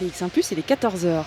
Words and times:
BX1 0.00 0.28
Plus, 0.28 0.50
il 0.52 0.58
est 0.60 0.68
14h. 0.68 1.24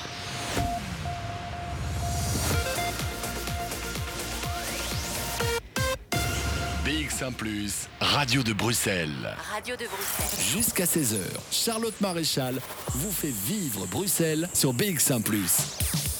BX1 6.85 7.33
Plus, 7.33 7.87
Radio 7.99 8.43
de 8.43 8.53
Bruxelles. 8.53 9.35
Radio 9.53 9.75
de 9.75 9.85
Bruxelles. 9.85 10.53
Jusqu'à 10.53 10.85
16h, 10.85 11.17
Charlotte 11.51 11.99
Maréchal 12.01 12.55
vous 12.95 13.11
fait 13.11 13.33
vivre 13.45 13.85
Bruxelles 13.87 14.49
sur 14.53 14.73
BX1 14.73 15.21
Plus. 15.21 16.10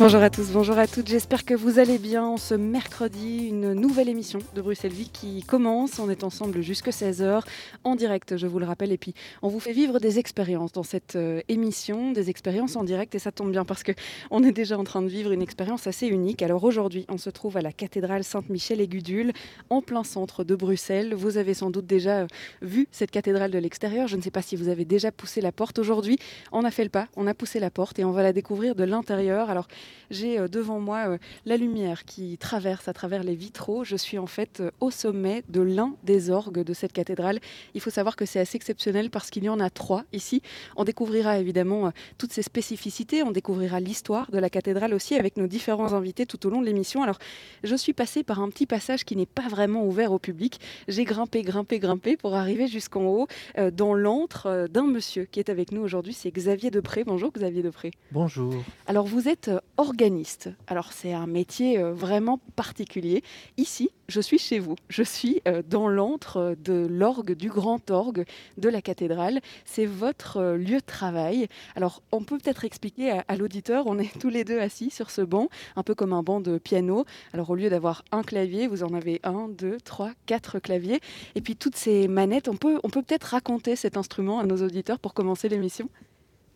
Bonjour 0.00 0.22
à 0.22 0.30
tous, 0.30 0.50
bonjour 0.50 0.78
à 0.78 0.86
toutes, 0.86 1.08
j'espère 1.08 1.44
que 1.44 1.52
vous 1.52 1.78
allez 1.78 1.98
bien. 1.98 2.38
Ce 2.38 2.54
mercredi, 2.54 3.48
une 3.48 3.74
nouvelle 3.74 4.08
émission 4.08 4.38
de 4.54 4.62
Bruxelles 4.62 4.94
Vie 4.94 5.10
qui 5.10 5.42
commence. 5.42 5.98
On 5.98 6.08
est 6.08 6.24
ensemble 6.24 6.62
jusque 6.62 6.88
16h 6.88 7.42
en 7.84 7.96
direct, 7.96 8.38
je 8.38 8.46
vous 8.46 8.58
le 8.58 8.64
rappelle. 8.64 8.92
Et 8.92 8.96
puis, 8.96 9.12
on 9.42 9.48
vous 9.48 9.60
fait 9.60 9.74
vivre 9.74 9.98
des 9.98 10.18
expériences 10.18 10.72
dans 10.72 10.84
cette 10.84 11.16
euh, 11.16 11.42
émission, 11.48 12.12
des 12.12 12.30
expériences 12.30 12.76
en 12.76 12.84
direct. 12.84 13.14
Et 13.14 13.18
ça 13.18 13.30
tombe 13.30 13.50
bien 13.50 13.66
parce 13.66 13.82
qu'on 13.82 14.42
est 14.42 14.52
déjà 14.52 14.78
en 14.78 14.84
train 14.84 15.02
de 15.02 15.08
vivre 15.08 15.32
une 15.32 15.42
expérience 15.42 15.86
assez 15.86 16.06
unique. 16.06 16.40
Alors 16.40 16.64
aujourd'hui, 16.64 17.04
on 17.10 17.18
se 17.18 17.28
trouve 17.28 17.58
à 17.58 17.60
la 17.60 17.70
cathédrale 17.70 18.24
Sainte-Michel 18.24 18.80
et 18.80 18.88
Gudule, 18.88 19.34
en 19.68 19.82
plein 19.82 20.02
centre 20.02 20.44
de 20.44 20.54
Bruxelles. 20.54 21.12
Vous 21.12 21.36
avez 21.36 21.52
sans 21.52 21.68
doute 21.68 21.86
déjà 21.86 22.20
euh, 22.20 22.26
vu 22.62 22.88
cette 22.90 23.10
cathédrale 23.10 23.50
de 23.50 23.58
l'extérieur. 23.58 24.08
Je 24.08 24.16
ne 24.16 24.22
sais 24.22 24.30
pas 24.30 24.40
si 24.40 24.56
vous 24.56 24.68
avez 24.68 24.86
déjà 24.86 25.12
poussé 25.12 25.42
la 25.42 25.52
porte. 25.52 25.78
Aujourd'hui, 25.78 26.18
on 26.52 26.64
a 26.64 26.70
fait 26.70 26.84
le 26.84 26.90
pas, 26.90 27.08
on 27.18 27.26
a 27.26 27.34
poussé 27.34 27.60
la 27.60 27.68
porte 27.68 27.98
et 27.98 28.04
on 28.06 28.12
va 28.12 28.22
la 28.22 28.32
découvrir 28.32 28.74
de 28.74 28.84
l'intérieur. 28.84 29.50
Alors, 29.50 29.68
j'ai 30.10 30.38
euh, 30.38 30.48
devant 30.48 30.80
moi 30.80 31.08
euh, 31.08 31.18
la 31.46 31.56
lumière 31.56 32.04
qui 32.04 32.36
traverse 32.38 32.88
à 32.88 32.92
travers 32.92 33.22
les 33.22 33.34
vitraux. 33.34 33.84
Je 33.84 33.96
suis 33.96 34.18
en 34.18 34.26
fait 34.26 34.60
euh, 34.60 34.70
au 34.80 34.90
sommet 34.90 35.42
de 35.48 35.60
l'un 35.60 35.94
des 36.04 36.30
orgues 36.30 36.62
de 36.62 36.74
cette 36.74 36.92
cathédrale. 36.92 37.40
Il 37.74 37.80
faut 37.80 37.90
savoir 37.90 38.16
que 38.16 38.26
c'est 38.26 38.40
assez 38.40 38.56
exceptionnel 38.56 39.10
parce 39.10 39.30
qu'il 39.30 39.44
y 39.44 39.48
en 39.48 39.60
a 39.60 39.70
trois 39.70 40.04
ici. 40.12 40.42
On 40.76 40.84
découvrira 40.84 41.38
évidemment 41.38 41.92
toutes 42.18 42.32
ces 42.32 42.42
spécificités, 42.42 43.22
on 43.22 43.30
découvrira 43.30 43.80
l'histoire 43.80 44.30
de 44.30 44.38
la 44.38 44.50
cathédrale 44.50 44.94
aussi 44.94 45.14
avec 45.14 45.36
nos 45.36 45.46
différents 45.46 45.92
invités 45.92 46.26
tout 46.26 46.44
au 46.46 46.50
long 46.50 46.60
de 46.60 46.66
l'émission. 46.66 47.02
Alors, 47.02 47.18
je 47.62 47.74
suis 47.76 47.92
passée 47.92 48.22
par 48.22 48.40
un 48.40 48.48
petit 48.50 48.66
passage 48.66 49.04
qui 49.04 49.16
n'est 49.16 49.26
pas 49.26 49.48
vraiment 49.48 49.84
ouvert 49.86 50.12
au 50.12 50.18
public. 50.18 50.60
J'ai 50.88 51.04
grimpé, 51.04 51.42
grimpé, 51.42 51.78
grimpé 51.78 52.16
pour 52.16 52.34
arriver 52.34 52.66
jusqu'en 52.66 53.04
haut 53.04 53.26
dans 53.72 53.94
l'antre 53.94 54.68
d'un 54.70 54.86
monsieur 54.86 55.24
qui 55.24 55.40
est 55.40 55.48
avec 55.48 55.72
nous 55.72 55.82
aujourd'hui. 55.82 56.14
C'est 56.14 56.30
Xavier 56.30 56.70
Depré. 56.70 57.04
Bonjour 57.04 57.32
Xavier 57.32 57.62
Depré. 57.62 57.92
Bonjour. 58.12 58.54
Alors, 58.86 59.06
vous 59.06 59.28
êtes 59.28 59.50
organiste 59.80 60.50
alors 60.66 60.92
c'est 60.92 61.12
un 61.12 61.26
métier 61.26 61.78
euh, 61.78 61.92
vraiment 61.92 62.38
particulier. 62.56 63.22
Ici, 63.56 63.90
je 64.08 64.20
suis 64.20 64.38
chez 64.38 64.58
vous. 64.58 64.76
Je 64.88 65.02
suis 65.02 65.40
euh, 65.48 65.62
dans 65.68 65.88
l'antre 65.88 66.54
de 66.62 66.86
l'orgue, 66.88 67.32
du 67.32 67.48
grand 67.48 67.90
orgue 67.90 68.24
de 68.58 68.68
la 68.68 68.82
cathédrale. 68.82 69.40
C'est 69.64 69.86
votre 69.86 70.36
euh, 70.36 70.56
lieu 70.56 70.76
de 70.76 70.86
travail. 70.86 71.48
Alors 71.76 72.02
on 72.12 72.22
peut 72.22 72.38
peut-être 72.38 72.64
expliquer 72.64 73.20
à, 73.26 73.36
l'auditeur, 73.36 73.86
on 73.86 73.98
est 73.98 74.18
tous 74.20 74.28
les 74.28 74.44
deux 74.44 74.60
assis 74.60 74.90
sur 74.90 75.10
ce 75.10 75.22
banc, 75.22 75.48
un 75.76 75.82
peu 75.82 75.94
comme 75.94 76.12
un 76.12 76.22
banc 76.22 76.40
de 76.40 76.58
piano. 76.58 77.04
Alors 77.32 77.50
au 77.50 77.54
lieu 77.54 77.70
d'avoir 77.70 78.04
un 78.12 78.22
clavier, 78.22 78.66
vous 78.66 78.82
en 78.82 78.94
avez 78.94 79.20
un, 79.24 79.48
deux, 79.48 79.78
trois, 79.78 80.12
quatre 80.26 80.58
claviers. 80.58 81.00
Et 81.34 81.40
puis 81.40 81.56
toutes 81.56 81.76
ces 81.76 82.08
manettes, 82.08 82.48
on 82.48 82.56
peut 82.56 82.78
on 82.84 82.90
peut 82.90 83.02
peut-être 83.02 83.24
raconter 83.24 83.76
cet 83.76 83.96
instrument 83.96 84.40
à 84.40 84.46
nos 84.46 84.62
auditeurs 84.62 84.98
pour 84.98 85.14
commencer 85.14 85.48
l'émission? 85.48 85.88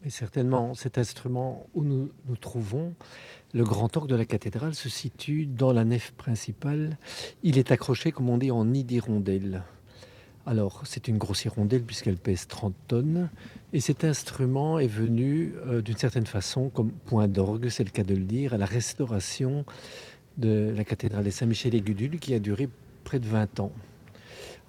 Mais 0.05 0.11
certainement, 0.11 0.75
cet 0.75 0.99
instrument 0.99 1.67
où 1.73 1.83
nous 1.83 2.11
nous 2.27 2.37
trouvons, 2.37 2.93
le 3.55 3.65
grand 3.65 3.97
orgue 3.97 4.11
de 4.11 4.17
la 4.17 4.27
cathédrale 4.27 4.75
se 4.75 4.91
situe 4.91 5.47
dans 5.47 5.73
la 5.73 5.85
nef 5.85 6.13
principale. 6.13 6.99
Il 7.43 7.57
est 7.57 7.73
accroché, 7.73 8.13
comme 8.13 8.29
on 8.29 8.37
dit, 8.37 8.51
en 8.51 8.67
nid 8.67 8.85
d'hirondelle. 8.85 9.63
Alors, 10.45 10.83
c'est 10.85 11.09
une 11.09 11.17
grosse 11.17 11.47
hirondelle 11.47 11.83
puisqu'elle 11.83 12.19
pèse 12.19 12.47
30 12.47 12.75
tonnes. 12.87 13.31
Et 13.73 13.81
cet 13.81 14.05
instrument 14.05 14.79
est 14.79 14.89
venu, 14.89 15.55
euh, 15.67 15.81
d'une 15.81 15.97
certaine 15.97 16.27
façon, 16.27 16.69
comme 16.69 16.91
point 16.91 17.27
d'orgue, 17.27 17.71
c'est 17.71 17.85
le 17.85 17.91
cas 17.91 18.05
de 18.05 18.15
le 18.15 18.25
dire, 18.25 18.53
à 18.53 18.59
la 18.59 18.67
restauration 18.67 19.65
de 20.37 20.71
la 20.77 20.85
cathédrale 20.85 21.25
de 21.25 21.31
Saint-Michel-et-Gudule 21.31 22.19
qui 22.19 22.35
a 22.35 22.39
duré 22.41 22.69
près 23.05 23.21
de 23.21 23.27
20 23.27 23.61
ans. 23.61 23.73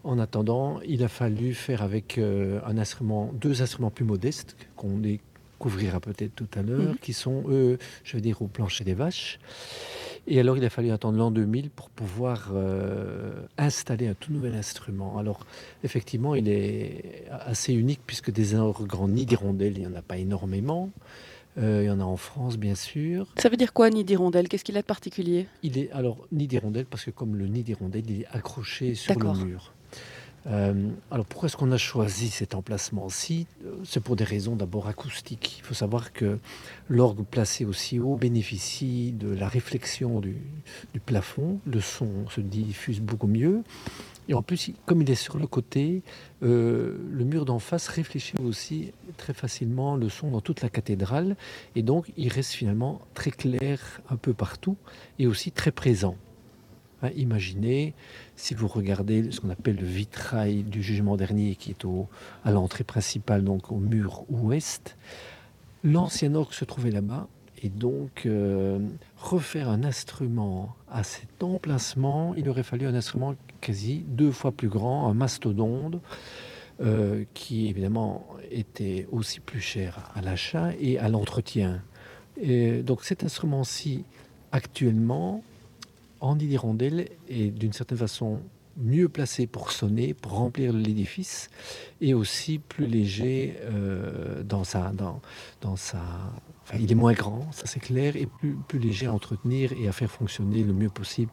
En 0.06 0.20
attendant, 0.20 0.80
il 0.88 1.04
a 1.04 1.08
fallu 1.08 1.56
faire 1.56 1.82
avec 1.82 2.20
euh, 2.20 2.60
un 2.68 2.78
instrument, 2.78 3.32
deux 3.34 3.64
instruments 3.64 3.90
plus 3.90 4.06
modestes 4.06 4.56
qu'on 4.76 5.04
est 5.04 5.20
couvrira 5.58 6.00
peut-être 6.00 6.36
tout 6.36 6.48
à 6.54 6.62
l'heure, 6.62 6.92
mhm. 6.92 6.98
qui 7.02 7.14
sont, 7.14 7.44
eux, 7.50 7.80
je 8.04 8.16
veux 8.16 8.22
dire, 8.22 8.42
au 8.44 8.48
plancher 8.48 8.84
des 8.84 8.94
vaches. 8.94 9.40
Et 10.28 10.40
alors, 10.40 10.58
il 10.58 10.66
a 10.66 10.70
fallu 10.70 10.92
attendre 10.92 11.18
l'an 11.18 11.32
2000 11.32 11.72
pour 11.72 11.90
pouvoir 11.90 12.52
euh, 12.54 13.32
installer 13.58 14.08
un 14.08 14.14
tout 14.14 14.32
nouvel 14.32 14.54
instrument. 14.54 15.18
Alors, 15.18 15.40
effectivement, 15.84 16.36
il 16.36 16.50
est 16.50 17.26
assez 17.32 17.74
unique 17.74 18.02
puisque 18.06 18.32
des 18.32 18.56
grands 18.82 19.08
nids 19.08 19.26
d'hirondelles, 19.26 19.74
il 19.76 19.82
n'y 19.82 19.88
en 19.88 19.96
a 19.96 20.04
pas 20.04 20.18
énormément. 20.18 20.92
Euh, 21.58 21.82
il 21.84 21.86
y 21.88 21.90
en 21.90 22.00
a 22.00 22.04
en 22.04 22.18
France, 22.18 22.58
bien 22.58 22.76
sûr. 22.76 23.28
Ça 23.38 23.50
veut 23.50 23.58
dire 23.58 23.72
quoi, 23.72 23.90
nid 23.90 24.04
d'hirondelle 24.04 24.50
Qu'est-ce 24.50 24.64
qu'il 24.64 24.78
a 24.78 24.82
de 24.82 24.86
particulier? 24.86 25.48
Il 25.64 25.78
est 25.78 25.92
alors 25.92 26.28
nid 26.32 26.48
d'hirondelle 26.48 26.86
parce 26.86 27.06
que 27.06 27.12
comme 27.12 27.36
le 27.36 27.48
nid 27.48 27.64
d'hirondelle, 27.64 28.04
il 28.10 28.22
est 28.22 28.28
accroché 28.32 28.94
sur 28.94 29.18
le 29.18 29.46
mur. 29.46 29.75
Euh, 30.48 30.90
alors 31.10 31.26
pourquoi 31.26 31.48
est-ce 31.48 31.58
qu'on 31.58 31.72
a 31.72 31.78
choisi 31.78 32.30
cet 32.30 32.54
emplacement-ci? 32.54 33.48
C'est 33.84 34.02
pour 34.02 34.16
des 34.16 34.24
raisons 34.24 34.56
d'abord 34.56 34.88
acoustiques. 34.88 35.58
Il 35.60 35.64
faut 35.64 35.74
savoir 35.74 36.14
que 36.14 36.38
l'orgue 36.88 37.26
placé 37.26 37.66
aussi 37.66 38.00
haut 38.00 38.16
bénéficie 38.16 39.12
de 39.12 39.30
la 39.30 39.48
réflexion 39.48 40.20
du, 40.20 40.38
plafond. 41.06 41.60
Le 41.66 41.82
son 41.82 42.28
se 42.30 42.42
diffuse 42.42 43.02
beaucoup 43.02 43.28
mieux. 43.28 43.64
Et 44.28 44.34
en 44.34 44.42
plus, 44.42 44.72
comme 44.86 45.02
il 45.04 45.12
est 45.12 45.16
sur 45.16 45.38
le 45.38 45.46
côté, 45.46 46.02
euh, 46.42 46.98
le 47.12 47.24
mur 47.24 47.46
d'en 47.46 47.60
face 47.60 47.88
réfléchit 47.88 48.34
aussi 48.44 48.92
très 49.18 49.34
facilement 49.34 49.96
le 49.96 50.10
son 50.10 50.32
dans 50.32 50.42
toute 50.42 50.62
la 50.62 50.70
cathédrale. 50.70 51.36
Et 51.76 51.84
donc, 51.84 52.12
il 52.18 52.30
reste 52.30 52.52
finalement 52.52 53.02
très 53.14 53.32
clair 53.32 54.02
un 54.10 54.16
peu 54.16 54.34
partout 54.34 54.78
et 55.20 55.28
aussi 55.28 55.52
très 55.52 55.72
présent. 55.72 56.18
Hein, 57.04 57.12
imaginez, 57.16 57.94
si 58.36 58.54
vous 58.54 58.68
regardez 58.68 59.32
ce 59.32 59.40
qu'on 59.40 59.50
appelle 59.50 59.78
le 59.78 59.86
vitrail 59.86 60.64
du 60.64 60.84
jugement 60.84 61.16
dernier 61.16 61.56
qui 61.56 61.72
est 61.72 61.86
au, 61.86 62.08
à 62.44 62.52
l'entrée 62.52 62.84
principale, 62.84 63.44
donc 63.44 63.72
au 63.72 63.78
mur 63.78 64.26
ouest, 64.30 64.98
l'ancien 65.84 66.36
orgue 66.36 66.54
se 66.54 66.66
trouvait 66.66 66.92
là-bas. 66.92 67.28
Et 67.64 67.70
donc, 67.70 68.26
euh, 68.26 68.80
refaire 69.18 69.70
un 69.70 69.84
instrument 69.84 70.76
à 70.90 71.04
cet 71.04 71.42
emplacement, 71.42 72.36
il 72.36 72.50
aurait 72.50 72.64
fallu 72.64 72.86
un 72.86 72.94
instrument 72.94 73.36
quasi 73.62 74.04
deux 74.08 74.32
fois 74.32 74.52
plus 74.52 74.68
grand, 74.68 75.08
un 75.10 75.14
mastodonte, 75.14 76.02
euh, 76.82 77.24
qui 77.34 77.68
évidemment 77.68 78.28
était 78.52 79.08
aussi 79.12 79.40
plus 79.40 79.62
cher 79.62 80.12
à 80.14 80.22
l'achat 80.22 80.72
et 80.80 81.00
à 81.00 81.08
l'entretien. 81.08 81.82
Et 82.40 82.84
donc 82.84 83.04
cet 83.04 83.24
instrument-ci, 83.24 84.04
actuellement, 84.52 85.42
Andy 86.26 86.48
Hirondelle 86.48 87.10
est 87.30 87.52
d'une 87.52 87.74
certaine 87.74 87.98
façon 87.98 88.40
mieux 88.78 89.08
placé 89.10 89.48
pour 89.48 89.72
sonner, 89.72 90.14
pour 90.14 90.34
remplir 90.34 90.74
l'édifice, 90.74 91.50
et 92.02 92.14
aussi 92.14 92.60
plus 92.60 92.88
léger 92.88 93.56
euh, 93.62 94.44
dans 94.44 94.64
sa, 94.64 94.92
dans, 94.92 95.22
dans 95.62 95.76
sa, 95.76 96.02
enfin, 96.66 96.78
il 96.80 96.92
est 96.92 96.96
moins 96.96 97.14
grand, 97.14 97.52
ça 97.52 97.68
c'est 97.68 97.80
clair, 97.80 98.16
et 98.16 98.26
plus, 98.26 98.58
plus 98.68 98.80
léger 98.80 99.06
à 99.06 99.14
entretenir 99.14 99.72
et 99.74 99.88
à 99.88 99.92
faire 99.92 100.12
fonctionner 100.12 100.64
le 100.64 100.74
mieux 100.74 100.90
possible 100.90 101.32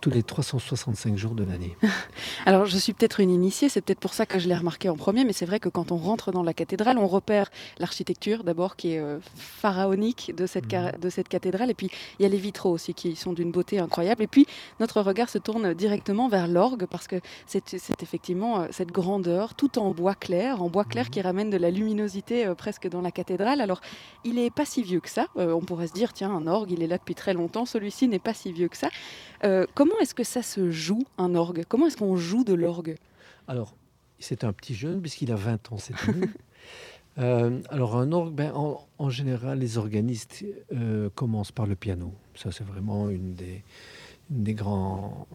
tous 0.00 0.10
les 0.10 0.22
365 0.22 1.16
jours 1.16 1.34
de 1.34 1.44
l'année. 1.44 1.76
Alors, 2.46 2.66
je 2.66 2.76
suis 2.76 2.92
peut-être 2.92 3.20
une 3.20 3.30
initiée, 3.30 3.68
c'est 3.68 3.80
peut-être 3.80 4.00
pour 4.00 4.14
ça 4.14 4.26
que 4.26 4.38
je 4.38 4.48
l'ai 4.48 4.56
remarqué 4.56 4.88
en 4.88 4.96
premier, 4.96 5.24
mais 5.24 5.32
c'est 5.32 5.46
vrai 5.46 5.60
que 5.60 5.68
quand 5.68 5.92
on 5.92 5.96
rentre 5.96 6.32
dans 6.32 6.42
la 6.42 6.52
cathédrale, 6.52 6.98
on 6.98 7.06
repère 7.06 7.50
l'architecture 7.78 8.44
d'abord 8.44 8.76
qui 8.76 8.94
est 8.94 8.98
euh, 8.98 9.18
pharaonique 9.36 10.32
de 10.36 10.46
cette, 10.46 10.72
mmh. 10.72 10.98
de 11.00 11.10
cette 11.10 11.28
cathédrale, 11.28 11.70
et 11.70 11.74
puis 11.74 11.90
il 12.18 12.22
y 12.22 12.26
a 12.26 12.28
les 12.28 12.38
vitraux 12.38 12.70
aussi 12.70 12.94
qui 12.94 13.14
sont 13.16 13.32
d'une 13.32 13.52
beauté 13.52 13.78
incroyable, 13.78 14.22
et 14.22 14.26
puis 14.26 14.46
notre 14.80 15.00
regard 15.00 15.28
se 15.28 15.38
tourne 15.38 15.74
directement 15.74 16.28
vers 16.28 16.48
l'orgue 16.48 16.86
parce 16.86 17.06
que 17.06 17.16
c'est 17.46 18.02
effectivement 18.02 18.62
euh, 18.62 18.66
cette 18.70 18.90
grandeur, 18.90 19.54
tout 19.54 19.78
en 19.78 19.92
bois 19.92 20.14
clair, 20.14 20.62
en 20.62 20.68
bois 20.68 20.84
clair 20.84 21.06
mmh. 21.06 21.10
qui 21.10 21.20
ramène 21.20 21.50
de 21.50 21.56
la 21.56 21.70
luminosité 21.70 22.46
euh, 22.46 22.54
presque 22.54 22.88
dans 22.88 23.00
la 23.00 23.10
cathédrale. 23.10 23.60
Alors, 23.60 23.80
il 24.24 24.34
n'est 24.34 24.50
pas 24.50 24.64
si 24.64 24.82
vieux 24.82 25.00
que 25.00 25.08
ça. 25.08 25.26
on 25.36 25.60
pourrait 25.60 25.86
se 25.86 25.92
dire, 25.92 26.12
tiens, 26.12 26.30
un 26.30 26.46
orgue, 26.46 26.70
il 26.72 26.82
est 26.82 26.86
là 26.86 26.98
depuis 26.98 27.14
très 27.14 27.34
longtemps. 27.34 27.64
Celui-ci 27.64 28.08
n'est 28.08 28.18
pas 28.18 28.34
si 28.34 28.52
vieux 28.52 28.68
que 28.68 28.76
ça. 28.76 28.88
Euh, 29.44 29.66
comment 29.74 29.98
est-ce 30.00 30.14
que 30.14 30.24
ça 30.24 30.42
se 30.42 30.70
joue, 30.70 31.04
un 31.16 31.34
orgue? 31.34 31.64
Comment 31.68 31.86
est-ce 31.86 31.96
qu'on 31.96 32.16
joue 32.16 32.44
de 32.44 32.54
l'orgue? 32.54 32.96
Alors, 33.46 33.74
c'est 34.18 34.44
un 34.44 34.52
petit 34.52 34.74
jeune, 34.74 35.00
puisqu'il 35.00 35.32
a 35.32 35.36
20 35.36 35.72
ans 35.72 35.78
cette 35.78 36.08
année. 36.08 36.28
Euh, 37.16 37.60
alors, 37.70 37.96
un 37.96 38.12
orgue, 38.12 38.32
ben, 38.32 38.52
en, 38.54 39.10
général, 39.10 39.58
les 39.58 39.76
organistes 39.76 40.44
euh, 40.72 41.10
commencent 41.16 41.50
par 41.50 41.66
le 41.66 41.74
piano. 41.74 42.14
Ça, 42.36 42.52
c'est 42.52 42.62
vraiment 42.62 43.08
une 43.08 43.34
des, 43.34 43.64
des, 44.30 44.56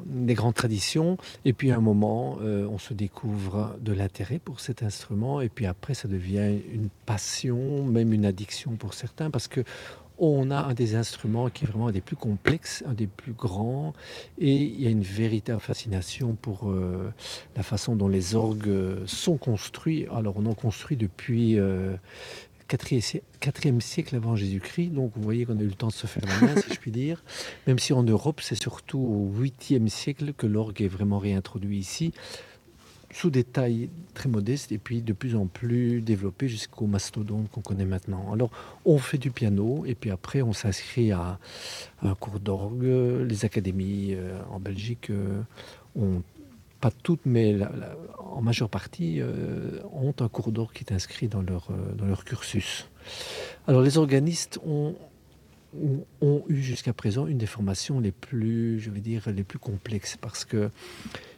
des 0.06 0.34
grandes 0.34 0.54
traditions. 0.54 1.18
Et 1.46 1.54
puis 1.54 1.72
à 1.72 1.78
un 1.78 1.82
moment, 1.82 2.38
on 2.42 2.78
se 2.78 2.94
découvre 2.94 3.76
de 3.82 3.94
l'intérêt 3.94 4.40
pour 4.40 4.60
cet 4.60 4.84
instrument. 4.84 5.42
Et 5.42 5.50
puis 5.50 5.66
après, 5.66 5.94
ça 5.94 6.08
devient 6.08 6.60
une 6.72 6.90
passion, 7.06 7.84
même 7.86 8.14
une 8.14 8.26
addiction 8.26 8.72
pour 8.72 8.94
certains, 8.94 9.30
parce 9.30 9.48
que 9.48 9.64
on 10.20 10.52
a 10.52 10.58
un 10.58 10.74
des 10.74 10.96
instruments 10.96 11.50
qui 11.50 11.66
est 11.66 11.68
vraiment 11.68 11.88
un 11.88 11.92
des 11.92 12.02
plus 12.02 12.16
complexes, 12.16 12.84
un 12.88 12.94
des 12.94 13.08
plus 13.08 13.34
grands, 13.34 13.94
et 14.40 14.54
il 14.56 14.82
y 14.82 14.88
a 14.88 14.90
une 14.90 15.02
véritable 15.02 15.60
fascination 15.60 16.36
pour 16.36 16.70
euh, 16.70 17.12
la 17.56 17.64
façon 17.64 17.96
dont 17.96 18.08
les 18.08 18.36
orgues 18.36 19.06
sont 19.06 19.38
construits. 19.38 20.08
Alors 20.14 20.36
on 20.38 20.46
en 20.46 20.54
construit 20.54 20.98
depuis 20.98 21.60
euh, 21.60 21.96
4e 22.74 23.80
siècle 23.80 24.16
avant 24.16 24.36
Jésus-Christ, 24.36 24.90
donc 24.90 25.12
vous 25.16 25.22
voyez 25.22 25.46
qu'on 25.46 25.58
a 25.58 25.62
eu 25.62 25.68
le 25.68 25.74
temps 25.74 25.88
de 25.88 25.94
se 25.94 26.08
faire 26.08 26.24
la 26.26 26.48
main, 26.48 26.62
si 26.62 26.74
je 26.74 26.80
puis 26.80 26.92
dire, 26.92 27.24
même 27.68 27.80
si 27.80 27.94
en 27.94 28.04
Europe 28.04 28.42
c'est 28.42 28.62
surtout 28.62 29.00
au 29.00 29.32
8e 29.42 29.88
siècle 29.88 30.34
que 30.34 30.48
l'orgue 30.48 30.82
est 30.82 30.88
vraiment 30.88 31.20
réintroduit 31.20 31.78
ici 31.78 32.14
sous 33.14 33.30
des 33.30 33.44
tailles 33.44 33.90
très 34.16 34.28
modestes 34.28 34.72
et 34.72 34.80
puis 34.80 35.02
de 35.02 35.14
plus 35.14 35.36
en 35.36 35.46
plus 35.46 36.02
développées 36.02 36.48
jusqu'au 36.48 36.88
mastodonte 36.88 37.50
qu'on 37.52 37.62
connaît 37.62 37.86
maintenant. 37.86 38.34
Alors 38.34 38.50
on 38.86 38.98
fait 38.98 39.20
du 39.20 39.30
piano 39.30 39.84
et 39.86 39.94
puis 39.94 40.10
après 40.10 40.42
on 40.42 40.52
s'inscrit 40.52 41.12
à, 41.12 41.40
un 42.02 42.16
cours 42.16 42.40
d'orgue. 42.40 42.86
Les 43.28 43.46
académies 43.46 44.16
euh, 44.16 44.40
en 44.50 44.60
Belgique 44.60 45.12
euh, 45.12 45.42
ont 45.96 46.24
pas 46.84 46.92
toutes, 46.92 47.26
mais 47.26 47.56
en 48.20 48.42
majeure 48.42 48.70
partie, 48.70 49.22
euh, 49.22 49.80
ont 49.94 50.14
un 50.20 50.28
cours 50.28 50.52
d'orgue 50.52 50.74
qui 50.74 50.84
est 50.84 50.92
inscrit 50.94 51.30
dans 51.30 51.42
leur, 51.42 51.70
dans 51.96 52.06
leur 52.06 52.26
cursus. 52.26 52.90
Alors 53.68 53.82
les 53.82 53.98
organistes 53.98 54.60
ont, 54.66 54.96
ont 56.20 56.44
eu 56.50 56.62
jusqu'à 56.62 56.92
présent 56.92 57.26
une 57.26 57.38
des 57.38 57.46
formations 57.46 58.02
les 58.02 58.12
plus, 58.12 58.82
je 58.82 58.90
vais 58.90 59.00
dire, 59.00 59.30
les 59.30 59.46
plus 59.46 59.60
complexes 59.60 60.18
parce 60.18 60.44
que 60.44 60.72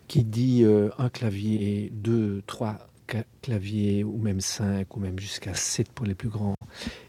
qui 0.08 0.24
dit 0.24 0.64
euh, 0.64 0.90
un 0.98 1.10
clavier, 1.10 1.92
deux, 1.94 2.42
trois 2.48 2.90
claviers, 3.42 4.04
ou 4.04 4.18
même 4.18 4.42
cinq, 4.42 4.98
ou 4.98 5.00
même 5.00 5.20
jusqu'à 5.20 5.54
sept 5.54 5.90
pour 5.92 6.08
les 6.08 6.16
plus 6.16 6.30
grands, 6.30 6.56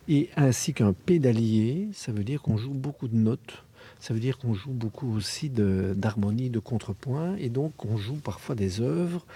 et 0.08 0.28
ainsi 0.36 0.74
qu'un 0.74 0.92
pédalier, 0.92 1.88
ça 1.92 2.12
veut 2.12 2.24
dire 2.24 2.42
qu'on 2.42 2.58
joue 2.58 2.74
beaucoup 2.74 3.08
de 3.08 3.16
notes. 3.16 3.64
Ça 4.00 4.14
veut 4.14 4.20
dire 4.20 4.38
qu'on 4.38 4.54
joue 4.54 4.72
beaucoup 4.72 5.14
aussi 5.14 5.50
d'harmonie, 5.50 6.50
de, 6.50 6.58
contrepoint, 6.58 7.36
et 7.36 7.48
donc 7.48 7.84
on 7.84 7.96
joue 7.96 8.16
parfois 8.16 8.54
des 8.54 8.80
œuvres 8.80 9.26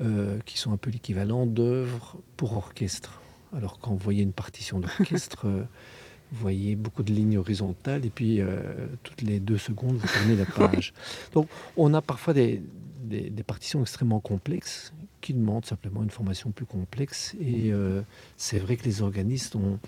euh, 0.00 0.38
qui 0.44 0.58
sont 0.58 0.72
un 0.72 0.76
peu 0.76 0.90
l'équivalent 0.90 1.46
d'œuvres 1.46 2.16
pour 2.36 2.56
orchestre. 2.56 3.20
Alors 3.56 3.78
quand 3.78 3.92
vous 3.92 3.98
voyez 3.98 4.22
une 4.22 4.32
partition 4.32 4.80
d'orchestre, 4.80 5.46
euh, 5.46 5.64
vous 6.32 6.40
voyez 6.40 6.76
beaucoup 6.76 7.02
de 7.02 7.12
lignes 7.12 7.38
horizontales, 7.38 8.04
et 8.04 8.10
puis 8.10 8.40
toutes 9.04 9.22
les 9.22 9.38
deux 9.38 9.58
secondes, 9.58 9.96
vous 9.96 10.08
tournez 10.08 10.34
la 10.36 10.46
page. 10.46 10.92
Donc 11.32 11.48
on 11.76 11.94
a 11.94 12.02
parfois 12.02 12.34
des, 12.34 12.60
des, 13.04 13.42
partitions 13.42 13.82
extrêmement 13.82 14.20
complexes 14.20 14.92
qui 15.20 15.34
demandent 15.34 15.64
simplement 15.64 16.02
une 16.02 16.10
formation 16.10 16.50
plus 16.50 16.66
complexe. 16.66 17.34
Et 17.40 17.72
euh, 17.72 18.02
c'est 18.36 18.58
vrai 18.58 18.76
que 18.76 18.84
les 18.84 19.02
organistes 19.02 19.56
ont, 19.56 19.78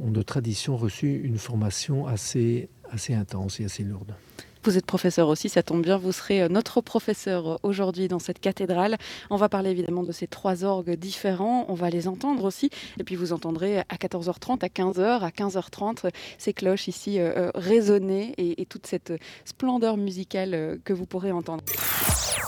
ont 0.00 0.10
de 0.10 0.22
tradition 0.22 0.76
reçu 0.76 1.20
une 1.24 1.38
formation 1.38 2.06
assez, 2.06 2.68
assez 2.94 3.14
intense 3.14 3.60
et 3.60 3.64
assez 3.64 3.82
lourde. 3.82 4.14
Vous 4.62 4.78
êtes 4.78 4.86
professeur 4.86 5.28
aussi, 5.28 5.50
ça 5.50 5.62
tombe 5.62 5.82
bien, 5.82 5.98
vous 5.98 6.12
serez 6.12 6.40
euh, 6.40 6.48
notre 6.48 6.80
professeur 6.80 7.46
euh, 7.46 7.56
aujourd'hui 7.62 8.08
dans 8.08 8.18
cette 8.18 8.40
cathédrale. 8.40 8.96
On 9.28 9.36
va 9.36 9.50
parler 9.50 9.70
évidemment 9.70 10.04
de 10.04 10.12
ces 10.12 10.26
trois 10.26 10.64
orgues 10.64 10.96
différents, 10.96 11.66
on 11.68 11.74
va 11.74 11.90
les 11.90 12.08
entendre 12.08 12.44
aussi, 12.44 12.70
et 12.98 13.04
puis 13.04 13.14
vous 13.14 13.34
entendrez 13.34 13.80
à 13.80 13.96
14h30, 14.00 14.64
à 14.64 14.68
15h, 14.68 15.20
à 15.20 15.28
15h30 15.28 16.10
ces 16.38 16.54
cloches 16.54 16.88
ici 16.88 17.18
résonner 17.54 18.32
et, 18.38 18.62
et, 18.62 18.66
toute 18.66 18.86
cette 18.86 19.12
splendeur 19.44 19.98
musicale 19.98 20.78
que 20.84 20.94
vous 20.94 21.04
pourrez 21.04 21.30
entendre. 21.30 21.62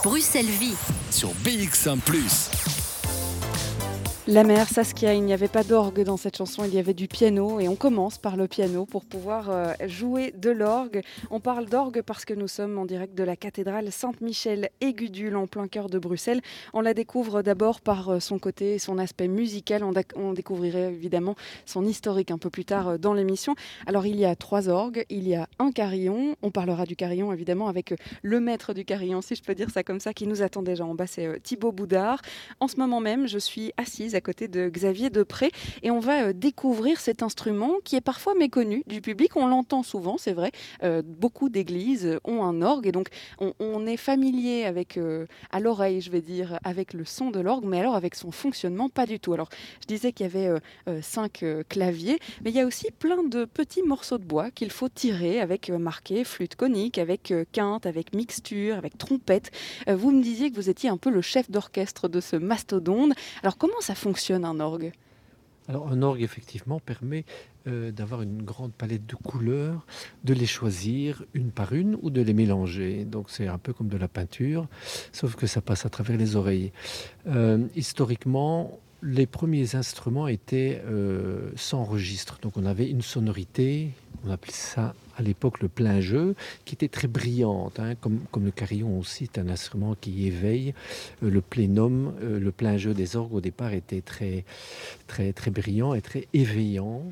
Bruxelles 0.03 0.45
Vie 0.45 0.75
sur 1.11 1.29
BX1⁇ 1.43 1.99
la 4.27 4.43
mère 4.43 4.67
Saskia, 4.67 5.13
il 5.13 5.23
n'y 5.23 5.31
avait 5.31 5.47
pas 5.47 5.63
d'orgue 5.63 6.03
dans 6.03 6.17
cette 6.17 6.35
chanson, 6.35 6.65
il 6.65 6.73
y 6.73 6.79
avait 6.79 6.93
du 6.93 7.07
piano 7.07 7.61
et 7.61 7.69
on 7.69 7.77
commence 7.77 8.17
par 8.17 8.35
le 8.35 8.49
piano 8.49 8.85
pour 8.85 9.05
pouvoir 9.05 9.49
euh, 9.49 9.73
jouer 9.85 10.33
de 10.35 10.49
l'orgue. 10.49 11.01
On 11.31 11.39
parle 11.39 11.67
d'orgue 11.67 12.01
parce 12.01 12.25
que 12.25 12.33
nous 12.33 12.49
sommes 12.49 12.77
en 12.77 12.85
direct 12.85 13.15
de 13.15 13.23
la 13.23 13.37
cathédrale 13.37 13.89
Sainte-Michel 13.89 14.69
et 14.81 14.91
Gudule 14.91 15.37
en 15.37 15.47
plein 15.47 15.69
cœur 15.69 15.89
de 15.89 15.97
Bruxelles. 15.97 16.41
On 16.73 16.81
la 16.81 16.93
découvre 16.93 17.41
d'abord 17.41 17.79
par 17.79 18.09
euh, 18.09 18.19
son 18.19 18.37
côté 18.37 18.79
son 18.79 18.97
aspect 18.97 19.29
musical. 19.29 19.81
On, 19.83 20.33
découvrirait 20.33 20.91
évidemment 20.91 21.35
son 21.65 21.85
historique 21.85 22.29
un 22.29 22.37
peu 22.37 22.49
plus 22.49 22.65
tard 22.65 22.89
euh, 22.89 22.97
dans 22.97 23.13
l'émission. 23.13 23.55
Alors 23.85 24.05
il 24.05 24.19
y 24.19 24.25
a 24.25 24.35
trois 24.35 24.67
orgues, 24.67 25.05
il 25.09 25.25
y 25.25 25.35
a 25.35 25.47
un 25.57 25.71
carillon. 25.71 26.35
On 26.41 26.51
parlera 26.51 26.85
du 26.85 26.97
carillon 26.97 27.31
évidemment 27.31 27.69
avec 27.69 27.93
le 28.23 28.39
maître 28.41 28.73
du 28.73 28.83
carillon, 28.83 29.21
si 29.21 29.35
je 29.35 29.41
peux 29.41 29.55
dire 29.55 29.69
ça 29.69 29.83
comme 29.83 30.01
ça, 30.01 30.13
qui 30.13 30.27
nous 30.27 30.41
attend 30.41 30.63
déjà 30.63 30.85
en 30.85 30.95
bas, 30.95 31.07
c'est 31.07 31.41
Thibaut 31.43 31.71
Boudard. 31.71 32.21
En 32.59 32.67
ce 32.67 32.75
moment 32.75 32.99
même, 32.99 33.25
je 33.25 33.37
suis 33.37 33.71
assise 33.77 34.16
à 34.17 34.21
côté 34.21 34.47
de 34.47 34.67
Xavier 34.67 35.09
Depré. 35.09 35.51
Et 35.83 35.91
on 35.91 35.99
va 35.99 36.25
euh, 36.25 36.33
découvrir 36.33 36.99
cet 36.99 37.23
instrument 37.23 37.75
qui 37.83 37.95
est 37.95 38.01
parfois 38.01 38.33
méconnu 38.35 38.83
du 38.87 38.99
public. 38.99 39.35
On 39.35 39.47
l'entend 39.47 39.83
souvent, 39.83 40.17
c'est 40.17 40.33
vrai. 40.33 40.51
Euh, 40.83 41.01
beaucoup 41.05 41.49
d'églises 41.49 42.19
ont 42.25 42.43
un 42.43 42.61
orgue 42.61 42.87
et 42.87 42.91
donc 42.91 43.07
on, 43.39 43.85
est 43.85 43.97
familier 43.97 44.65
avec, 44.65 44.97
euh, 44.97 45.27
à 45.51 45.59
l'oreille, 45.59 46.01
je 46.01 46.11
vais 46.11 46.21
dire, 46.21 46.59
avec 46.63 46.93
le 46.93 47.05
son 47.05 47.29
de 47.29 47.39
l'orgue, 47.39 47.65
mais 47.65 47.79
alors 47.79 47.95
avec 47.95 48.15
son 48.15 48.31
fonctionnement, 48.31 48.89
pas 48.89 49.05
du 49.05 49.19
tout. 49.19 49.33
Alors, 49.33 49.49
je 49.81 49.87
disais 49.87 50.11
qu'il 50.11 50.25
y 50.25 50.29
avait 50.29 50.49
cinq 51.01 51.45
claviers, 51.69 52.17
mais 52.43 52.49
il 52.49 52.55
y 52.55 52.59
a 52.59 52.65
aussi 52.65 52.87
plein 52.91 53.23
de 53.23 53.45
petits 53.45 53.83
morceaux 53.83 54.17
de 54.17 54.23
bois 54.23 54.49
qu'il 54.49 54.71
faut 54.71 54.89
tirer 54.89 55.39
avec 55.39 55.69
marqué 55.69 56.23
flûte 56.23 56.55
conique, 56.55 56.97
avec 56.97 57.33
quinte, 57.51 57.85
avec 57.85 58.15
mixture, 58.15 58.77
avec 58.77 58.97
trompette. 58.97 59.51
vous 59.87 60.11
me 60.11 60.21
disiez 60.21 60.49
que 60.49 60.55
vous 60.55 60.69
étiez 60.69 60.89
un 60.89 60.97
peu 60.97 61.11
le 61.11 61.21
chef 61.21 61.51
d'orchestre 61.51 62.07
de 62.07 62.19
ce 62.19 62.35
mastodonte. 62.35 63.13
Alors, 63.43 63.57
comment 63.57 63.79
ça 63.79 63.93
fonctionne 63.93 64.06
un 64.43 64.59
orgue 64.59 64.91
alors 65.69 65.89
un 65.89 66.01
orgue 66.01 66.21
effectivement 66.21 66.79
permet 66.79 67.25
euh, 67.67 67.91
d'avoir 67.91 68.21
une 68.21 68.41
grande 68.41 68.71
palette 68.71 69.05
de 69.05 69.15
couleurs, 69.15 69.85
de 70.23 70.33
les 70.33 70.45
choisir 70.45 71.25
une 71.33 71.51
par 71.51 71.73
une 71.73 71.97
ou 72.01 72.09
de 72.09 72.21
les 72.21 72.33
mélanger. 72.33 73.03
Donc 73.03 73.29
c'est 73.29 73.47
un 73.47 73.57
peu 73.57 73.73
comme 73.73 73.89
de 73.89 73.97
la 73.97 74.07
peinture, 74.07 74.67
sauf 75.11 75.35
que 75.35 75.45
ça 75.45 75.59
passe 75.59 75.85
à 75.85 75.89
travers 75.89 76.17
les 76.17 76.37
oreilles. 76.37 76.71
Euh, 77.27 77.67
historiquement, 77.75 78.79
les 79.03 79.27
premiers 79.27 79.75
instruments 79.75 80.27
étaient 80.27 80.81
euh, 80.85 81.51
sans 81.55 81.83
registre. 81.83 82.39
Donc 82.41 82.55
on 82.55 82.65
avait 82.65 82.89
une 82.89 83.01
sonorité, 83.01 83.89
on 84.25 84.31
appelait 84.31 84.53
ça 84.53 84.93
à 85.17 85.21
l'époque 85.21 85.61
le 85.61 85.67
plein 85.67 85.99
jeu, 85.99 86.35
qui 86.65 86.75
était 86.75 86.87
très 86.87 87.07
brillante, 87.07 87.79
hein, 87.79 87.95
comme, 87.95 88.19
le 88.39 88.51
carillon 88.51 88.99
aussi, 88.99 89.29
c'est 89.33 89.41
un 89.41 89.49
instrument 89.49 89.95
qui 89.99 90.27
éveille. 90.27 90.73
Euh, 91.23 91.29
le 91.29 91.41
plénum, 91.41 92.13
euh, 92.21 92.39
le 92.39 92.51
plein 92.51 92.77
jeu 92.77 92.93
des 92.93 93.15
orgues 93.15 93.33
au 93.33 93.41
départ 93.41 93.73
était 93.73 94.01
très, 94.01 94.45
très, 95.07 95.33
très 95.33 95.51
brillant 95.51 95.93
et 95.93 96.01
très 96.01 96.27
éveillant. 96.33 97.03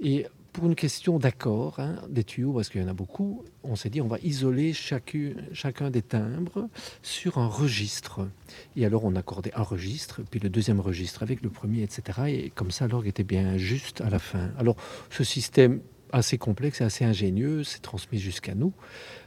Et 0.00 0.26
pour 0.56 0.66
une 0.66 0.74
question 0.74 1.18
d'accord 1.18 1.78
hein, 1.78 1.96
des 2.08 2.24
tuyaux, 2.24 2.54
parce 2.54 2.70
qu'il 2.70 2.80
y 2.80 2.84
en 2.84 2.88
a 2.88 2.94
beaucoup, 2.94 3.44
on 3.62 3.76
s'est 3.76 3.90
dit 3.90 4.00
on 4.00 4.08
va 4.08 4.18
isoler 4.22 4.72
chacun 4.72 5.90
des 5.90 6.00
timbres 6.00 6.70
sur 7.02 7.36
un 7.36 7.46
registre. 7.46 8.26
Et 8.74 8.86
alors 8.86 9.04
on 9.04 9.14
accordait 9.16 9.52
un 9.54 9.62
registre, 9.62 10.22
puis 10.30 10.40
le 10.40 10.48
deuxième 10.48 10.80
registre 10.80 11.22
avec 11.22 11.42
le 11.42 11.50
premier, 11.50 11.82
etc. 11.82 12.20
Et 12.28 12.50
comme 12.50 12.70
ça, 12.70 12.88
l'orgue 12.88 13.06
était 13.06 13.22
bien 13.22 13.58
juste 13.58 14.00
à 14.00 14.08
la 14.08 14.18
fin. 14.18 14.50
Alors 14.58 14.76
ce 15.10 15.24
système 15.24 15.80
assez 16.12 16.38
complexe 16.38 16.80
et 16.80 16.84
assez 16.84 17.04
ingénieux, 17.04 17.64
c'est 17.64 17.82
transmis 17.82 18.18
jusqu'à 18.18 18.54
nous. 18.54 18.72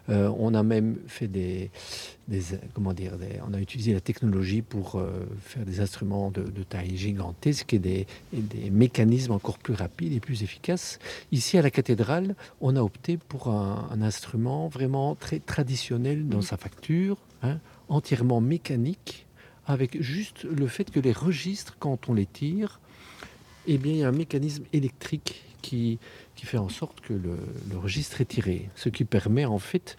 Euh, 0.09 0.31
on 0.37 0.53
a 0.55 0.63
même 0.63 0.97
fait 1.07 1.27
des, 1.27 1.69
comment 2.73 2.93
dire, 2.93 3.13
on 3.47 3.53
a 3.53 3.59
utilisé 3.59 3.93
la 3.93 3.99
technologie 3.99 4.61
pour 4.61 4.95
euh, 4.95 5.27
faire 5.41 5.65
des 5.65 5.81
instruments 5.81 6.31
de, 6.31 6.63
taille 6.63 6.97
gigantesque 6.97 7.73
et 7.73 7.79
des, 7.79 8.07
des, 8.33 8.69
mécanismes 8.71 9.33
encore 9.33 9.59
plus 9.59 9.73
rapides 9.73 10.13
et 10.13 10.19
plus 10.19 10.41
efficaces. 10.41 10.99
Ici 11.31 11.57
à 11.57 11.61
la 11.61 11.69
cathédrale, 11.69 12.35
on 12.59 12.75
a 12.75 12.81
opté 12.81 13.17
pour 13.17 13.49
un, 13.49 14.01
instrument 14.01 14.67
vraiment 14.67 15.15
très 15.15 15.39
traditionnel 15.39 16.27
dans 16.27 16.41
sa 16.41 16.57
facture, 16.57 17.17
hein, 17.43 17.59
entièrement 17.87 18.41
mécanique, 18.41 19.27
avec 19.67 20.01
juste 20.01 20.43
le 20.45 20.67
fait 20.67 20.89
que 20.89 20.99
les 20.99 21.11
registres, 21.11 21.75
quand 21.79 22.09
on 22.09 22.13
les 22.13 22.25
tire, 22.25 22.79
eh 23.67 23.77
bien, 23.77 23.93
il 23.93 23.99
y 23.99 24.03
a 24.03 24.07
un 24.07 24.11
mécanisme 24.11 24.63
électrique 24.73 25.43
qui, 25.61 25.99
qui 26.39 26.45
fait 26.45 26.57
en 26.57 26.69
sorte 26.69 27.01
que 27.01 27.11
le, 27.11 27.37
registre 27.77 28.21
est 28.21 28.25
tiré, 28.25 28.69
ce 28.75 28.87
qui 28.87 29.03
permet 29.03 29.43
en 29.43 29.59
fait 29.59 29.97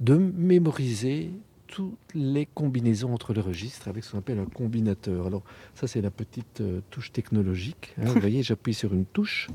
de 0.00 0.16
mémoriser 0.16 1.30
toutes 1.66 1.96
les 2.14 2.44
combinaisons 2.44 3.14
entre 3.14 3.32
les 3.32 3.40
registres 3.40 3.88
avec 3.88 4.04
ce 4.04 4.12
qu'on 4.12 4.18
appelle 4.18 4.38
un 4.38 4.44
combinateur. 4.44 5.26
Alors 5.26 5.42
ça 5.74 5.86
c'est 5.86 6.02
la 6.02 6.10
petite 6.10 6.60
euh, 6.60 6.80
touche 6.90 7.10
technologique. 7.10 7.94
Hein. 7.96 8.04
vous 8.06 8.20
voyez, 8.20 8.42
j'appuie 8.42 8.74
sur 8.74 8.92
une 8.92 9.06
touche 9.06 9.48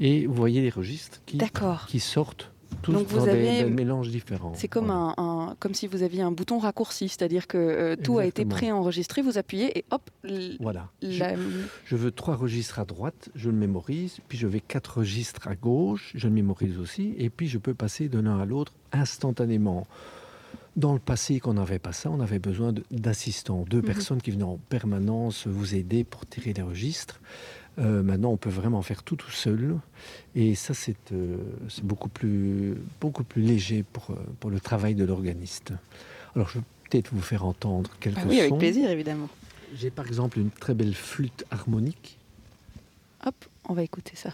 et 0.00 0.26
vous 0.26 0.34
voyez 0.34 0.60
les 0.60 0.70
registres 0.70 1.22
qui, 1.24 1.38
qui 1.86 2.00
sortent 2.00 2.50
donc 2.82 3.06
vous 3.08 3.28
avez 3.28 3.64
des, 3.64 3.70
mélanges 3.70 4.08
différents. 4.08 4.52
C'est 4.54 4.68
comme, 4.68 4.90
un, 4.90 5.56
comme 5.58 5.74
si 5.74 5.86
vous 5.86 6.02
aviez 6.02 6.22
un 6.22 6.30
bouton 6.30 6.58
raccourci, 6.58 7.08
c'est-à-dire 7.08 7.46
que 7.46 7.58
euh, 7.58 7.96
tout 7.96 8.18
a 8.18 8.26
été 8.26 8.44
préenregistré, 8.44 9.22
vous 9.22 9.38
appuyez 9.38 9.78
et 9.78 9.84
hop. 9.90 10.10
Voilà. 10.60 10.88
Je, 11.02 11.96
veux 11.96 12.10
trois 12.10 12.36
registres 12.36 12.78
à 12.78 12.84
droite, 12.84 13.30
je 13.34 13.50
le 13.50 13.56
mémorise, 13.56 14.18
puis 14.28 14.38
je 14.38 14.46
vais 14.46 14.60
quatre 14.60 14.98
registres 14.98 15.48
à 15.48 15.54
gauche, 15.54 16.12
je 16.14 16.28
le 16.28 16.34
mémorise 16.34 16.78
aussi, 16.78 17.14
et 17.18 17.30
puis 17.30 17.48
je 17.48 17.58
peux 17.58 17.74
passer 17.74 18.08
de 18.08 18.18
l'un 18.18 18.38
à 18.38 18.44
l'autre 18.44 18.72
instantanément. 18.92 19.86
Dans 20.76 20.92
le 20.92 20.98
passé, 20.98 21.38
quand 21.38 21.50
on 21.50 21.54
n'avait 21.54 21.78
pas 21.78 21.92
ça, 21.92 22.10
on 22.10 22.18
avait 22.18 22.40
besoin 22.40 22.74
d'assistants, 22.90 23.64
deux 23.68 23.78
mhm. 23.78 23.84
personnes 23.84 24.22
qui 24.22 24.32
venaient 24.32 24.42
en 24.42 24.58
permanence 24.68 25.46
vous 25.46 25.74
aider 25.74 26.02
pour 26.02 26.26
tirer 26.26 26.52
les 26.52 26.62
registres. 26.62 27.20
Euh, 27.78 28.02
maintenant, 28.02 28.30
on 28.30 28.36
peut 28.36 28.50
vraiment 28.50 28.82
faire 28.82 29.02
tout 29.02 29.16
tout 29.16 29.30
seul. 29.30 29.76
Et 30.34 30.54
ça, 30.54 30.74
c'est 30.74 30.96
beaucoup, 31.82 32.08
plus, 32.08 32.74
beaucoup 33.00 33.24
plus 33.24 33.42
léger 33.42 33.84
pour, 33.92 34.14
pour 34.40 34.50
le 34.50 34.60
travail 34.60 34.94
de 34.94 35.04
l'organiste. 35.04 35.72
Alors, 36.34 36.48
je 36.48 36.58
vais 36.58 36.64
peut-être 36.88 37.12
vous 37.12 37.22
faire 37.22 37.44
entendre 37.44 37.90
quelques 38.00 38.18
ah 38.18 38.26
oui, 38.28 38.40
avec 38.40 38.56
plaisir, 38.58 38.90
évidemment. 38.90 39.28
J'ai 39.74 39.90
par 39.90 40.06
exemple 40.06 40.38
une 40.38 40.50
très 40.50 40.74
belle 40.74 40.94
flûte 40.94 41.44
harmonique. 41.50 42.18
Hop, 43.26 43.34
on 43.68 43.74
va 43.74 43.82
écouter 43.82 44.14
ça. 44.14 44.30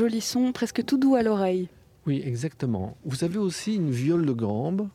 Joli 0.00 0.22
son, 0.22 0.52
presque 0.52 0.82
tout 0.86 0.96
doux 0.96 1.14
à 1.14 1.22
l'oreille. 1.22 1.68
Oui, 2.06 2.22
exactement. 2.24 2.96
Vous 3.04 3.22
avez 3.22 3.36
aussi 3.36 3.76
une 3.76 3.90
viole 3.90 4.24
de 4.24 4.32
gambe. 4.32 4.88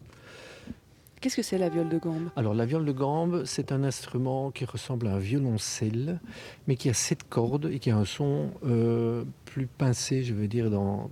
Qu'est-ce 1.22 1.36
que 1.36 1.44
c'est 1.44 1.60
la 1.60 1.70
viole 1.70 1.90
de 1.90 2.00
gambe? 2.00 2.30
Alors 2.36 2.56
la 2.56 2.66
viole 2.66 2.86
de 2.86 2.92
gambe, 2.92 3.44
c'est 3.46 3.72
un 3.72 3.84
instrument 3.84 4.50
qui 4.50 4.66
ressemble 4.66 5.06
à 5.06 5.14
un 5.14 5.20
violoncelle, 5.20 6.20
mais 6.68 6.76
qui 6.76 6.90
a 6.90 6.96
sept 6.96 7.24
cordes 7.30 7.70
et 7.72 7.78
qui 7.78 7.92
a 7.92 7.98
un 7.98 8.06
son 8.06 8.50
euh, 8.66 9.26
plus 9.46 9.68
pincé, 9.68 10.24
je 10.24 10.34
veux 10.34 10.48
dire, 10.48 10.72
dans, 10.72 11.12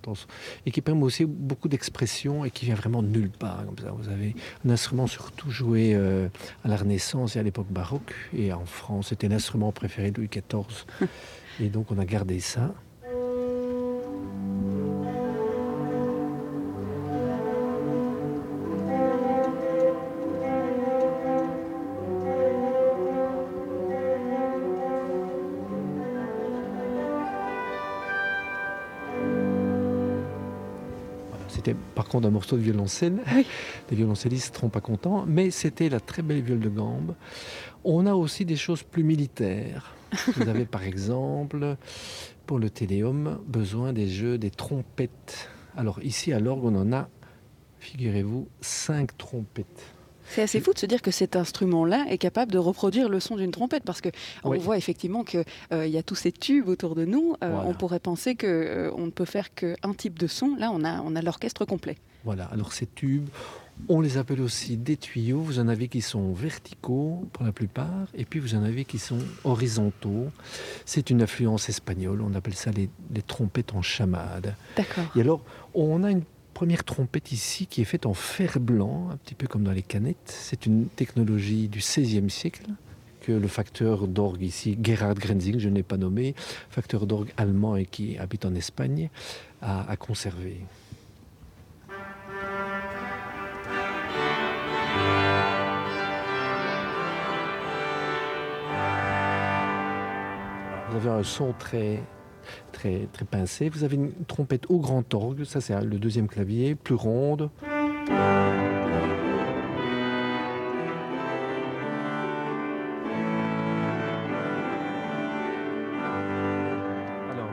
et 0.65 0.71
qui 0.71 0.81
permet 0.81 1.03
aussi 1.03 1.25
beaucoup 1.25 1.67
d'expression 1.67 2.45
et 2.45 2.49
qui 2.49 2.65
vient 2.65 2.75
vraiment 2.75 3.03
de 3.03 3.09
nulle 3.09 3.29
part. 3.29 3.63
Comme 3.63 3.77
ça. 3.77 3.91
Vous 3.91 4.09
avez 4.09 4.35
un 4.65 4.71
instrument 4.71 5.05
surtout 5.05 5.51
joué 5.51 5.93
euh, 5.93 6.29
à 6.63 6.67
la 6.67 6.77
Renaissance 6.77 7.35
et 7.35 7.39
à 7.39 7.43
l'époque 7.43 7.69
baroque, 7.69 8.15
et 8.35 8.51
en 8.53 8.65
France, 8.65 9.09
c'était 9.09 9.29
l'instrument 9.29 9.71
préféré 9.71 10.09
de 10.09 10.17
Louis 10.17 10.29
XIV. 10.29 10.85
et 11.61 11.69
donc 11.69 11.91
on 11.91 11.99
a 11.99 12.05
gardé 12.05 12.39
ça. 12.39 12.73
C'était 31.63 31.79
par 31.95 32.09
contre 32.09 32.27
un 32.27 32.31
morceau 32.31 32.57
de 32.57 32.61
violoncelle. 32.61 33.19
Les 33.89 33.95
violoncellistes 33.95 34.53
ne 34.53 34.57
seront 34.57 34.69
pas 34.69 34.81
contents, 34.81 35.23
mais 35.25 35.49
c'était 35.49 35.87
la 35.87 36.01
très 36.01 36.21
belle 36.21 36.41
viole 36.41 36.59
de 36.59 36.67
gambe. 36.67 37.15
On 37.85 38.05
a 38.05 38.15
aussi 38.15 38.43
des 38.43 38.57
choses 38.57 38.83
plus 38.83 39.05
militaires. 39.05 39.95
Vous 40.35 40.49
avez 40.49 40.65
par 40.65 40.83
exemple, 40.83 41.77
pour 42.45 42.59
le 42.59 42.69
téléum, 42.69 43.39
besoin 43.47 43.93
des 43.93 44.09
jeux 44.09 44.37
des 44.37 44.49
trompettes. 44.49 45.47
Alors 45.77 46.03
ici 46.03 46.33
à 46.33 46.41
l'orgue, 46.41 46.65
on 46.65 46.75
en 46.75 46.91
a, 46.91 47.07
figurez-vous, 47.79 48.49
cinq 48.59 49.17
trompettes. 49.17 49.93
C'est 50.33 50.41
assez 50.41 50.59
fou 50.59 50.73
de 50.73 50.79
se 50.79 50.87
dire 50.87 51.03
que 51.03 51.11
cet 51.11 51.35
instrument-là 51.35 52.05
est 52.09 52.17
capable 52.17 52.51
de 52.51 52.57
reproduire 52.57 53.07
le 53.07 53.19
son 53.19 53.35
d'une 53.35 53.51
trompette, 53.51 53.83
parce 53.83 54.01
que 54.01 54.09
on 54.43 54.57
voit 54.57 54.77
effectivement 54.77 55.23
qu'il 55.23 55.43
euh, 55.71 55.85
y 55.85 55.95
a 55.95 56.01
tous 56.01 56.15
ces 56.15 56.31
tubes 56.31 56.67
autour 56.67 56.95
de 56.95 57.05
nous. 57.05 57.35
Euh, 57.43 57.55
on 57.63 57.75
pourrait 57.75 57.99
penser 57.99 58.33
qu'on 58.33 58.47
euh, 58.47 58.91
on 58.95 59.05
ne 59.05 59.11
peut 59.11 59.25
faire 59.25 59.53
qu'un 59.53 59.93
type 59.95 60.17
de 60.17 60.25
son. 60.25 60.55
Là, 60.55 60.71
on 60.73 60.83
a, 60.83 61.01
on 61.01 61.15
a 61.15 61.21
l'orchestre 61.21 61.65
complet. 61.65 61.97
Voilà, 62.23 62.45
alors 62.45 62.73
ces 62.73 62.87
tubes, 62.87 63.27
on 63.89 64.01
les 64.01 64.17
appelle 64.17 64.41
aussi 64.41 64.75
des 64.75 64.97
tuyaux. 64.97 65.39
Vous 65.39 65.59
en 65.59 65.67
avez 65.67 65.87
qui 65.87 66.01
sont 66.01 66.33
verticaux 66.33 67.27
pour 67.31 67.45
la 67.45 67.51
plupart, 67.51 68.07
et 68.15 68.25
puis 68.25 68.39
vous 68.39 68.55
en 68.55 68.63
avez 68.63 68.85
qui 68.85 68.97
sont 68.97 69.19
horizontaux. 69.43 70.31
C'est 70.85 71.11
une 71.11 71.21
influence 71.21 71.69
espagnole, 71.69 72.23
on 72.23 72.33
appelle 72.33 72.55
ça 72.55 72.71
les, 72.71 72.89
les 73.13 73.21
trompettes 73.21 73.75
en 73.75 73.83
chamade. 73.83 74.55
D'accord. 74.77 75.05
Et 75.15 75.21
alors, 75.21 75.41
on 75.75 76.03
a 76.03 76.09
une 76.09 76.23
première 76.63 76.85
trompette 76.85 77.33
ici 77.33 77.67
qui 77.67 77.81
est 77.81 77.83
faite 77.83 78.05
en 78.05 78.13
fer 78.13 78.57
blanc, 78.61 79.09
un 79.11 79.17
petit 79.17 79.35
peu 79.35 79.47
comme 79.47 79.63
dans 79.63 79.73
les 79.73 79.81
canettes. 79.81 80.33
C'est 80.33 80.65
une 80.65 80.85
technologie 80.85 81.67
du 81.67 81.79
XVIe 81.79 82.29
siècle 82.29 82.67
que 83.19 83.33
le 83.33 83.49
facteur 83.49 84.07
d'orgue 84.07 84.43
ici, 84.43 84.77
Gerhard 84.81 85.15
Grenzing, 85.15 85.59
je 85.59 85.67
n'ai 85.67 85.83
pas 85.83 85.97
nommé, 85.97 86.35
facteur 86.69 87.05
d'orgue 87.05 87.33
allemand 87.35 87.75
et 87.75 87.85
qui 87.85 88.17
habite 88.17 88.45
en 88.45 88.55
Espagne, 88.55 89.09
a, 89.61 89.91
a 89.91 89.97
conservé. 89.97 90.61
Vous 100.89 100.95
avez 100.95 101.09
un 101.09 101.23
son 101.23 101.51
très 101.59 102.01
très, 102.71 103.07
très 103.11 103.25
pincé. 103.25 103.69
Vous 103.69 103.83
avez 103.83 103.95
une 103.95 104.11
trompette 104.27 104.69
au 104.69 104.79
grand 104.79 105.13
orgue, 105.13 105.43
ça 105.43 105.61
c'est 105.61 105.79
le 105.81 105.97
deuxième 105.97 106.27
clavier, 106.27 106.75
plus 106.75 106.95
ronde. 106.95 107.49
Alors, 117.31 117.49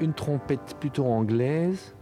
une 0.00 0.14
trompette 0.14 0.76
plutôt 0.80 1.06
anglaise. 1.06 1.94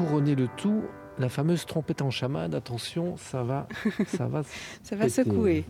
Couronner 0.00 0.34
le 0.34 0.48
tout, 0.56 0.82
la 1.18 1.28
fameuse 1.28 1.66
trompette 1.66 2.00
en 2.00 2.10
chamade, 2.10 2.54
attention, 2.54 3.16
ça 3.18 3.42
va, 3.42 3.68
ça 4.06 4.26
va, 4.26 4.42
ça 4.82 4.96
va 4.96 5.08
secouer. 5.08 5.64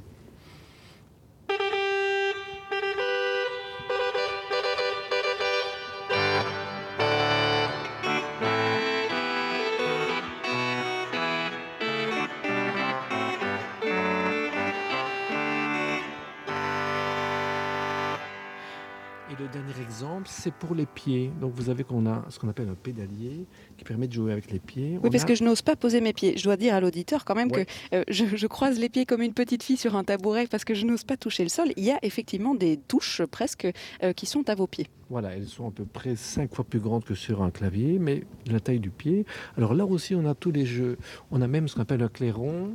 Dernier 19.50 19.72
exemple, 19.82 20.26
c'est 20.28 20.52
pour 20.52 20.74
les 20.74 20.86
pieds. 20.86 21.30
Donc 21.40 21.52
vous 21.54 21.68
avez 21.70 21.84
qu'on 21.84 22.06
a 22.06 22.24
ce 22.28 22.38
qu'on 22.38 22.48
appelle 22.48 22.68
un 22.68 22.74
pédalier 22.74 23.46
qui 23.76 23.84
permet 23.84 24.08
de 24.08 24.12
jouer 24.12 24.32
avec 24.32 24.50
les 24.50 24.58
pieds. 24.58 24.98
Oui, 25.02 25.10
parce 25.10 25.24
que 25.24 25.34
je 25.34 25.44
n'ose 25.44 25.62
pas 25.62 25.76
poser 25.76 26.00
mes 26.00 26.12
pieds. 26.12 26.36
Je 26.36 26.44
dois 26.44 26.56
dire 26.56 26.74
à 26.74 26.80
l'auditeur 26.80 27.24
quand 27.24 27.34
même 27.34 27.50
que 27.50 27.64
euh, 27.92 28.04
je, 28.08 28.46
croise 28.46 28.78
les 28.78 28.88
pieds 28.88 29.06
comme 29.06 29.22
une 29.22 29.34
petite 29.34 29.62
fille 29.62 29.76
sur 29.76 29.96
un 29.96 30.04
tabouret 30.04 30.46
parce 30.46 30.64
que 30.64 30.74
je 30.74 30.86
n'ose 30.86 31.04
pas 31.04 31.16
toucher 31.16 31.42
le 31.42 31.48
sol. 31.48 31.72
Il 31.76 31.84
y 31.84 31.90
a 31.90 31.98
effectivement 32.02 32.54
des 32.54 32.76
touches 32.76 33.22
presque 33.22 33.68
euh, 34.02 34.12
qui 34.12 34.26
sont 34.26 34.48
à 34.48 34.54
vos 34.54 34.66
pieds. 34.66 34.86
Voilà, 35.10 35.34
elles 35.34 35.48
sont 35.48 35.68
à 35.68 35.70
peu 35.70 35.84
près 35.84 36.14
cinq 36.16 36.54
fois 36.54 36.64
plus 36.64 36.80
grandes 36.80 37.04
que 37.04 37.14
sur 37.14 37.42
un 37.42 37.50
clavier, 37.50 37.98
mais 37.98 38.22
de 38.46 38.52
la 38.52 38.60
taille 38.60 38.80
du 38.80 38.90
pied. 38.90 39.26
Alors 39.56 39.74
là 39.74 39.84
aussi, 39.84 40.14
on 40.14 40.24
a 40.26 40.34
tous 40.34 40.52
les 40.52 40.66
jeux. 40.66 40.98
On 41.30 41.42
a 41.42 41.48
même 41.48 41.66
ce 41.68 41.74
qu'on 41.74 41.82
appelle 41.82 42.02
un 42.02 42.08
clairon. 42.08 42.70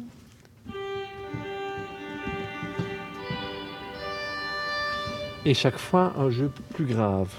Et 5.46 5.54
chaque 5.54 5.78
fois 5.78 6.14
un 6.18 6.30
jeu 6.30 6.52
plus 6.74 6.86
grave. 6.86 7.30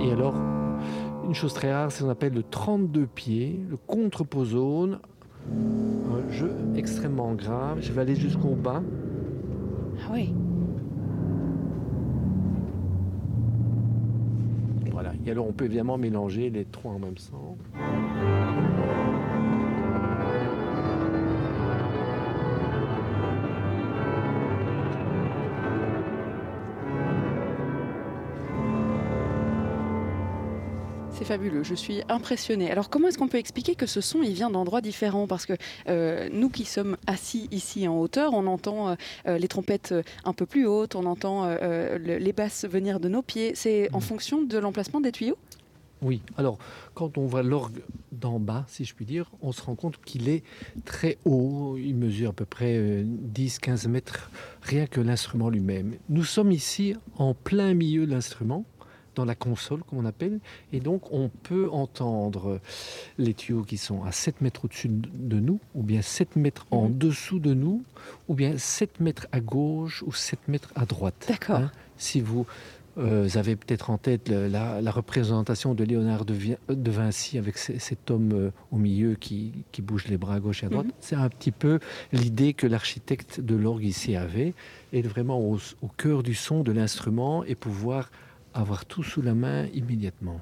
Et 0.00 0.12
alors, 0.12 0.34
une 1.24 1.34
chose 1.34 1.54
très 1.54 1.72
rare, 1.72 1.90
c'est 1.90 2.00
ce 2.00 2.04
qu'on 2.04 2.10
appelle 2.10 2.34
le 2.34 2.42
32 2.42 3.06
pieds, 3.06 3.60
le 3.68 3.78
contreposone, 3.78 4.98
un 5.50 6.30
jeu 6.30 6.52
extrêmement 6.76 7.32
grave. 7.32 7.78
Je 7.80 7.92
vais 7.92 8.02
aller 8.02 8.14
jusqu'au 8.14 8.54
bas. 8.54 8.82
Ah 10.04 10.10
oui. 10.12 10.34
Et 15.26 15.30
alors 15.32 15.48
on 15.48 15.52
peut 15.52 15.64
évidemment 15.64 15.98
mélanger 15.98 16.50
les 16.50 16.64
trois 16.64 16.92
en 16.92 17.00
même 17.00 17.16
temps. 17.16 17.58
Fabuleux, 31.26 31.64
je 31.64 31.74
suis 31.74 32.02
impressionnée. 32.08 32.70
Alors 32.70 32.88
comment 32.88 33.08
est-ce 33.08 33.18
qu'on 33.18 33.26
peut 33.26 33.38
expliquer 33.38 33.74
que 33.74 33.86
ce 33.86 34.00
son 34.00 34.22
il 34.22 34.32
vient 34.32 34.48
d'endroits 34.48 34.80
différents? 34.80 35.26
Parce 35.26 35.44
que 35.44 35.54
euh, 35.88 36.28
nous 36.32 36.48
qui 36.48 36.64
sommes 36.64 36.96
assis 37.08 37.48
ici 37.50 37.88
en 37.88 37.98
hauteur, 37.98 38.32
on 38.32 38.46
entend 38.46 38.90
euh, 38.90 38.94
euh, 39.26 39.36
les 39.36 39.48
trompettes 39.48 39.92
un 40.24 40.32
peu 40.32 40.46
plus 40.46 40.66
hautes, 40.66 40.94
on 40.94 41.04
entend 41.04 41.46
les 41.98 42.32
basses 42.32 42.64
venir 42.64 43.00
de 43.00 43.08
nos 43.08 43.22
pieds. 43.22 43.52
C'est 43.56 43.92
en 43.92 43.98
mm. 43.98 44.02
fonction 44.02 44.42
de 44.42 44.56
l'emplacement 44.58 45.00
des 45.00 45.10
tuyaux? 45.10 45.36
Oui, 46.00 46.22
alors 46.36 46.58
quand 46.94 47.18
on 47.18 47.26
voit 47.26 47.42
l'orgue 47.42 47.82
d'en 48.12 48.38
bas, 48.38 48.64
si 48.68 48.84
je 48.84 48.94
puis 48.94 49.04
dire, 49.04 49.30
on 49.42 49.50
se 49.50 49.62
rend 49.62 49.74
compte 49.74 49.98
qu'il 50.04 50.28
est 50.28 50.44
très 50.84 51.18
haut, 51.24 51.76
il 51.76 51.96
mesure 51.96 52.30
à 52.30 52.32
peu 52.34 52.44
près 52.44 53.02
10-15 53.34 53.88
mètres, 53.88 54.30
rien 54.62 54.86
que 54.86 55.00
l'instrument 55.00 55.48
lui-même. 55.48 55.96
Nous 56.08 56.24
sommes 56.24 56.52
ici 56.52 56.94
en 57.16 57.34
plein 57.34 57.74
milieu 57.74 58.06
de 58.06 58.12
l'instrument, 58.12 58.64
dans 59.16 59.24
la 59.24 59.34
console, 59.34 59.82
comme 59.82 59.98
on 59.98 60.04
appelle. 60.04 60.38
Et 60.72 60.78
donc, 60.78 61.10
on 61.12 61.28
peut 61.28 61.68
entendre 61.70 62.60
les 63.18 63.34
tuyaux 63.34 63.64
qui 63.64 63.78
sont 63.78 64.04
à 64.04 64.12
7 64.12 64.40
mètres 64.40 64.64
au-dessus 64.64 64.88
de 64.88 65.40
nous, 65.40 65.58
ou 65.74 65.82
bien 65.82 66.02
7 66.02 66.36
mètres 66.36 66.66
en 66.70 66.88
mhm. 66.88 66.98
dessous 66.98 67.40
de 67.40 67.54
nous, 67.54 67.82
ou 68.28 68.34
bien 68.34 68.56
7 68.56 69.00
mètres 69.00 69.26
à 69.32 69.40
gauche 69.40 70.04
ou 70.06 70.12
7 70.12 70.38
mètres 70.46 70.70
à 70.76 70.86
droite. 70.86 71.26
D'accord. 71.28 71.56
Hein. 71.56 71.72
si 71.96 72.20
vous 72.20 72.46
euh, 72.98 73.28
avez 73.34 73.56
peut-être 73.56 73.90
en 73.90 73.98
tête 73.98 74.28
la, 74.30 74.90
représentation 74.90 75.74
de 75.74 75.84
Léonard 75.84 76.24
de, 76.24 76.90
Vinci 76.90 77.36
avec 77.36 77.58
cet 77.58 78.10
homme 78.10 78.32
euh, 78.32 78.50
au 78.70 78.76
milieu 78.76 79.16
qui, 79.16 79.52
bouge 79.80 80.06
les 80.08 80.16
bras 80.16 80.36
à 80.36 80.40
gauche 80.40 80.62
et 80.62 80.66
à 80.66 80.68
droite. 80.70 80.86
Mhm. 80.86 80.92
C'est 81.00 81.16
un 81.16 81.28
petit 81.28 81.50
peu 81.50 81.78
l'idée 82.12 82.54
que 82.54 82.66
l'architecte 82.66 83.40
de 83.40 83.54
l'orgue 83.54 83.84
ici 83.84 84.16
avait, 84.16 84.54
et 84.92 85.02
vraiment 85.02 85.40
au, 85.40 85.58
au 85.82 85.88
cœur 85.88 86.22
du 86.22 86.34
son 86.34 86.62
de 86.62 86.72
l'instrument 86.72 87.44
et 87.44 87.54
pouvoir 87.54 88.10
avoir 88.60 88.84
tout 88.86 89.02
sous 89.02 89.22
la 89.22 89.34
main 89.34 89.66
immédiatement. 89.74 90.40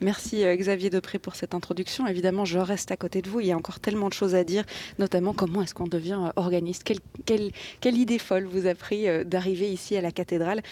Merci 0.00 0.44
euh, 0.44 0.54
Xavier 0.54 0.90
Depré 0.90 1.18
pour 1.18 1.34
cette 1.34 1.54
introduction. 1.54 2.06
Évidemment, 2.06 2.44
je 2.44 2.58
reste 2.58 2.92
à 2.92 2.96
côté 2.96 3.20
de 3.20 3.28
vous. 3.28 3.40
Il 3.40 3.46
y 3.46 3.52
a 3.52 3.56
encore 3.56 3.80
tellement 3.80 4.08
de 4.08 4.14
choses 4.14 4.34
à 4.34 4.44
dire, 4.44 4.64
notamment 4.98 5.32
comment 5.32 5.62
est-ce 5.62 5.74
qu'on 5.74 5.88
devient 5.88 6.20
euh, 6.20 6.30
organiste. 6.36 6.84
Quelle, 6.84 7.50
quelle, 7.80 7.96
idée 7.96 8.18
folle 8.18 8.44
vous 8.44 8.66
a 8.66 8.74
pris 8.74 9.08
euh, 9.08 9.24
d'arriver 9.24 9.70
ici 9.72 9.96
à 9.96 10.00
la 10.00 10.12
cathédrale 10.12 10.62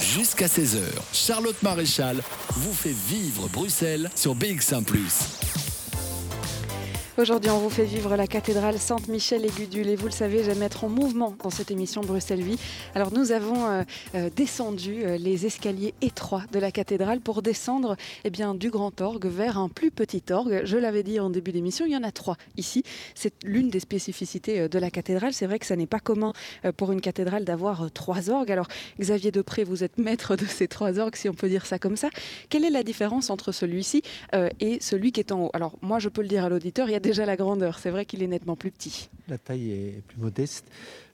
Jusqu'à 0.00 0.46
16h, 0.46 0.82
Charlotte 1.12 1.60
Maréchal 1.62 2.18
vous 2.50 2.72
fait 2.72 2.94
vivre 2.94 3.48
Bruxelles 3.48 4.10
sur 4.14 4.36
BX1⁇ 4.36 4.84
Aujourd'hui, 7.16 7.48
on 7.52 7.58
vous 7.58 7.70
fait 7.70 7.84
vivre 7.84 8.16
la 8.16 8.26
cathédrale 8.26 8.76
Sainte-Michel 8.76 9.44
et 9.44 9.48
Gudule. 9.48 9.86
Et 9.88 9.94
vous 9.94 10.06
le 10.06 10.12
savez, 10.12 10.42
j'aime 10.42 10.64
être 10.64 10.82
en 10.82 10.88
mouvement 10.88 11.36
dans 11.44 11.50
cette 11.50 11.70
émission 11.70 12.00
Bruxelles 12.00 12.42
Vie. 12.42 12.58
Alors, 12.96 13.12
nous 13.12 13.30
avons 13.30 13.66
euh, 13.66 13.82
euh, 14.16 14.30
descendu 14.34 15.04
euh, 15.04 15.16
les 15.16 15.46
escaliers 15.46 15.94
étroits 16.02 16.42
de 16.50 16.58
la 16.58 16.72
cathédrale 16.72 17.20
pour 17.20 17.40
descendre 17.40 17.94
eh 18.24 18.30
bien, 18.30 18.56
du 18.56 18.68
grand 18.68 19.00
orgue 19.00 19.26
vers 19.26 19.58
un 19.58 19.68
plus 19.68 19.92
petit 19.92 20.24
orgue. 20.30 20.62
Je 20.64 20.76
l'avais 20.76 21.04
dit 21.04 21.20
en 21.20 21.30
début 21.30 21.52
d'émission, 21.52 21.86
il 21.86 21.92
y 21.92 21.96
en 21.96 22.02
a 22.02 22.10
trois 22.10 22.36
ici. 22.56 22.82
C'est 23.14 23.32
l'une 23.44 23.70
des 23.70 23.78
spécificités 23.78 24.68
de 24.68 24.78
la 24.80 24.90
cathédrale. 24.90 25.32
C'est 25.32 25.46
vrai 25.46 25.60
que 25.60 25.66
ça 25.66 25.76
n'est 25.76 25.86
pas 25.86 26.00
commun 26.00 26.32
pour 26.76 26.90
une 26.90 27.00
cathédrale 27.00 27.44
d'avoir 27.44 27.92
trois 27.92 28.28
orgues. 28.28 28.50
Alors, 28.50 28.66
Xavier 28.98 29.30
Depré, 29.30 29.62
vous 29.62 29.84
êtes 29.84 29.98
maître 29.98 30.34
de 30.34 30.46
ces 30.46 30.66
trois 30.66 30.98
orgues, 30.98 31.14
si 31.14 31.28
on 31.28 31.34
peut 31.34 31.48
dire 31.48 31.64
ça 31.64 31.78
comme 31.78 31.96
ça. 31.96 32.08
Quelle 32.48 32.64
est 32.64 32.70
la 32.70 32.82
différence 32.82 33.30
entre 33.30 33.52
celui-ci 33.52 34.02
et 34.58 34.78
celui 34.80 35.12
qui 35.12 35.20
est 35.20 35.30
en 35.30 35.44
haut? 35.44 35.50
Alors, 35.52 35.78
moi, 35.80 36.00
je 36.00 36.08
peux 36.08 36.22
le 36.22 36.28
dire 36.28 36.44
à 36.44 36.48
l'auditeur, 36.48 36.88
il 36.88 36.92
y 36.92 36.96
a 36.96 37.03
déjà 37.04 37.26
la 37.26 37.36
grandeur. 37.36 37.78
C'est 37.78 37.90
vrai 37.90 38.04
qu'il 38.04 38.22
est 38.22 38.26
nettement 38.26 38.56
plus 38.56 38.70
petit. 38.70 39.10
La 39.28 39.38
taille 39.38 39.70
est 39.70 40.02
plus 40.08 40.18
modeste. 40.18 40.66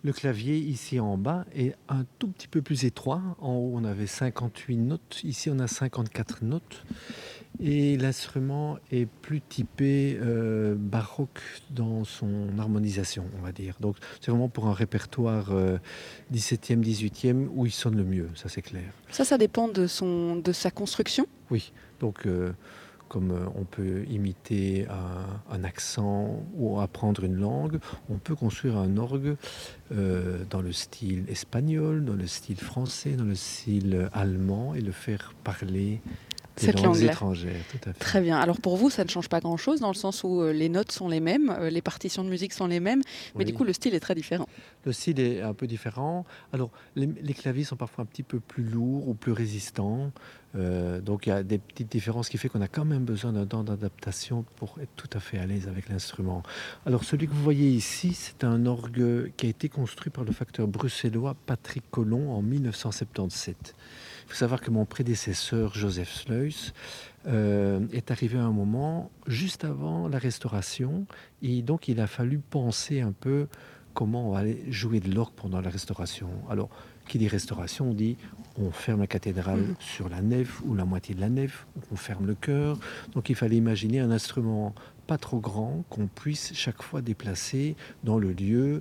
Le 0.03 0.13
clavier 0.13 0.57
ici 0.57 0.99
en 0.99 1.19
bas 1.19 1.45
est 1.55 1.75
un 1.89 2.05
tout 2.19 2.29
petit 2.29 2.49
peu 2.49 2.63
plus 2.63 2.85
étroit. 2.85 3.21
En 3.41 3.55
haut, 3.55 3.73
on 3.75 3.85
avait 3.85 4.07
58 4.07 4.77
notes. 4.77 5.21
Ici, 5.25 5.51
on 5.51 5.59
a 5.59 5.67
54 5.67 6.43
notes. 6.43 6.85
Et 7.63 7.99
l'instrument 7.99 8.79
est 8.91 9.07
plus 9.07 9.43
typé 9.43 10.17
euh, 10.21 10.75
baroque 10.79 11.41
dans 11.71 12.05
son 12.05 12.59
harmonisation, 12.59 13.25
on 13.39 13.43
va 13.43 13.53
dire. 13.53 13.75
Donc 13.81 13.97
c'est 14.21 14.31
vraiment 14.31 14.49
pour 14.49 14.67
un 14.69 14.73
répertoire 14.73 15.51
17e, 16.33 16.79
euh, 16.79 16.83
18e 16.83 17.49
où 17.53 17.67
il 17.67 17.73
sonne 17.73 17.97
le 17.97 18.05
mieux, 18.05 18.31
ça 18.35 18.49
c'est 18.49 18.63
clair. 18.63 18.91
Ça, 19.11 19.25
ça 19.25 19.37
dépend 19.37 19.69
de, 19.69 19.87
son, 19.87 20.37
de 20.37 20.53
sa 20.53 20.71
construction 20.71 21.27
Oui, 21.51 21.73
donc 21.99 22.25
euh, 22.25 22.53
comme 23.11 23.33
euh, 23.33 23.45
on 23.57 23.65
peut 23.65 24.05
imiter 24.09 24.87
un, 25.51 25.65
accent 25.65 26.43
ou 26.55 26.81
apprendre 26.81 27.25
une 27.25 27.37
langue, 27.37 27.79
on 28.09 28.17
peut 28.17 28.35
construire 28.35 28.79
un 28.79 28.97
orgue 28.97 29.37
euh, 29.93 30.45
dans 30.49 30.63
le 30.63 30.73
style 30.73 31.25
espagnol, 31.29 32.03
dans 32.05 32.15
le 32.15 32.27
style 32.27 32.57
français, 32.57 33.11
dans 33.17 33.25
le 33.25 33.35
style 33.35 34.09
allemand 34.15 34.75
et 34.75 34.81
le 34.81 34.93
faire 34.93 35.35
parler 35.45 36.01
cette 36.57 36.83
langue 36.83 37.03
étrangère, 37.03 37.57
tout 37.71 37.89
à 37.89 37.93
fait. 37.93 37.99
Très 37.99 38.21
bien. 38.21 38.39
Alors 38.39 38.61
pour 38.61 38.77
vous, 38.77 38.91
ça 38.91 39.05
ne 39.05 39.09
change 39.09 39.29
pas 39.29 39.41
grand-chose 39.41 39.81
dans 39.81 39.89
le 39.89 39.95
sens 39.95 40.25
où 40.25 40.43
euh, 40.43 40.53
les 40.53 40.69
notes 40.69 40.93
sont 40.93 41.09
les 41.09 41.21
mêmes, 41.21 41.55
euh, 41.59 41.71
les 41.71 41.83
partitions 41.83 42.25
de 42.25 42.29
musique 42.29 42.53
sont 42.53 42.67
les 42.67 42.81
mêmes, 42.81 43.03
mais 43.37 43.45
du 43.45 43.55
coup 43.55 43.65
le 43.65 43.73
style 43.73 43.95
est 43.95 44.01
très 44.01 44.15
différent. 44.15 44.47
Le 44.85 44.93
style 44.93 45.21
est 45.21 45.43
un 45.43 45.55
peu 45.55 45.67
différent. 45.67 46.25
Alors 46.53 46.71
les, 46.97 47.35
claviers 47.35 47.65
sont 47.65 47.77
parfois 47.77 48.03
un 48.03 48.07
petit 48.07 48.23
peu 48.23 48.41
plus 48.41 48.65
lourds 48.65 49.09
ou 49.09 49.15
plus 49.15 49.33
résistants. 49.33 50.13
Euh, 50.57 51.01
donc 51.01 51.27
il 51.27 51.31
y 51.31 51.33
a 51.33 51.43
des 51.43 51.59
petites 51.59 51.91
différences 51.91 52.29
qui 52.29 52.37
fait 52.37 52.49
qu'on 52.49 52.61
a 52.61 52.69
quand 52.69 52.85
même 52.85 53.05
besoin 53.05 53.33
d'un 53.33 53.47
temps 53.47 53.63
d'adaptation 53.63 54.45
pour 54.57 54.79
être 54.83 54.91
tout 54.97 55.11
à 55.13 55.21
fait 55.21 55.39
à 55.39 55.47
l'aise 55.47 55.69
avec 55.69 55.89
l'instrument. 55.89 56.43
Alors 56.87 57.05
celui 57.05 57.29
que 57.29 57.33
vous 57.33 57.43
voyez 57.43 57.69
ici, 57.69 58.13
c'est 58.15 58.45
un 58.45 58.67
orgue 58.67 59.33
qui 59.37 59.47
a 59.47 59.49
été 59.49 59.69
construit 59.69 60.11
par 60.11 60.25
le 60.25 60.33
facteur 60.33 60.67
bruxellois 60.67 61.37
Patrick 61.47 61.85
Collomb 61.91 62.33
en 62.33 62.43
1977. 62.43 63.75
Il 64.31 64.35
faut 64.35 64.39
savoir 64.39 64.61
que 64.61 64.71
mon 64.71 64.85
prédécesseur, 64.85 65.75
Joseph 65.75 66.13
Sleuss, 66.13 66.73
euh, 67.27 67.81
est 67.93 68.13
arrivé 68.13 68.39
à 68.39 68.45
un 68.45 68.53
moment 68.53 69.11
juste 69.27 69.65
avant 69.65 70.07
la 70.07 70.19
restauration. 70.19 71.05
Et 71.43 71.63
donc, 71.63 71.89
il 71.89 71.99
a 71.99 72.07
fallu 72.07 72.39
penser 72.39 73.01
un 73.01 73.11
peu 73.11 73.49
comment 73.93 74.29
on 74.29 74.35
va 74.35 74.39
aller 74.39 74.63
jouer 74.71 75.01
de 75.01 75.13
l'orgue 75.13 75.33
pendant 75.35 75.61
la 75.61 75.69
restauration. 75.69 76.29
Alors, 76.49 76.69
qui 77.09 77.19
dit 77.19 77.27
restauration, 77.27 77.91
on 77.91 77.93
dit 77.93 78.17
on 78.57 78.71
ferme 78.71 79.01
la 79.01 79.09
cathédrale 79.09 79.63
mm. 79.63 79.77
sur 79.81 80.09
la 80.09 80.23
nef 80.23 80.63
ou 80.65 80.77
la 80.77 80.85
moitié 80.85 81.17
de 81.17 81.21
la 81.21 81.29
nef, 81.29 81.67
on 81.91 81.97
ferme 81.97 82.29
le 82.29 82.37
chœur. 82.37 82.79
Donc, 83.15 83.31
il 83.31 83.35
fallait 83.35 83.57
imaginer 83.57 83.99
un 83.99 84.13
instrument 84.13 84.77
pas 85.09 85.19
trop 85.19 85.41
grand 85.41 85.83
qu'on 85.91 86.07
puisse 86.07 86.53
chaque 86.55 86.85
fois 86.85 87.03
déplacer 87.03 87.75
dans 88.05 88.17
le 88.17 88.31
lieu 88.33 88.81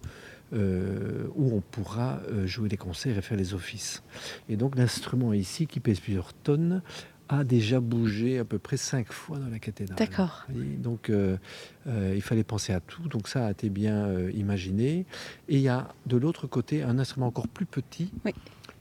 euh, 0.52 1.28
où 1.36 1.56
on 1.56 1.62
pourra 1.62 2.22
euh, 2.28 2.48
jouer 2.48 2.70
des 2.70 2.78
concerts 2.78 3.16
et 3.18 3.22
faire 3.22 3.38
les 3.38 3.54
offices. 3.54 4.02
Et 4.50 4.56
donc 4.56 4.76
l'instrument 4.76 5.32
ici, 5.32 5.68
qui 5.68 5.80
pèse 5.80 6.00
plusieurs 6.00 6.34
tonnes, 6.34 6.82
a 7.28 7.44
déjà 7.44 7.80
bougé 7.80 8.40
à 8.40 8.46
peu 8.46 8.58
près 8.58 8.78
cinq 8.78 9.12
fois 9.12 9.38
dans 9.38 9.50
la 9.50 9.60
cathédrale. 9.60 10.00
D'accord. 10.00 10.48
Donc 10.50 11.12
euh, 11.12 11.38
il 11.86 12.22
fallait 12.24 12.44
penser 12.44 12.74
à 12.74 12.80
tout, 12.80 13.08
donc 13.08 13.28
ça 13.28 13.46
a 13.46 13.52
été 13.52 13.70
bien 13.70 14.12
imaginé. 14.32 15.06
Et 15.50 15.58
il 15.58 15.62
y 15.62 15.70
a 15.70 15.90
de 16.08 16.18
l'autre 16.18 16.48
côté 16.48 16.82
un 16.82 16.98
instrument 16.98 17.28
encore 17.28 17.48
plus 17.48 17.68
petit. 17.68 18.12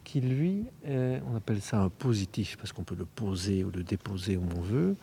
qui 0.04 0.22
lui, 0.22 0.64
on 0.86 1.36
appelle 1.36 1.60
ça 1.60 1.82
un 1.82 1.90
positif, 1.90 2.56
parce 2.56 2.72
qu'on 2.72 2.84
peut 2.84 2.96
le 2.98 3.04
poser 3.04 3.62
ou 3.62 3.70
le 3.70 3.82
déposer 3.82 4.38
où 4.38 4.44
on 4.56 4.62
veut. 4.62 4.96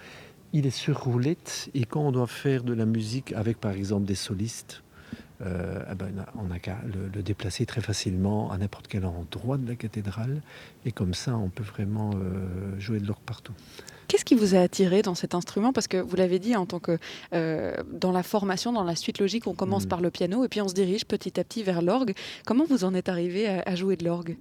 Il 0.51 0.65
est 0.65 0.71
sur 0.71 1.03
roulette, 1.03 1.69
et 1.75 1.85
quand 1.85 2.01
on 2.01 2.11
doit 2.11 2.25
faire 2.25 2.63
de 2.63 2.73
la 2.73 2.87
musique 2.87 3.31
avec 3.33 3.59
par 3.59 3.73
exemple 3.73 4.07
des 4.07 4.15
solistes, 4.15 4.81
euh, 5.41 5.83
eh 5.91 5.95
ben, 5.95 6.25
on 6.35 6.45
n'a 6.45 6.59
qu'à 6.59 6.77
le, 6.85 7.21
déplacer 7.21 7.65
très 7.65 7.81
facilement 7.81 8.51
à 8.51 8.57
n'importe 8.57 8.87
quel 8.87 9.05
endroit 9.05 9.57
de 9.57 9.67
la 9.67 9.75
cathédrale. 9.75 10.41
Et 10.85 10.91
comme 10.91 11.13
ça, 11.13 11.35
on 11.35 11.49
peut 11.49 11.63
vraiment 11.63 12.11
euh, 12.15 12.79
jouer 12.79 12.99
de 12.99 13.07
l'orgue 13.07 13.23
partout. 13.25 13.53
Qu'est-ce 14.07 14.23
qui 14.23 14.35
vous 14.35 14.55
a 14.55 14.59
attiré 14.59 15.01
dans 15.01 15.15
cet 15.15 15.35
instrument? 15.35 15.73
Parce 15.73 15.87
que 15.87 15.97
vous 15.97 16.15
l'avez 16.15 16.39
dit, 16.39 16.55
en 16.55 16.65
tant 16.65 16.79
que 16.79 16.97
euh, 17.33 17.75
dans 17.91 18.11
la 18.11 18.23
formation, 18.23 18.71
dans 18.71 18.83
la 18.83 18.95
suite 18.95 19.19
logique, 19.19 19.47
on 19.47 19.55
commence 19.55 19.85
mm. 19.85 19.89
par 19.89 20.01
le 20.01 20.11
piano 20.11 20.45
et 20.45 20.47
puis 20.47 20.61
on 20.61 20.67
se 20.67 20.73
dirige 20.73 21.05
petit 21.05 21.39
à 21.39 21.43
petit 21.43 21.63
vers 21.63 21.81
l'orgue. 21.81 22.13
Comment 22.45 22.65
vous 22.65 22.83
en 22.83 22.93
êtes 22.93 23.09
arrivé 23.09 23.47
à, 23.47 23.75
jouer 23.75 23.97
de 23.97 24.05
l'orgue? 24.05 24.37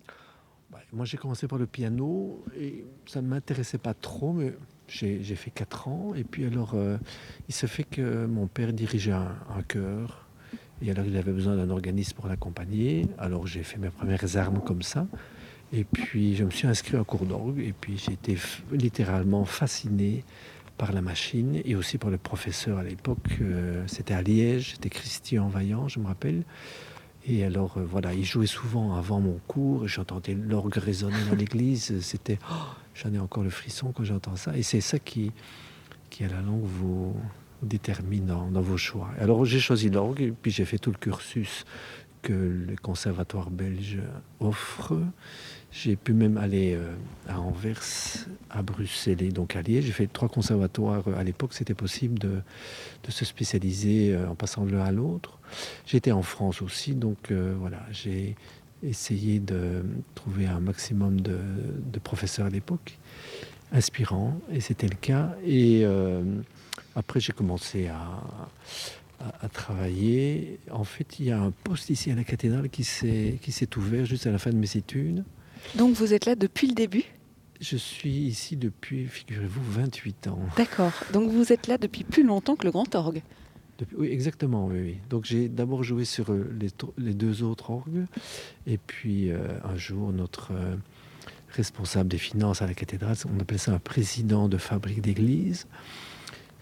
Bah, 0.71 0.79
Moi, 0.93 1.07
j'ai 1.07 1.17
commencé 1.17 1.49
par 1.49 1.59
le 1.59 1.67
piano 1.67 2.45
et 2.57 2.85
ça 3.07 3.21
ne 3.23 3.27
m'intéressait 3.27 3.79
pas 3.79 3.95
trop, 3.95 4.33
mais 4.33 4.53
j'ai 4.87 5.35
fait 5.35 5.51
4 5.51 5.89
ans. 5.89 6.13
Et 6.15 6.25
puis 6.25 6.45
alors, 6.45 6.77
il 7.49 7.55
se 7.55 7.67
fait 7.67 7.85
que 7.85 8.27
mon 8.27 8.47
père 8.47 8.73
dirigeait 8.73 9.13
un, 9.13 9.35
un 9.57 9.63
chœur 9.63 10.24
et 10.83 10.91
alors 10.91 11.07
il 11.07 11.17
avait 11.17 11.33
besoin 11.33 11.57
d'un 11.57 11.71
organisme 11.71 12.15
pour 12.15 12.29
l'accompagner. 12.29 13.07
Alors 13.19 13.47
j'ai 13.47 13.63
fait 13.63 13.79
mes 13.79 13.91
premières 13.91 14.37
armes 14.37 14.61
comme 14.61 14.83
ça. 14.83 15.07
Et 15.73 15.85
puis 15.85 16.37
je 16.37 16.45
me 16.45 16.51
suis 16.51 16.67
inscrit 16.67 16.97
à 16.97 17.01
un 17.01 17.05
cours 17.05 17.27
d'orgue. 17.27 17.61
Et 17.61 17.73
puis 17.73 17.99
j'ai 17.99 18.13
été 18.13 18.37
littéralement 18.73 19.45
fasciné 19.45 20.25
par 20.77 20.93
la 20.93 21.03
machine 21.03 21.61
et 21.65 21.77
aussi 21.77 21.99
par 21.99 22.11
le 22.11 22.19
professeur 22.19 22.79
à 22.79 22.83
l'époque. 22.83 23.39
Euh, 23.41 23.85
c'était 23.87 24.15
à 24.15 24.23
Liège, 24.23 24.73
c'était 24.73 24.91
Christian 24.91 25.49
Vaillant, 25.49 25.89
je 25.89 26.01
me 26.01 26.07
rappelle. 26.07 26.43
Et 27.27 27.45
alors 27.45 27.79
euh, 27.79 27.85
voilà, 27.85 28.13
il 28.13 28.25
jouait 28.25 28.47
souvent 28.47 28.97
avant 28.97 29.21
mon 29.21 29.39
cours. 29.47 29.87
J'entendais 29.89 30.35
l'orgue 30.35 30.77
résonner 30.77 31.25
dans 31.31 31.37
l'église. 31.37 31.99
C'était, 32.01 32.39
oh, 32.51 32.55
j'en 32.95 33.13
ai 33.15 33.19
encore 33.19 33.45
le 33.45 33.51
frisson 33.51 33.93
quand 33.93 34.05
j'entends 34.05 34.37
ça. 34.37 34.57
Et 34.57 34.63
c'est 34.63 34.81
ça 34.81 34.99
qui, 34.99 35.33
qui 36.11 36.25
à 36.25 36.29
la 36.29 36.43
longue 36.43 36.65
vous 36.65 37.15
déterminant 37.65 38.51
dans 38.51 38.61
vos 38.61 38.77
choix. 38.77 39.11
Alors 39.19 39.45
j'ai 39.45 39.61
choisi 39.61 39.91
l'orgue 39.91 40.33
puis 40.41 40.51
j'ai 40.51 40.65
fait 40.65 40.79
tout 40.79 40.91
le 40.91 40.99
cursus 40.99 41.65
que 42.25 42.33
le 42.33 42.75
conservatoire 42.77 43.51
belge 43.51 43.99
offre. 44.41 44.95
J'ai 45.71 45.97
pu 45.97 46.13
même 46.13 46.39
aller 46.39 46.75
euh, 46.75 46.95
à 47.29 47.41
Anvers, 47.41 47.83
à 48.49 48.63
Bruxelles 48.63 49.23
et 49.23 49.31
donc 49.31 49.57
à 49.57 49.63
Liège. 49.63 49.85
J'ai 49.85 49.93
fait 49.93 50.07
trois 50.07 50.29
conservatoires. 50.29 51.05
À 51.17 51.23
l'époque, 51.25 51.53
c'était 51.53 51.75
possible 51.75 52.19
de, 52.19 52.41
se 53.09 53.25
spécialiser 53.25 54.15
euh, 54.15 54.29
en 54.29 54.35
passant 54.37 54.65
de 54.65 54.71
l'un 54.71 54.85
à 54.85 54.93
l'autre. 54.93 55.39
J'étais 55.85 56.13
en 56.13 56.23
France 56.23 56.63
aussi, 56.63 56.95
donc 56.95 57.31
euh, 57.31 57.55
voilà, 57.59 57.81
j'ai 57.91 58.37
essayé 58.83 59.41
de 59.41 59.85
trouver 60.15 60.47
un 60.47 60.61
maximum 60.61 61.21
de, 61.21 61.39
professeurs 62.03 62.47
à 62.47 62.51
l'époque, 62.51 62.99
inspirants, 63.73 64.39
et 64.53 64.61
c'était 64.61 64.89
le 64.89 64.97
cas. 64.97 65.35
Et 65.45 65.85
après, 66.97 67.21
j'ai 67.21 67.33
commencé 67.33 67.89
à, 67.89 68.23
à, 69.41 69.49
travailler. 69.49 70.59
En 70.71 70.85
fait, 70.85 71.19
il 71.19 71.27
y 71.27 71.31
a 71.31 71.41
un 71.41 71.51
poste 71.51 71.91
ici 71.91 72.11
à 72.11 72.15
la 72.15 72.25
cathédrale 72.25 72.69
qui 72.69 72.85
s'est 72.85 73.77
ouvert 73.77 74.05
juste 74.05 74.27
à 74.27 74.31
la 74.31 74.39
fin 74.39 74.51
de 74.51 74.57
mes 74.57 74.77
études. 74.77 75.25
Donc 75.75 75.95
vous 75.95 76.13
êtes 76.13 76.27
là 76.27 76.35
depuis 76.35 76.69
le 76.69 76.75
début? 76.75 77.05
Je 77.61 77.77
suis 77.77 78.11
ici 78.11 78.57
depuis, 78.57 79.07
figurez-vous, 79.07 79.63
28 79.63 80.29
ans. 80.29 80.39
D'accord. 80.57 80.93
Donc 81.13 81.31
vous 81.31 81.53
êtes 81.53 81.67
là 81.67 81.79
depuis 81.79 82.05
plus 82.05 82.23
longtemps 82.23 82.57
que 82.57 82.65
le 82.65 82.71
Grand 82.71 82.95
Orgue. 82.95 83.23
oui, 83.97 84.09
exactement. 84.09 84.67
Oui, 84.67 84.99
Donc 85.09 85.25
j'ai 85.25 85.49
d'abord 85.49 85.83
joué 85.83 86.05
sur 86.05 86.31
euh, 86.31 86.53
les, 86.99 87.15
deux 87.15 87.43
autres 87.43 87.71
orgues. 87.71 88.07
Et 88.67 88.79
puis 88.79 89.31
euh, 89.31 89.39
un 89.65 89.77
jour, 89.77 90.13
notre 90.13 90.53
euh, 90.53 90.77
responsable 91.51 92.09
des 92.09 92.19
finances 92.19 92.61
à 92.61 92.67
la 92.67 92.75
cathédrale, 92.75 93.17
on 93.35 93.41
appelle 93.41 93.59
ça 93.59 93.73
un 93.73 93.79
président 93.79 94.49
de 94.49 94.59
fabrique 94.59 95.01
d'église, 95.01 95.67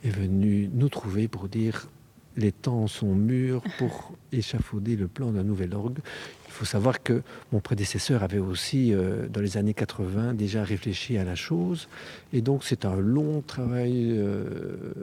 est 0.03 0.11
venu 0.11 0.69
nous 0.73 0.89
trouver 0.89 1.29
pour 1.29 1.49
dire 1.49 1.89
les 2.37 2.53
temps 2.53 2.87
sont 2.87 3.15
mûrs 3.15 3.63
pour 3.79 4.13
échafauder 4.33 4.97
le 4.97 5.09
plan 5.09 5.33
d'un 5.33 5.43
nouvel 5.43 5.75
orgue. 5.75 5.99
Il 6.47 6.53
faut 6.53 6.65
savoir 6.65 7.03
que 7.03 7.23
mon 7.51 7.61
prédécesseur 7.61 8.23
avait 8.23 8.39
aussi, 8.39 8.93
euh, 8.95 9.29
dans 9.29 9.41
les 9.41 9.57
années 9.57 9.75
80, 9.75 10.35
déjà 10.35 10.65
réfléchi 10.65 11.19
à 11.19 11.25
la 11.25 11.35
chose. 11.35 11.89
Et 12.33 12.41
donc, 12.41 12.65
c'est 12.65 12.85
un 12.85 12.97
long 12.97 13.43
travail 13.43 14.13
euh, 14.13 14.95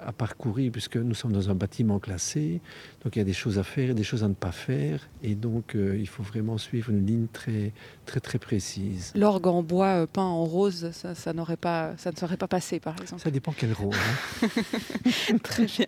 à 0.00 0.12
parcourir, 0.12 0.72
puisque 0.72 0.96
nous 0.96 1.14
sommes 1.14 1.32
dans 1.32 1.50
un 1.50 1.54
bâtiment 1.54 1.98
classé. 1.98 2.60
Donc, 3.04 3.16
il 3.16 3.20
y 3.20 3.22
a 3.22 3.24
des 3.24 3.32
choses 3.32 3.58
à 3.58 3.62
faire 3.62 3.90
et 3.90 3.94
des 3.94 4.02
choses 4.02 4.24
à 4.24 4.28
ne 4.28 4.34
pas 4.34 4.52
faire. 4.52 5.08
Et 5.22 5.34
donc, 5.34 5.74
euh, 5.74 5.96
il 5.98 6.08
faut 6.08 6.22
vraiment 6.22 6.58
suivre 6.58 6.90
une 6.90 7.06
ligne 7.06 7.26
très, 7.32 7.72
très, 8.04 8.20
très 8.20 8.38
précise. 8.38 9.12
L'orgue 9.14 9.46
en 9.46 9.62
bois 9.62 10.06
peint 10.06 10.22
en 10.22 10.44
rose, 10.44 10.90
ça, 10.92 11.32
n'aurait 11.32 11.56
pas, 11.56 11.94
ça 11.96 12.10
ne 12.10 12.16
serait 12.16 12.36
pas 12.36 12.48
passé, 12.48 12.80
par 12.80 12.94
exemple 13.00 13.22
Ça 13.22 13.30
dépend 13.30 13.54
quel 13.56 13.72
rose. 13.72 13.94
Hein. 14.42 15.38
très 15.42 15.66
bien. 15.66 15.86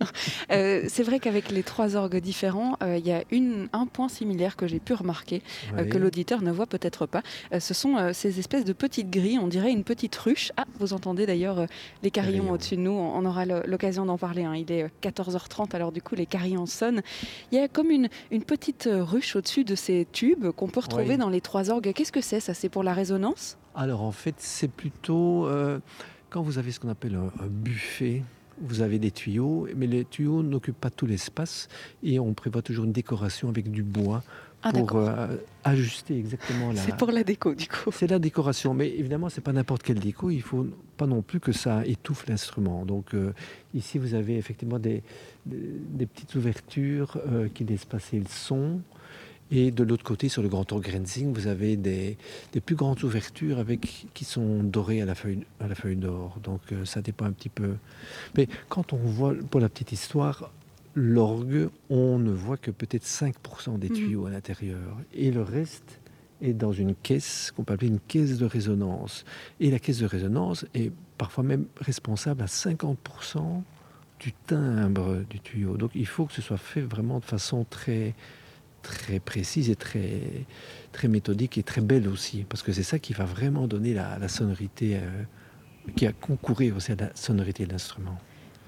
c'est 0.49 1.03
vrai 1.03 1.19
qu'avec 1.19 1.51
les 1.51 1.63
trois 1.63 1.95
orgues 1.95 2.17
différents, 2.17 2.77
il 2.81 3.05
y 3.05 3.11
a 3.11 3.23
une, 3.31 3.67
un 3.73 3.85
point 3.85 4.09
similaire 4.09 4.55
que 4.55 4.67
j'ai 4.67 4.79
pu 4.79 4.93
remarquer, 4.93 5.41
euh, 5.77 5.85
que 5.85 5.97
l'auditeur 5.97 6.41
ne 6.41 6.51
voit 6.51 6.67
peut-être 6.67 7.05
pas. 7.05 7.23
Euh, 7.53 7.59
ce 7.59 7.73
sont 7.73 7.97
euh, 7.97 8.13
ces 8.13 8.39
espèces 8.39 8.65
de 8.65 8.73
petites 8.73 9.09
grilles, 9.09 9.39
on 9.39 9.47
dirait 9.47 9.71
une 9.71 9.83
petite 9.83 10.15
ruche. 10.15 10.51
Ah, 10.57 10.65
vous 10.79 10.93
entendez 10.93 11.25
d'ailleurs 11.25 11.65
les 12.03 12.11
carillons 12.11 12.51
au-dessus 12.51 12.75
de 12.75 12.81
nous, 12.81 12.91
on 12.91 13.25
aura 13.25 13.45
l'occasion 13.45 14.05
d'en 14.05 14.17
parler. 14.17 14.43
Hein. 14.43 14.55
Il 14.55 14.71
est 14.71 14.87
14h30, 15.01 15.75
alors 15.75 15.91
du 15.91 16.01
coup 16.01 16.15
les 16.15 16.25
carillons 16.25 16.65
sonnent. 16.65 17.01
Il 17.51 17.57
y 17.57 17.61
a 17.61 17.67
comme 17.67 17.91
une, 17.91 18.09
une 18.31 18.43
petite 18.43 18.89
ruche 18.91 19.35
au-dessus 19.35 19.63
de 19.63 19.75
ces 19.75 20.07
tubes 20.11 20.51
qu'on 20.51 20.67
peut 20.67 20.81
retrouver 20.81 21.17
dans 21.17 21.29
les 21.29 21.41
trois 21.41 21.69
orgues. 21.69 21.91
Qu'est-ce 21.93 22.11
que 22.11 22.21
c'est 22.21 22.39
Ça, 22.39 22.53
c'est 22.53 22.69
pour 22.69 22.83
la 22.83 22.93
résonance? 22.93 23.57
Alors 23.75 24.01
en 24.01 24.11
fait, 24.11 24.35
c'est 24.37 24.71
plutôt 24.71 25.47
quand 26.29 26.41
vous 26.41 26.57
avez 26.57 26.71
ce 26.71 26.79
qu'on 26.79 26.89
appelle 26.89 27.15
un 27.15 27.47
buffet 27.47 28.23
vous 28.61 28.81
avez 28.81 28.99
des 28.99 29.11
tuyaux, 29.11 29.67
mais 29.75 29.87
les 29.87 30.05
tuyaux 30.05 30.43
n'occupent 30.43 30.79
pas 30.79 30.89
tout 30.89 31.05
l'espace 31.05 31.67
et 32.03 32.19
on 32.19 32.33
prévoit 32.33 32.61
toujours 32.61 32.85
une 32.85 32.91
décoration 32.91 33.49
avec 33.49 33.71
du 33.71 33.83
bois 33.83 34.23
ah, 34.61 34.73
pour 34.73 34.95
euh, 34.95 35.27
ajuster 35.63 36.17
exactement 36.17 36.71
la. 36.71 36.81
C'est 36.81 36.95
pour 36.97 37.11
la 37.11 37.23
déco, 37.23 37.55
du 37.55 37.67
coup. 37.67 37.91
C'est 37.91 38.07
la 38.07 38.19
décoration, 38.19 38.73
mais 38.73 38.89
évidemment, 38.89 39.29
c'est 39.29 39.41
pas 39.41 39.53
n'importe 39.53 39.83
quelle 39.83 39.99
déco. 39.99 40.29
Il 40.29 40.41
faut 40.41 40.67
pas 40.97 41.07
non 41.07 41.21
plus 41.21 41.39
que 41.39 41.51
ça 41.53 41.85
étouffe 41.85 42.27
l'instrument. 42.27 42.85
Donc 42.85 43.13
euh, 43.13 43.33
ici, 43.73 43.97
vous 43.97 44.15
avez 44.15 44.37
effectivement 44.37 44.79
des, 44.79 45.01
des, 45.45 46.05
petites 46.05 46.35
ouvertures 46.35 47.17
euh, 47.27 47.47
qui 47.53 47.63
laissent 47.63 47.85
passer 47.85 48.19
le 48.19 48.27
son. 48.27 48.81
Et 49.51 49.71
de 49.71 49.83
l'autre 49.83 50.03
côté, 50.03 50.29
sur 50.29 50.43
le 50.43 50.49
grand 50.49 50.63
tour 50.63 50.79
Grenzing, 50.79 51.33
vous 51.33 51.47
avez 51.47 51.75
des, 51.75 52.17
plus 52.63 52.75
grandes 52.75 53.03
ouvertures 53.03 53.57
avec, 53.57 54.05
qui 54.13 54.23
sont 54.23 54.61
dorées 54.63 55.01
à 55.01 55.05
la 55.05 55.15
feuille, 55.15 55.45
à 55.59 55.67
la 55.67 55.73
feuille 55.73 55.95
d'or. 55.95 56.37
Donc 56.43 56.61
euh, 56.71 56.85
ça 56.85 57.01
dépend 57.01 57.25
un 57.25 57.31
petit 57.31 57.49
peu. 57.49 57.75
Mais 58.37 58.47
quand 58.67 58.93
on 58.93 58.97
voit, 58.97 59.33
pour 59.49 59.59
la 59.59 59.69
petite 59.69 59.91
histoire, 59.91 60.51
l'orgue, 60.95 61.69
on 61.89 62.19
ne 62.19 62.31
voit 62.31 62.57
que 62.57 62.71
peut-être 62.71 63.05
5% 63.05 63.77
des 63.79 63.89
mhm. 63.89 63.95
tuyaux 63.95 64.25
à 64.25 64.29
l'intérieur. 64.29 64.97
Et 65.13 65.31
le 65.31 65.41
reste 65.41 65.99
est 66.41 66.53
dans 66.53 66.71
une 66.71 66.95
caisse 66.95 67.51
qu'on 67.55 67.63
peut 67.63 67.73
appeler 67.73 67.89
une 67.89 67.99
caisse 67.99 68.37
de 68.37 68.45
résonance. 68.45 69.25
Et 69.59 69.71
la 69.71 69.79
caisse 69.79 69.99
de 69.99 70.05
résonance 70.05 70.65
est 70.73 70.91
parfois 71.17 71.43
même 71.43 71.65
responsable 71.77 72.41
à 72.41 72.45
50% 72.45 73.61
du 74.19 74.33
timbre 74.47 75.23
du 75.29 75.39
tuyau. 75.39 75.77
Donc 75.77 75.91
il 75.95 76.05
faut 76.05 76.25
que 76.25 76.33
ce 76.33 76.41
soit 76.41 76.57
fait 76.57 76.81
vraiment 76.81 77.19
de 77.19 77.25
façon 77.25 77.65
très 77.69 78.15
très 78.81 79.19
précise 79.19 79.69
et 79.69 79.75
très, 79.75 80.21
très 80.91 81.07
méthodique 81.07 81.57
et 81.57 81.63
très 81.63 81.81
belle 81.81 82.07
aussi, 82.07 82.45
parce 82.47 82.63
que 82.63 82.71
c'est 82.71 82.83
ça 82.83 82.99
qui 82.99 83.13
va 83.13 83.25
vraiment 83.25 83.67
donner 83.67 83.93
la, 83.93 84.27
sonorité, 84.27 84.97
euh, 84.97 85.23
qui 85.95 86.07
a 86.07 86.13
concouru 86.13 86.71
aussi 86.71 86.93
à 86.93 86.95
la 86.95 87.15
sonorité 87.15 87.65
de 87.65 87.71
l'instrument. 87.71 88.17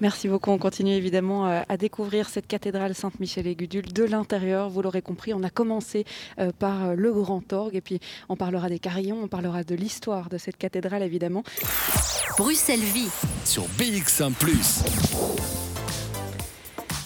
Merci 0.02 0.26
beaucoup. 0.26 0.50
On 0.50 0.58
continue 0.58 0.94
évidemment 0.94 1.46
euh, 1.46 1.60
à 1.68 1.76
découvrir 1.76 2.28
cette 2.28 2.48
cathédrale 2.48 2.92
Sainte-Michel 2.92 3.46
et 3.46 3.54
Gudule 3.54 3.92
de 3.92 4.02
l'intérieur. 4.02 4.68
Vous 4.68 4.82
l'aurez 4.82 5.00
compris, 5.00 5.32
on 5.32 5.44
a 5.44 5.48
commencé 5.48 6.04
euh, 6.40 6.50
par 6.58 6.96
le 6.96 7.12
grand 7.12 7.52
orgue 7.52 7.76
et 7.76 7.80
puis 7.80 8.00
on 8.28 8.34
parlera 8.34 8.68
des 8.68 8.80
carillons, 8.80 9.20
on 9.22 9.28
parlera 9.28 9.62
de 9.62 9.76
l'histoire 9.76 10.28
de 10.28 10.38
cette 10.38 10.56
cathédrale 10.56 11.04
évidemment. 11.04 11.44
Bruxelles 12.36 12.80
Vie 12.80 13.10
sur 13.44 13.62
BX1⁇ 13.78 14.32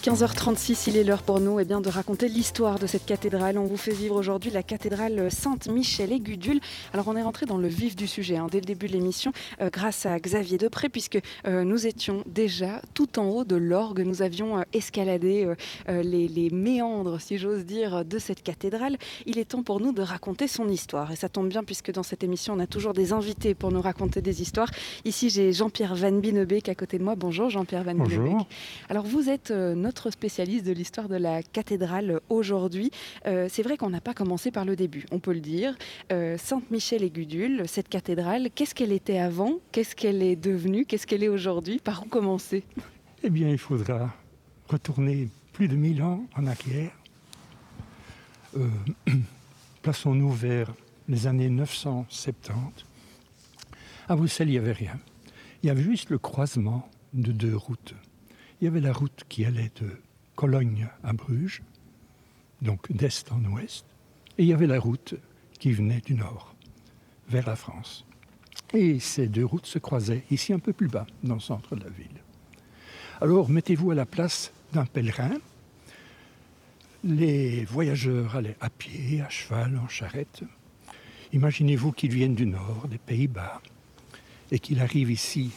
15h36, 0.07 0.85
il 0.87 0.97
est 0.99 1.03
l'heure 1.03 1.25
pour 1.25 1.41
nous 1.41 1.59
eh 1.59 1.65
bien, 1.65 1.81
de 1.81 1.89
raconter 1.89 2.29
l'histoire 2.29 2.79
de 2.79 2.87
cette 2.87 3.05
cathédrale. 3.07 3.59
On 3.59 3.65
vous 3.65 3.77
fait 3.77 3.91
vivre 3.91 4.15
aujourd'hui 4.15 4.53
la 4.53 4.63
cathédrale 4.63 5.33
Sainte-Michel 5.33 6.13
et 6.13 6.21
Gudule. 6.21 6.61
Alors 6.93 7.09
on 7.09 7.17
est 7.17 7.23
rentré 7.25 7.45
dans 7.45 7.59
le 7.59 7.67
vif 7.67 7.97
du 7.97 8.07
sujet 8.07 8.37
hein, 8.37 8.47
dès 8.49 8.61
le 8.61 8.67
début 8.67 8.87
de 8.87 8.93
l'émission 8.93 9.33
euh, 9.61 9.69
grâce 9.69 10.07
à 10.07 10.17
Xavier 10.21 10.59
Depré 10.59 10.89
puisque 10.91 11.19
euh, 11.49 11.65
nous 11.65 11.89
étions 11.89 12.23
déjà 12.25 12.81
tout 12.95 13.19
en 13.19 13.25
haut 13.25 13.43
de 13.43 13.57
l'orgue. 13.57 14.05
Nous 14.07 14.23
avions 14.23 14.59
euh, 14.59 14.63
escaladé 14.73 15.53
les, 15.89 16.29
les, 16.29 16.51
méandres, 16.51 17.21
si 17.21 17.37
j'ose 17.37 17.65
dire, 17.65 18.05
de 18.05 18.21
cette 18.21 18.45
cathédrale. 18.45 18.99
Il 19.25 19.41
est 19.41 19.47
temps 19.47 19.65
pour 19.65 19.81
nous 19.81 19.91
de 19.91 20.03
raconter 20.03 20.47
son 20.47 20.69
histoire. 20.69 21.11
Et 21.11 21.17
ça 21.17 21.29
tombe 21.29 21.49
bien 21.49 21.65
puisque 21.65 21.91
dans 21.91 22.05
cette 22.05 22.23
émission, 22.23 22.55
on 22.55 22.61
a 22.61 22.69
toujours 22.69 22.93
des 22.93 23.13
invités 23.13 23.57
pour 23.57 23.73
nous 23.73 23.83
raconter 23.83 24.23
des 24.23 24.41
histoires. 24.41 24.71
Ici, 25.05 25.31
j'ai 25.31 25.53
Jean-Pierre 25.53 25.97
Van 25.97 26.13
Binebeek 26.13 26.69
à 26.69 26.77
côté 26.77 26.97
de 26.97 27.03
moi. 27.03 27.17
Bonjour 27.17 27.51
Jean-Pierre 27.51 27.83
Van 27.83 27.95
Binebeek. 27.95 28.47
Alors 28.89 29.05
vous 29.05 29.29
êtes 29.29 29.51
notre 29.51 29.96
spécialiste 30.11 30.67
de 30.67 30.73
l'histoire 30.73 31.09
de 31.09 31.17
la 31.17 31.43
cathédrale 31.43 32.21
aujourd'hui. 32.29 32.91
Euh, 33.27 33.49
c'est 33.51 33.63
vrai 33.63 33.77
qu'on 33.77 33.91
n'a 33.91 34.01
pas 34.01 34.15
commencé 34.15 34.51
par 34.51 34.65
le 34.65 34.77
début, 34.77 35.07
on 35.11 35.19
peut 35.19 35.33
le 35.33 35.41
dire. 35.41 35.75
Euh, 36.13 36.37
Sainte-Michel 36.39 37.03
et 37.03 37.11
Gudule, 37.11 37.65
cette 37.67 37.89
cathédrale, 37.89 38.49
qu'est-ce 38.55 38.75
qu'elle 38.75 38.93
était 38.93 39.19
avant? 39.19 39.59
Qu'est-ce 39.73 39.97
qu'elle 39.97 40.23
est 40.23 40.37
devenue? 40.37 40.85
Qu'est-ce 40.85 41.07
qu'elle 41.07 41.23
est 41.23 41.29
aujourd'hui? 41.29 41.79
Par 41.79 42.05
où 42.05 42.09
commencer? 42.09 42.65
Eh 43.23 43.31
bien, 43.31 43.49
il 43.49 43.59
faudra 43.59 44.15
retourner 44.69 45.29
plus 45.53 45.69
de 45.69 45.77
1000 45.77 46.03
ans 46.03 46.27
en 46.37 46.47
arrière. 46.47 46.93
Euh, 48.57 48.69
plaçons-nous 49.83 50.31
vers 50.31 50.73
les 51.09 51.27
années 51.27 51.49
970. 51.49 52.85
À 54.09 54.17
Bruxelles, 54.17 54.49
il 54.49 54.53
n'y 54.53 54.59
avait 54.59 54.73
rien. 54.73 54.99
Il 55.63 55.67
y 55.67 55.71
avait 55.71 55.83
juste 55.83 56.11
le 56.11 56.19
croisement 56.19 56.89
de 57.13 57.33
deux 57.33 57.57
routes 57.57 57.95
il 58.61 58.65
y 58.65 58.69
avait 58.69 58.81
la 58.81 58.93
route 58.93 59.25
qui 59.29 59.45
allait 59.45 59.71
de 59.81 59.91
Cologne 60.35 60.89
à 61.03 61.13
Bruges, 61.13 61.63
donc 62.63 62.91
d'est 62.91 63.31
en 63.31 63.45
ouest, 63.45 63.85
et 64.39 64.43
il 64.43 64.49
y 64.49 64.53
avait 64.53 64.67
la 64.67 64.81
route 64.81 65.15
qui 65.59 65.73
venait 65.73 66.01
du 66.01 66.15
nord, 66.15 66.55
vers 67.29 67.47
la 67.47 67.57
France. 67.57 68.07
Et 68.73 68.99
ces 68.99 69.29
deux 69.29 69.45
routes 69.45 69.67
se 69.67 69.79
croisaient 69.79 70.25
ici 70.31 70.53
un 70.53 70.59
peu 70.59 70.73
plus 70.73 70.89
bas, 70.89 71.07
dans 71.23 71.35
le 71.35 71.41
centre 71.41 71.77
de 71.77 71.85
la 71.85 71.91
ville. 71.91 72.09
Alors 73.21 73.49
mettez-vous 73.49 73.91
à 73.91 73.95
la 73.95 74.07
place 74.07 74.53
d'un 74.73 74.87
pèlerin. 74.87 75.39
Les 77.05 77.65
voyageurs 77.65 78.37
allaient 78.37 78.57
à 78.61 78.71
pied, 78.71 79.21
à 79.21 79.29
cheval, 79.29 79.79
en 79.83 79.89
charrette. 79.89 80.43
Imaginez-vous 81.33 81.93
qu'ils 81.93 82.13
viennent 82.13 82.35
du 82.35 82.47
nord, 82.47 82.89
des 82.89 82.99
Pays-Bas, 82.99 83.61
et 84.51 84.59
qu'il 84.59 84.81
arrive 84.81 85.11
ici, 85.11 85.51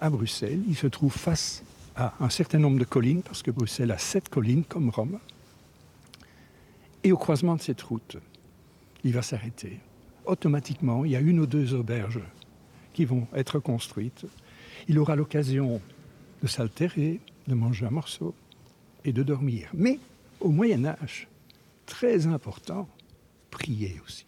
à 0.00 0.10
Bruxelles. 0.10 0.62
Il 0.68 0.76
se 0.76 0.86
trouve 0.86 1.12
face 1.12 1.62
à 1.96 2.12
un 2.20 2.28
certain 2.28 2.58
nombre 2.58 2.78
de 2.78 2.84
collines, 2.84 3.22
parce 3.22 3.42
que 3.42 3.50
Bruxelles 3.50 3.90
a 3.90 3.98
sept 3.98 4.28
collines 4.28 4.64
comme 4.64 4.90
Rome. 4.90 5.18
Et 7.02 7.10
au 7.10 7.16
croisement 7.16 7.56
de 7.56 7.62
cette 7.62 7.80
route, 7.80 8.18
il 9.02 9.12
va 9.12 9.22
s'arrêter. 9.22 9.80
Automatiquement, 10.26 11.04
il 11.04 11.12
y 11.12 11.16
a 11.16 11.20
une 11.20 11.40
ou 11.40 11.46
deux 11.46 11.72
auberges 11.72 12.20
qui 12.92 13.04
vont 13.04 13.26
être 13.34 13.58
construites. 13.60 14.26
Il 14.88 14.98
aura 14.98 15.16
l'occasion 15.16 15.80
de 16.42 16.46
s'altérer, 16.46 17.20
de 17.46 17.54
manger 17.54 17.86
un 17.86 17.90
morceau 17.90 18.34
et 19.04 19.12
de 19.12 19.22
dormir. 19.22 19.70
Mais 19.72 19.98
au 20.40 20.50
Moyen 20.50 20.84
Âge, 20.84 21.28
très 21.86 22.26
important, 22.26 22.88
prier 23.50 24.00
aussi. 24.04 24.26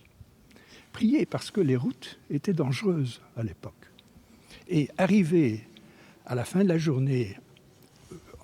Prier 0.93 1.27
parce 1.27 1.51
que 1.51 1.61
les 1.61 1.77
routes 1.77 2.19
étaient 2.31 2.55
dangereuses 2.55 3.21
à 3.37 3.43
l'époque. 3.43 3.75
Et 4.69 4.89
arriver 4.97 5.65
à 6.25 6.35
la 6.35 6.45
fin 6.45 6.63
de 6.63 6.69
la 6.69 6.79
journée 6.79 7.37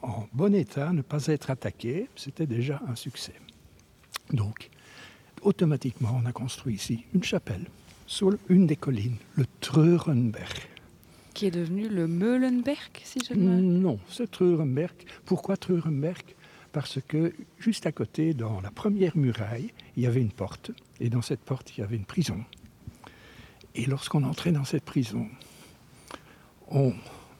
en 0.05 0.29
bon 0.33 0.55
état, 0.55 0.93
ne 0.93 1.03
pas 1.03 1.27
être 1.27 1.51
attaqué, 1.51 2.09
c'était 2.17 2.47
déjà 2.47 2.81
un 2.89 2.95
succès. 2.95 3.35
Donc, 4.33 4.71
automatiquement, 5.43 6.21
on 6.23 6.27
a 6.27 6.33
construit 6.33 6.75
ici 6.75 7.05
une 7.15 7.25
chapelle 7.25 7.67
sur 8.07 8.31
une 8.49 8.67
des 8.67 8.77
collines, 8.77 9.17
le 9.35 9.47
Treurenberg. 9.61 10.69
Qui 11.33 11.47
est 11.47 11.51
devenu 11.51 11.89
le 11.89 12.07
Meulenberg, 12.07 12.91
si 13.03 13.19
je 13.27 13.35
ne 13.35 13.61
Non, 13.61 13.99
ce 14.09 14.23
Treurenberg. 14.23 14.95
Pourquoi 15.25 15.57
Treurenberg? 15.57 16.23
Parce 16.73 16.99
que 17.07 17.33
juste 17.59 17.87
à 17.87 17.93
côté, 17.93 18.35
dans 18.35 18.61
la 18.61 18.71
première 18.71 19.17
muraille, 19.17 19.73
il 19.97 20.03
y 20.03 20.07
avait 20.07 20.21
une 20.21 20.33
porte. 20.33 20.71
Et 21.01 21.09
dans 21.09 21.23
cette 21.23 21.41
porte, 21.41 21.77
il 21.77 21.81
y 21.81 21.85
avait 21.85 21.97
une 21.97 22.05
prison. 22.05 22.45
Et 23.75 23.87
lorsqu'on 23.87 24.23
entrait 24.23 24.53
dans 24.53 24.65
cette 24.65 24.85
prison, 24.85 25.29
on 26.69 26.95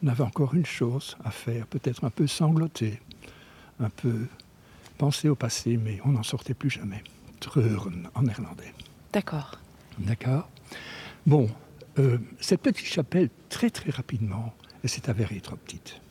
avait 0.07 0.23
encore 0.23 0.53
une 0.53 0.65
chose 0.65 1.17
à 1.23 1.31
faire, 1.31 1.67
peut-être 1.67 2.03
un 2.03 2.09
peu 2.09 2.27
sangloter, 2.27 2.99
un 3.79 3.89
peu 3.89 4.27
penser 4.97 5.29
au 5.29 5.35
passé, 5.35 5.77
mais 5.77 5.99
on 6.05 6.09
n'en 6.09 6.23
sortait 6.23 6.53
plus 6.53 6.69
jamais. 6.69 7.03
Treuren 7.39 8.09
en 8.15 8.23
néerlandais. 8.23 8.73
D'accord. 9.11 9.59
D'accord 9.99 10.49
Bon, 11.25 11.49
euh, 11.99 12.17
cette 12.39 12.61
petite 12.61 12.85
chapelle, 12.85 13.29
très 13.49 13.69
très 13.69 13.91
rapidement, 13.91 14.53
elle 14.83 14.89
s'est 14.89 15.09
avérée 15.09 15.39
trop 15.41 15.55
petite. 15.55 16.01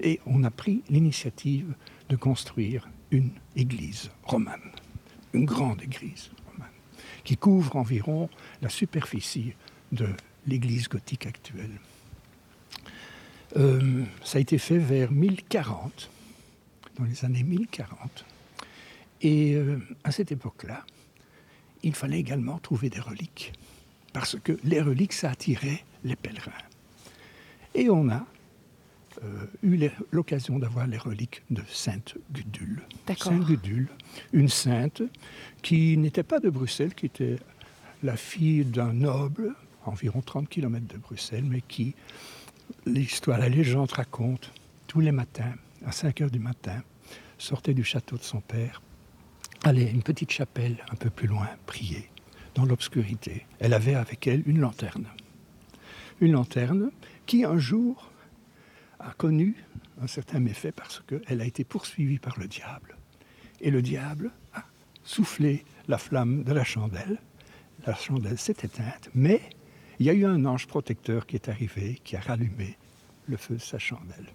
Et 0.00 0.20
on 0.26 0.44
a 0.44 0.50
pris 0.50 0.82
l'initiative 0.88 1.74
de 2.08 2.16
construire 2.16 2.88
une 3.10 3.30
église 3.54 4.10
romane, 4.24 4.72
une 5.32 5.44
grande 5.44 5.82
église 5.82 6.30
romane, 6.50 6.72
qui 7.24 7.36
couvre 7.36 7.76
environ 7.76 8.28
la 8.62 8.68
superficie 8.68 9.54
de 9.92 10.08
l'église 10.46 10.88
gothique 10.88 11.26
actuelle. 11.26 11.78
Euh, 13.56 14.04
ça 14.24 14.38
a 14.38 14.40
été 14.40 14.58
fait 14.58 14.78
vers 14.78 15.12
1040, 15.12 16.10
dans 16.98 17.04
les 17.04 17.24
années 17.24 17.42
1040. 17.42 18.24
Et 19.22 19.54
euh, 19.54 19.78
à 20.04 20.10
cette 20.10 20.32
époque-là, 20.32 20.84
il 21.82 21.94
fallait 21.94 22.18
également 22.18 22.58
trouver 22.58 22.90
des 22.90 23.00
reliques 23.00 23.52
parce 24.16 24.38
que 24.42 24.58
les 24.64 24.80
reliques, 24.80 25.12
ça 25.12 25.28
attirait 25.28 25.84
les 26.02 26.16
pèlerins. 26.16 26.50
Et 27.74 27.90
on 27.90 28.08
a 28.08 28.24
euh, 29.22 29.44
eu 29.62 29.90
l'occasion 30.10 30.58
d'avoir 30.58 30.86
les 30.86 30.96
reliques 30.96 31.42
de 31.50 31.60
Sainte 31.68 32.14
Gudule. 32.32 32.80
Sainte 33.18 33.44
Gudule, 33.44 33.88
une 34.32 34.48
sainte 34.48 35.02
qui 35.60 35.98
n'était 35.98 36.22
pas 36.22 36.40
de 36.40 36.48
Bruxelles, 36.48 36.94
qui 36.94 37.04
était 37.04 37.36
la 38.02 38.16
fille 38.16 38.64
d'un 38.64 38.94
noble, 38.94 39.54
environ 39.84 40.22
30 40.22 40.48
km 40.48 40.86
de 40.86 40.96
Bruxelles, 40.96 41.44
mais 41.44 41.60
qui, 41.60 41.94
l'histoire, 42.86 43.38
la 43.38 43.48
légende 43.48 43.92
raconte, 43.92 44.52
tous 44.86 45.00
les 45.00 45.12
matins, 45.12 45.54
à 45.84 45.92
5 45.92 46.20
heures 46.22 46.30
du 46.30 46.38
matin, 46.38 46.82
sortait 47.38 47.74
du 47.74 47.84
château 47.84 48.16
de 48.16 48.22
son 48.22 48.40
père, 48.40 48.82
allait 49.64 49.88
à 49.88 49.90
une 49.90 50.02
petite 50.02 50.30
chapelle 50.30 50.84
un 50.90 50.96
peu 50.96 51.10
plus 51.10 51.26
loin, 51.26 51.48
prier 51.66 52.10
dans 52.54 52.64
l'obscurité. 52.64 53.46
Elle 53.58 53.74
avait 53.74 53.94
avec 53.94 54.26
elle 54.26 54.42
une 54.46 54.60
lanterne. 54.60 55.06
Une 56.20 56.32
lanterne 56.32 56.90
qui 57.26 57.44
un 57.44 57.58
jour 57.58 58.10
a 58.98 59.12
connu 59.12 59.54
un 60.00 60.06
certain 60.06 60.40
méfait 60.40 60.72
parce 60.72 61.02
qu'elle 61.06 61.40
a 61.40 61.44
été 61.44 61.64
poursuivie 61.64 62.18
par 62.18 62.38
le 62.38 62.48
diable. 62.48 62.96
Et 63.60 63.70
le 63.70 63.82
diable 63.82 64.30
a 64.54 64.64
soufflé 65.04 65.64
la 65.88 65.98
flamme 65.98 66.44
de 66.44 66.52
la 66.52 66.64
chandelle. 66.64 67.18
La 67.86 67.94
chandelle 67.94 68.38
s'est 68.38 68.56
éteinte, 68.62 69.10
mais 69.14 69.40
il 69.98 70.06
y 70.06 70.10
a 70.10 70.12
eu 70.12 70.24
un 70.24 70.44
ange 70.44 70.66
protecteur 70.66 71.26
qui 71.26 71.36
est 71.36 71.48
arrivé, 71.48 72.00
qui 72.04 72.16
a 72.16 72.20
rallumé 72.20 72.76
le 73.26 73.36
feu 73.36 73.54
de 73.54 73.60
sa 73.60 73.78
chandelle. 73.78 74.26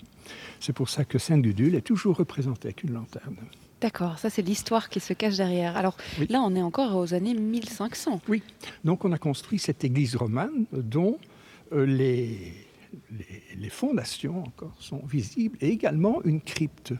C'est 0.60 0.74
pour 0.74 0.90
ça 0.90 1.06
que 1.06 1.18
Saint-Gudule 1.18 1.76
est 1.76 1.82
toujours 1.82 2.18
représenté 2.18 2.68
avec 2.68 2.84
une 2.84 2.94
lanterne. 2.94 3.38
D'accord, 3.80 4.20
ça 4.20 4.30
c'est 4.30 4.44
l'histoire 4.44 4.90
qui 4.90 5.00
se 5.00 5.14
cache 5.14 5.38
derrière. 5.38 5.76
Alors 5.76 5.98
là, 6.30 6.42
on 6.42 6.56
est 6.56 6.62
encore 6.62 6.96
aux 6.96 7.14
années 7.14 7.34
1500. 7.34 8.22
Oui, 8.28 8.44
donc 8.84 9.06
on 9.06 9.12
a 9.12 9.18
construit 9.18 9.58
cette 9.58 9.84
église 9.84 10.16
romane 10.16 10.66
dont 10.72 11.18
euh, 11.74 11.86
les, 11.86 12.54
les, 13.58 13.70
fondations 13.70 14.44
encore 14.44 14.76
sont 14.78 15.04
visibles 15.06 15.58
et 15.62 15.70
également 15.70 16.22
une 16.24 16.42
crypte. 16.42 16.94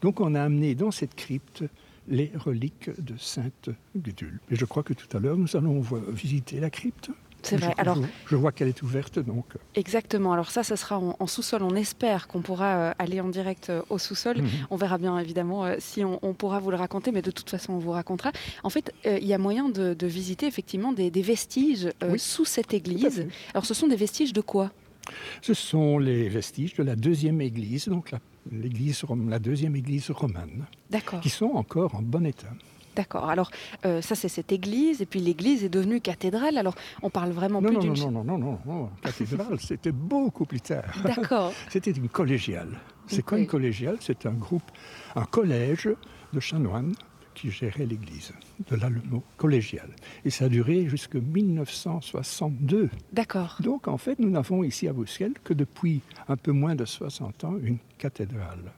Donc 0.00 0.20
on 0.20 0.34
a 0.34 0.42
amené 0.42 0.74
dans 0.74 0.90
cette 0.90 1.14
crypte 1.14 1.64
les 2.08 2.30
reliques 2.34 2.90
de 3.00 3.16
Sainte 3.18 3.70
Gudule. 3.96 4.40
Et 4.50 4.56
je 4.56 4.64
crois 4.64 4.82
que 4.82 4.94
tout 4.94 5.14
à 5.14 5.20
l'heure, 5.20 5.36
nous 5.36 5.56
allons 5.56 5.82
visiter 6.08 6.60
la 6.60 6.70
crypte. 6.70 7.10
C'est 7.46 7.56
vrai. 7.56 7.72
Je, 7.76 7.80
Alors, 7.80 7.98
je, 8.26 8.36
vois 8.36 8.52
qu'elle 8.52 8.68
est 8.68 8.82
ouverte, 8.82 9.18
donc. 9.18 9.44
Euh. 9.54 9.58
Exactement. 9.74 10.32
Alors 10.32 10.50
ça, 10.50 10.62
ça 10.62 10.76
sera 10.76 10.98
en, 10.98 11.26
sous-sol. 11.26 11.62
On 11.62 11.74
espère 11.74 12.28
qu'on 12.28 12.42
pourra 12.42 12.76
euh, 12.76 12.92
aller 12.98 13.20
en 13.20 13.28
direct 13.28 13.70
euh, 13.70 13.82
au 13.90 13.98
sous-sol. 13.98 14.38
Mhm. 14.38 14.48
On 14.70 14.76
verra 14.76 14.98
bien 14.98 15.18
évidemment 15.18 15.66
si 15.78 16.04
on, 16.04 16.34
pourra 16.34 16.60
vous 16.60 16.70
le 16.70 16.76
raconter, 16.76 17.12
mais 17.12 17.22
de 17.22 17.30
toute 17.30 17.48
façon, 17.48 17.74
on 17.74 17.78
vous 17.78 17.92
racontera. 17.92 18.32
En 18.62 18.70
fait, 18.70 18.92
il 19.04 19.24
y 19.24 19.32
a 19.32 19.38
moyen 19.38 19.68
de, 19.68 20.06
visiter 20.06 20.46
effectivement 20.46 20.92
des, 20.92 21.10
vestiges 21.22 21.90
sous 22.16 22.44
cette 22.44 22.74
église. 22.74 23.26
Alors, 23.52 23.64
ce 23.66 23.74
sont 23.74 23.86
des 23.86 23.96
vestiges 23.96 24.32
de 24.32 24.40
quoi? 24.40 24.70
Ce 25.40 25.54
sont 25.54 25.98
les 25.98 26.28
vestiges 26.28 26.74
de 26.74 26.82
la 26.82 26.96
deuxième 26.96 27.40
église, 27.40 27.88
donc 27.88 28.10
la, 28.10 28.18
l'église, 28.50 29.02
la 29.28 29.38
deuxième 29.38 29.76
église 29.76 30.10
romane, 30.10 30.66
qui 31.22 31.30
sont 31.30 31.52
encore 31.54 31.94
en 31.94 32.02
bon 32.02 32.26
état. 32.26 32.50
D'accord. 32.96 33.28
Alors, 33.28 33.50
euh, 33.84 34.00
ça, 34.00 34.14
c'est 34.14 34.28
cette 34.28 34.52
église, 34.52 35.02
et 35.02 35.06
puis 35.06 35.20
l'église 35.20 35.62
est 35.62 35.68
devenue 35.68 36.00
cathédrale. 36.00 36.56
Alors, 36.56 36.74
on 37.02 37.10
parle 37.10 37.30
vraiment 37.30 37.60
plus 37.60 37.76
d'une... 37.76 37.92
Non, 37.92 38.10
non, 38.10 38.24
non, 38.24 38.38
non, 38.38 38.38
non, 38.38 38.58
non. 38.66 38.90
Cathédrale, 39.02 39.60
c'était 39.60 39.92
beaucoup 39.92 40.46
plus 40.46 40.62
tard. 40.62 40.84
D'accord. 41.04 41.52
c'était 41.68 41.90
une 41.90 42.08
collégiale. 42.08 42.80
C'est 43.06 43.22
quoi 43.22 43.38
une 43.38 43.46
collégiale 43.46 43.98
C'est 44.00 44.26
un 44.26 44.32
groupe, 44.32 44.68
un 45.14 45.24
collège 45.24 45.90
de 46.32 46.40
chanoines 46.40 46.94
qui 47.34 47.50
gérait 47.50 47.84
l'église, 47.84 48.32
de 48.70 48.76
là 48.76 48.88
le 48.88 49.02
mot 49.02 49.22
collégial. 49.36 49.90
Et 50.24 50.30
ça 50.30 50.46
a 50.46 50.48
duré 50.48 50.88
jusqu'en 50.88 51.20
1962. 51.20 52.88
D'accord. 53.12 53.58
Donc, 53.60 53.88
en 53.88 53.98
fait, 53.98 54.18
nous 54.18 54.30
n'avons 54.30 54.64
ici 54.64 54.88
à 54.88 54.94
Bruxelles 54.94 55.34
que 55.44 55.52
depuis 55.52 56.00
un 56.28 56.36
peu 56.36 56.52
moins 56.52 56.74
de 56.74 56.86
60 56.86 57.44
ans 57.44 57.56
une 57.62 57.78
cathédrale. 57.98 58.72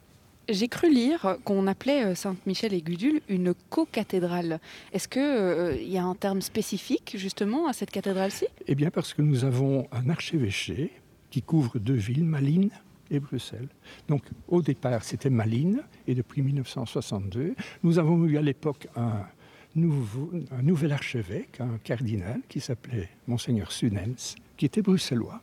J'ai 0.51 0.69
cru 0.69 0.91
lire 0.91 1.37
qu'on 1.45 1.67
appelait 1.67 2.07
euh, 2.07 2.15
Sainte-Michel 2.15 2.73
et 2.73 2.81
Gudule 2.81 3.21
une 3.29 3.53
co-cathédrale. 3.69 4.61
Est-ce 4.95 5.07
qu'il 5.07 5.21
euh, 5.21 5.77
y 5.77 5.99
a 5.99 6.05
un 6.05 6.15
terme 6.15 6.41
spécifique 6.41 7.17
justement 7.19 7.69
à 7.69 7.75
cette 7.75 7.91
cathédrale-ci? 7.91 8.47
Eh 8.67 8.75
bien 8.75 8.91
parce 8.91 9.13
que 9.13 9.21
nous 9.21 9.45
avons 9.45 9.87
un 9.93 10.09
archevêché 10.09 10.91
qui 11.31 11.43
couvre 11.43 11.79
deux 11.79 11.93
villes, 11.93 12.25
Malines 12.25 12.71
et 13.11 13.21
Bruxelles. 13.21 13.69
Donc 14.09 14.23
au 14.49 14.63
départ 14.63 15.05
c'était 15.05 15.29
Malines 15.29 15.83
et 16.07 16.15
depuis 16.15 16.41
1962 16.41 17.55
nous 17.83 17.99
avons 17.99 18.25
eu 18.25 18.39
à 18.39 18.43
l'époque 18.43 18.89
un, 18.97 19.27
nouvel 19.75 20.93
archevêque, 20.93 21.61
un 21.61 21.77
cardinal 21.85 22.41
qui 22.49 22.61
s'appelait 22.61 23.11
Monseigneur 23.27 23.71
Sunens, 23.71 24.37
qui 24.57 24.65
était 24.65 24.81
bruxellois 24.81 25.43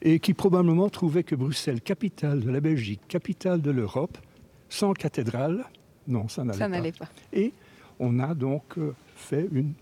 et 0.00 0.18
qui 0.18 0.32
probablement 0.32 0.88
trouvait 0.88 1.24
que 1.24 1.34
Bruxelles, 1.34 1.82
capitale 1.82 2.40
de 2.40 2.50
la 2.50 2.60
Belgique, 2.60 3.02
capitale 3.06 3.60
de 3.60 3.70
l'Europe, 3.70 4.16
sans 4.70 4.94
cathédrale, 4.94 5.64
non, 6.06 6.28
ça 6.28 6.44
n'allait 6.44 6.92
pas. 6.92 7.08
Et 7.32 7.52
on 7.98 8.18
a 8.18 8.34
donc 8.34 8.78
euh, 8.78 8.94
fait 9.14 9.46
une... 9.52 9.74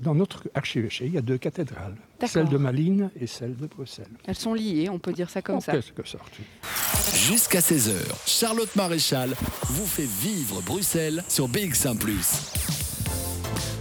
Dans 0.00 0.14
notre 0.16 0.48
archevêché, 0.54 1.06
il 1.06 1.12
y 1.12 1.18
a 1.18 1.22
deux 1.22 1.38
cathédrales, 1.38 1.94
celle 2.26 2.48
de 2.48 2.56
Malines 2.56 3.10
et 3.20 3.28
celle 3.28 3.56
de 3.56 3.66
Bruxelles. 3.66 4.10
Elles 4.24 4.34
sont 4.34 4.54
liées, 4.54 4.88
on 4.90 4.98
peut 4.98 5.12
dire 5.12 5.30
ça 5.30 5.42
comme 5.42 5.56
en 5.56 5.60
ça. 5.60 5.72
quelque 5.72 6.06
sorte. 6.06 6.32
Jusqu'à 7.14 7.60
16h, 7.60 7.92
Charlotte 8.26 8.74
Maréchal 8.74 9.30
vous 9.66 9.86
fait 9.86 10.08
vivre 10.08 10.60
Bruxelles 10.62 11.22
sur 11.28 11.48
BX1⁇ 11.48 11.96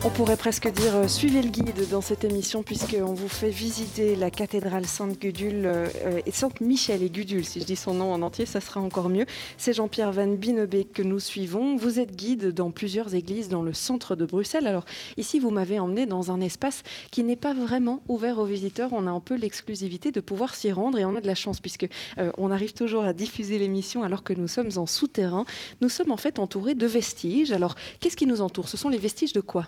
on 0.06 0.10
pourrait 0.10 0.38
presque 0.38 0.72
dire 0.72 0.96
euh, 0.96 1.08
suivez 1.10 1.42
le 1.42 1.50
guide 1.50 1.90
dans 1.90 2.00
cette 2.00 2.24
émission 2.24 2.64
puisqu'on 2.64 3.14
vous 3.14 3.28
fait 3.28 3.50
visiter 3.50 4.16
la 4.16 4.32
cathédrale 4.32 4.86
Sainte-Gudule 4.86 5.66
euh, 5.66 6.22
et 6.26 6.32
Sainte-Michel 6.32 7.04
et 7.04 7.10
Gudule. 7.10 7.44
Si 7.44 7.60
je 7.60 7.66
dis 7.66 7.76
son 7.76 7.96
nom 7.96 8.14
en 8.14 8.22
entier, 8.22 8.46
ça 8.46 8.62
sera 8.62 8.80
encore 8.80 9.10
mieux. 9.10 9.26
C'est 9.58 9.74
Jean-Pierre 9.74 10.14
Van 10.14 10.28
Binebeek 10.28 10.94
que 10.94 11.02
nous 11.02 11.20
suivons. 11.20 11.76
Vous 11.76 12.00
êtes 12.00 12.16
guide 12.16 12.54
dans 12.54 12.72
plusieurs 12.72 13.14
églises 13.14 13.50
dans 13.50 13.62
le 13.62 13.74
centre 13.74 14.16
de 14.16 14.26
Bruxelles. 14.26 14.68
Alors 14.68 14.86
ici, 15.18 15.38
vous 15.40 15.52
m'avez 15.52 15.80
emmené 15.80 16.06
dans 16.06 16.32
un 16.32 16.40
espace 16.40 16.84
qui 17.12 17.24
n'est 17.24 17.36
pas 17.36 17.54
vraiment 17.54 18.02
ouvert 18.08 18.40
aux 18.40 18.46
visiteurs. 18.46 18.94
On 18.94 19.06
a 19.06 19.12
un 19.12 19.20
peu 19.20 19.36
l'exclusivité 19.36 20.12
de 20.12 20.22
pouvoir 20.22 20.56
s'y 20.56 20.72
rendre 20.72 20.98
et 20.98 21.04
on 21.04 21.16
a 21.16 21.22
de 21.22 21.28
la 21.28 21.36
chance 21.36 21.60
puisque 21.60 21.88
euh, 22.18 22.32
on 22.38 22.52
arrive 22.52 22.72
toujours 22.72 23.04
à 23.04 23.12
diffuser 23.12 23.60
l'émission 23.60 24.04
alors 24.04 24.24
que 24.24 24.34
nous 24.34 24.48
sommes 24.48 24.72
en 24.78 24.86
souterrain. 24.86 25.44
Nous 25.82 25.90
sommes 25.90 26.12
en 26.12 26.18
fait 26.18 26.40
entourés 26.40 26.76
de 26.76 26.88
vestiges. 26.88 27.52
Alors 27.52 27.76
qu'est-ce 28.00 28.16
qui 28.16 28.28
nous 28.28 28.40
entoure? 28.40 28.70
Ce 28.70 28.78
sont 28.78 28.90
les 28.90 28.98
vestiges 28.98 29.34
de 29.34 29.42
quoi? 29.42 29.68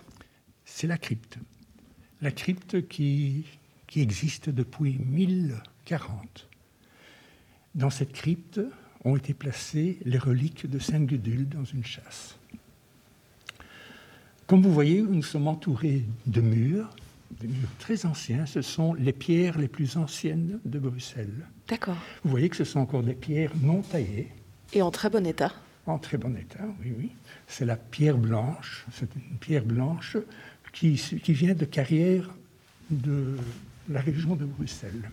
C'est 0.74 0.86
la 0.86 0.98
crypte. 0.98 1.38
La 2.22 2.30
crypte 2.30 2.88
qui, 2.88 3.44
qui 3.86 4.00
existe 4.00 4.48
depuis 4.48 4.98
1040. 4.98 6.48
Dans 7.74 7.90
cette 7.90 8.12
crypte 8.12 8.60
ont 9.04 9.16
été 9.16 9.34
placées 9.34 9.98
les 10.04 10.18
reliques 10.18 10.68
de 10.68 10.78
Sainte 10.78 11.06
Gudule 11.06 11.48
dans 11.48 11.64
une 11.64 11.84
chasse. 11.84 12.36
Comme 14.46 14.62
vous 14.62 14.72
voyez, 14.72 15.02
nous 15.02 15.22
sommes 15.22 15.46
entourés 15.46 16.04
de 16.26 16.40
murs, 16.40 16.88
des 17.40 17.48
murs 17.48 17.70
très 17.78 18.06
anciens. 18.06 18.46
Ce 18.46 18.62
sont 18.62 18.94
les 18.94 19.12
pierres 19.12 19.58
les 19.58 19.68
plus 19.68 19.96
anciennes 19.96 20.58
de 20.64 20.78
Bruxelles. 20.78 21.46
D'accord. 21.68 21.98
Vous 22.24 22.30
voyez 22.30 22.48
que 22.48 22.56
ce 22.56 22.64
sont 22.64 22.80
encore 22.80 23.02
des 23.02 23.14
pierres 23.14 23.52
non 23.62 23.82
taillées. 23.82 24.28
Et 24.72 24.82
en 24.82 24.90
très 24.90 25.10
bon 25.10 25.26
état 25.26 25.52
En 25.86 25.98
très 25.98 26.16
bon 26.16 26.36
état, 26.36 26.64
oui, 26.82 26.94
oui. 26.98 27.10
C'est 27.46 27.66
la 27.66 27.76
pierre 27.76 28.18
blanche. 28.18 28.86
C'est 28.92 29.14
une 29.14 29.36
pierre 29.38 29.64
blanche 29.64 30.16
qui, 30.72 30.94
qui 30.94 31.32
vient 31.32 31.54
de 31.54 31.64
carrière 31.64 32.28
de 32.90 33.36
la 33.88 34.00
région 34.00 34.36
de 34.36 34.44
Bruxelles. 34.44 35.10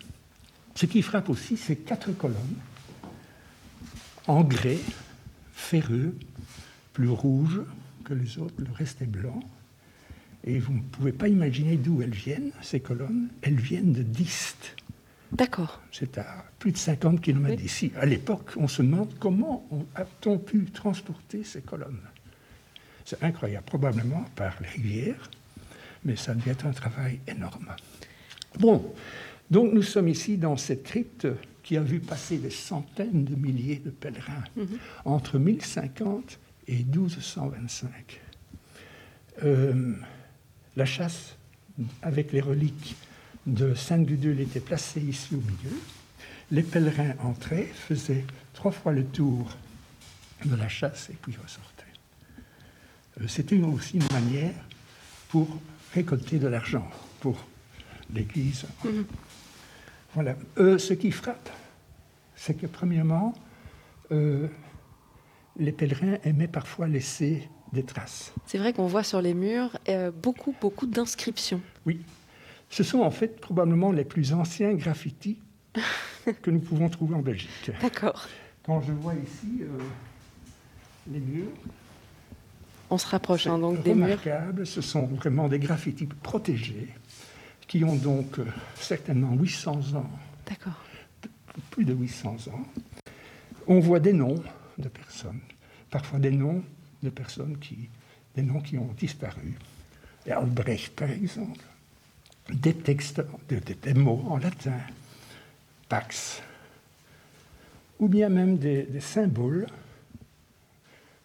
Ce 0.74 0.86
qui 0.86 1.02
frappe 1.02 1.28
aussi, 1.28 1.56
c'est 1.56 1.76
quatre 1.76 2.12
colonnes 2.12 2.56
en 4.26 4.42
grès, 4.44 4.78
ferreux, 5.52 6.14
plus 6.92 7.08
rouge 7.08 7.62
que 8.04 8.14
les 8.14 8.38
autres, 8.38 8.54
le 8.58 8.72
reste 8.72 9.02
est 9.02 9.06
blanc. 9.06 9.40
Et 10.44 10.58
vous 10.58 10.72
ne 10.72 10.80
pouvez 10.80 11.12
pas 11.12 11.28
imaginer 11.28 11.76
d'où 11.76 12.00
elles 12.00 12.14
viennent, 12.14 12.52
ces 12.62 12.80
colonnes. 12.80 13.28
Elles 13.42 13.60
viennent 13.60 13.92
de 13.92 14.02
Dist. 14.02 14.76
D'accord. 15.32 15.80
C'est 15.92 16.18
à 16.18 16.44
plus 16.58 16.72
de 16.72 16.76
50 16.76 17.20
km 17.20 17.56
d'ici. 17.56 17.92
À 17.96 18.06
l'époque, 18.06 18.52
on 18.56 18.68
se 18.68 18.82
demande 18.82 19.12
comment 19.18 19.66
a-t-on 19.94 20.38
pu 20.38 20.64
transporter 20.66 21.44
ces 21.44 21.60
colonnes. 21.60 22.00
C'est 23.04 23.22
incroyable, 23.22 23.66
probablement 23.66 24.24
par 24.34 24.54
les 24.60 24.68
rivières, 24.68 25.30
mais 26.04 26.16
ça 26.16 26.34
devait 26.34 26.52
être 26.52 26.66
un 26.66 26.72
travail 26.72 27.20
énorme. 27.26 27.74
Bon, 28.58 28.92
donc 29.50 29.72
nous 29.72 29.82
sommes 29.82 30.08
ici 30.08 30.36
dans 30.36 30.56
cette 30.56 30.84
crypte 30.84 31.26
qui 31.62 31.76
a 31.76 31.82
vu 31.82 32.00
passer 32.00 32.38
des 32.38 32.50
centaines 32.50 33.24
de 33.24 33.34
milliers 33.34 33.80
de 33.84 33.90
pèlerins 33.90 34.44
mhm. 34.56 34.78
entre 35.04 35.38
1050 35.38 36.38
et 36.68 36.84
1225. 36.84 38.20
Euh, 39.42 39.94
la 40.76 40.84
chasse 40.84 41.36
avec 42.02 42.32
les 42.32 42.40
reliques 42.40 42.96
de 43.46 43.74
Sainte-Gudule 43.74 44.40
était 44.40 44.60
placée 44.60 45.00
ici 45.00 45.34
au 45.34 45.38
milieu. 45.38 45.76
Les 46.50 46.62
pèlerins 46.62 47.14
entraient, 47.22 47.68
faisaient 47.72 48.24
trois 48.54 48.72
fois 48.72 48.92
le 48.92 49.04
tour 49.04 49.56
de 50.44 50.56
la 50.56 50.68
chasse 50.68 51.10
et 51.10 51.16
puis 51.20 51.34
ressortaient. 51.42 51.84
Euh, 53.20 53.28
c'était 53.28 53.56
aussi 53.56 53.96
une 53.98 54.12
manière 54.12 54.54
pour 55.28 55.48
récolter 55.94 56.38
de 56.38 56.48
l'argent 56.48 56.88
pour 57.20 57.36
l'Église. 58.12 58.64
Mhm. 58.84 59.04
Voilà. 60.14 60.36
Euh, 60.58 60.78
ce 60.78 60.94
qui 60.94 61.10
frappe, 61.10 61.50
c'est 62.34 62.54
que 62.54 62.66
premièrement, 62.66 63.34
euh, 64.12 64.48
les 65.56 65.72
pèlerins 65.72 66.18
aimaient 66.24 66.48
parfois 66.48 66.88
laisser 66.88 67.48
des 67.72 67.84
traces. 67.84 68.32
C'est 68.46 68.58
vrai 68.58 68.72
qu'on 68.72 68.86
voit 68.86 69.04
sur 69.04 69.22
les 69.22 69.34
murs 69.34 69.78
euh, 69.88 70.10
beaucoup, 70.10 70.54
beaucoup 70.60 70.86
d'inscriptions. 70.86 71.60
Oui. 71.86 72.00
Ce 72.68 72.82
sont 72.82 73.00
en 73.00 73.10
fait 73.10 73.40
probablement 73.40 73.92
les 73.92 74.04
plus 74.04 74.32
anciens 74.32 74.74
graffitis 74.74 75.38
que 76.42 76.50
nous 76.50 76.60
pouvons 76.60 76.88
trouver 76.88 77.14
en 77.14 77.22
Belgique. 77.22 77.70
D'accord. 77.80 78.28
Quand 78.64 78.80
je 78.80 78.92
vois 78.92 79.14
ici 79.14 79.62
les 81.10 81.18
murs, 81.18 81.48
on 82.90 82.98
se 82.98 83.06
rapproche 83.06 83.46
hein, 83.46 83.58
donc 83.58 83.82
des 83.82 83.94
murs. 83.94 84.20
Ce 84.64 84.80
sont 84.80 85.06
vraiment 85.06 85.48
des 85.48 85.58
graffitis 85.58 86.06
protégés 86.06 86.88
qui 87.66 87.84
ont 87.84 87.94
donc 87.94 88.38
euh, 88.38 88.46
certainement 88.74 89.32
800 89.34 89.94
ans. 89.94 90.10
D'accord. 90.46 90.82
Plus 91.70 91.84
de 91.84 91.94
800 91.94 92.36
ans. 92.52 92.64
On 93.68 93.78
voit 93.78 94.00
des 94.00 94.12
noms 94.12 94.42
de 94.76 94.88
personnes, 94.88 95.40
parfois 95.88 96.18
des 96.18 96.32
noms 96.32 96.64
de 97.02 97.10
personnes 97.10 97.56
qui, 97.58 97.88
des 98.34 98.42
noms 98.42 98.60
qui 98.60 98.76
ont 98.76 98.92
disparu. 98.98 99.54
Albrecht, 100.28 100.94
par 100.94 101.10
exemple. 101.10 101.64
Des 102.52 102.74
textes, 102.74 103.22
des, 103.48 103.94
mots 103.94 104.24
en 104.28 104.38
latin. 104.38 104.78
Pax. 105.88 106.42
Ou 108.00 108.08
bien 108.08 108.28
même 108.28 108.58
des, 108.58 108.82
des 108.82 109.00
symboles. 109.00 109.66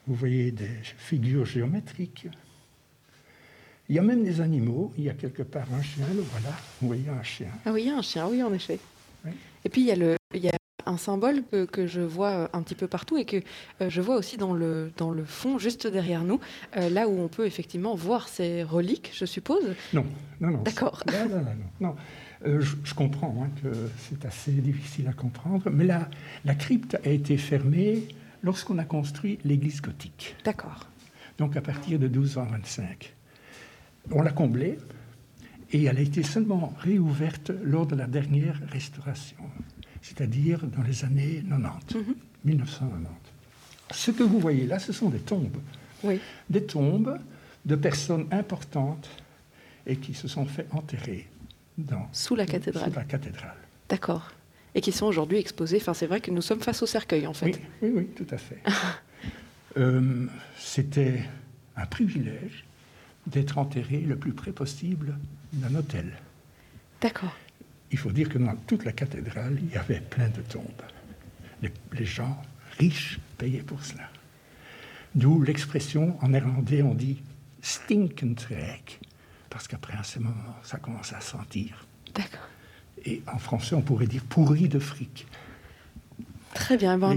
Vous 0.07 0.15
voyez 0.15 0.51
des 0.51 0.69
figures 0.97 1.45
géométriques 1.45 2.27
il 3.89 3.95
y 3.95 3.99
a 3.99 4.01
même 4.01 4.23
des 4.23 4.41
animaux. 4.41 4.91
Il 4.97 5.03
y 5.03 5.09
a 5.09 5.13
quelque 5.13 5.43
part 5.43 5.67
un 5.73 5.81
chien, 5.81 6.05
le 6.15 6.21
voilà. 6.21 6.55
Vous 6.81 6.87
voyez 6.87 7.09
un 7.09 7.23
chien. 7.23 7.49
Ah 7.65 7.71
oui, 7.71 7.83
il 7.83 7.87
y 7.87 7.91
a 7.91 7.97
un 7.97 8.01
chien, 8.01 8.27
oui, 8.27 8.41
en 8.41 8.53
effet. 8.53 8.79
Et 9.63 9.69
puis 9.69 9.81
il 9.81 9.87
y 9.87 9.91
a, 9.91 9.95
le, 9.95 10.15
il 10.33 10.43
y 10.43 10.49
a 10.49 10.57
un 10.85 10.97
symbole 10.97 11.43
que, 11.71 11.87
je 11.87 12.01
vois 12.01 12.29
euh, 12.29 12.47
un 12.53 12.61
petit 12.61 12.75
peu 12.75 12.87
partout 12.87 13.17
et 13.17 13.25
que 13.25 13.37
euh, 13.81 13.89
je 13.89 14.01
vois 14.01 14.17
aussi 14.17 14.37
dans 14.37 14.53
le, 14.53 14.91
dans 14.97 15.09
le 15.09 15.25
fond, 15.25 15.57
juste 15.57 15.87
derrière 15.87 16.23
nous, 16.23 16.39
euh, 16.77 16.89
là 16.89 17.07
où 17.07 17.19
on 17.19 17.27
peut 17.27 17.47
effectivement 17.47 17.95
voir 17.95 18.27
ces 18.27 18.61
reliques, 18.61 19.11
je 19.13 19.25
suppose. 19.25 19.73
Non, 19.93 20.05
non, 20.39 20.51
non. 20.51 20.61
D'accord. 20.61 21.03
Non, 21.11 21.37
non, 21.37 21.43
non. 21.79 21.95
non. 22.45 22.59
je, 22.59 22.93
comprends 22.93 23.35
hein, 23.43 23.49
que 23.63 23.69
c'est 23.97 24.25
assez 24.25 24.51
difficile 24.51 25.07
à 25.07 25.13
comprendre, 25.13 25.69
mais 25.71 25.85
la, 25.85 26.07
la 26.43 26.53
crypte 26.53 26.97
a 27.03 27.09
été 27.09 27.37
fermée 27.37 28.07
lorsqu'on 28.45 28.77
a 28.77 28.85
construit 28.85 29.39
l'église 29.43 29.81
gothique. 29.81 30.35
D'accord. 30.45 30.87
Donc 31.37 31.57
à 31.57 31.61
partir 31.61 31.99
de 31.99 32.07
1225 32.07 33.13
on 34.11 34.21
l'a 34.21 34.31
comblée 34.31 34.77
et 35.71 35.83
elle 35.83 35.97
a 35.97 36.01
été 36.01 36.23
seulement 36.23 36.73
réouverte 36.77 37.51
lors 37.63 37.87
de 37.87 37.95
la 37.95 38.05
dernière 38.05 38.59
restauration, 38.69 39.37
c'est-à-dire 40.01 40.65
dans 40.67 40.83
les 40.83 41.03
années 41.03 41.43
90, 41.49 41.97
1990. 42.45 43.05
Mhm. 43.05 43.07
Ce 43.91 44.11
que 44.11 44.23
vous 44.23 44.39
voyez 44.39 44.67
là, 44.67 44.79
ce 44.79 44.93
sont 44.93 45.09
des 45.09 45.19
tombes. 45.19 45.57
Oui. 46.03 46.19
Des 46.49 46.63
tombes 46.63 47.19
de 47.65 47.75
personnes 47.75 48.27
importantes 48.31 49.09
et 49.87 49.97
qui 49.97 50.13
se 50.13 50.27
sont 50.27 50.45
fait 50.45 50.67
enterrer 50.71 51.27
dans, 51.77 52.07
sous 52.11 52.35
la 52.35 52.45
cathédrale. 52.45 52.91
Sous 52.91 52.95
la 52.95 53.03
cathédrale. 53.03 53.57
D'accord. 53.89 54.31
Et 54.75 54.81
qui 54.81 54.91
sont 54.91 55.05
aujourd'hui 55.05 55.37
exposées. 55.37 55.77
Enfin, 55.77 55.93
c'est 55.93 56.07
vrai 56.07 56.21
que 56.21 56.31
nous 56.31 56.41
sommes 56.41 56.61
face 56.61 56.83
au 56.83 56.85
cercueil, 56.85 57.25
en 57.25 57.33
fait. 57.33 57.45
Oui, 57.47 57.59
oui, 57.81 57.91
oui 57.95 58.07
tout 58.15 58.27
à 58.29 58.37
fait. 58.37 58.61
Euh, 59.77 60.27
c'était 60.57 61.25
un 61.75 61.85
privilège 61.85 62.63
d'être 63.27 63.57
enterré 63.57 63.99
le 63.99 64.15
plus 64.15 64.31
près 64.31 64.53
possible 64.53 65.17
d'un 65.51 65.75
hôtel. 65.75 66.13
D'accord. 67.01 67.35
Il 67.91 67.97
faut 67.97 68.11
dire 68.11 68.29
que 68.29 68.37
dans 68.37 68.55
toute 68.55 68.85
la 68.85 68.91
cathédrale, 68.91 69.57
il 69.61 69.71
y 69.71 69.77
avait 69.77 70.01
plein 70.01 70.29
de 70.29 70.41
tombes. 70.41 70.63
Les, 71.61 72.05
gens 72.05 72.41
riches 72.77 73.19
payaient 73.37 73.63
pour 73.63 73.83
cela. 73.83 74.09
D'où 75.13 75.41
l'expression 75.41 76.17
en 76.21 76.29
néerlandais, 76.29 76.81
on 76.81 76.93
dit 76.93 77.21
stinkentrek, 77.61 78.99
parce 79.49 79.67
qu'après 79.67 79.97
un 79.97 80.03
ce 80.03 80.19
moment, 80.19 80.55
ça 80.63 80.77
commence 80.77 81.13
à 81.13 81.21
sentir. 81.21 81.85
D'accord. 82.13 82.47
Et 83.05 83.21
en 83.31 83.37
français, 83.37 83.75
on 83.75 83.81
pourrait 83.81 84.07
dire 84.07 84.23
pourri 84.23 84.67
de 84.67 84.79
fric. 84.79 85.27
Très 86.53 86.77
bien. 86.77 86.97
Ben 86.97 87.15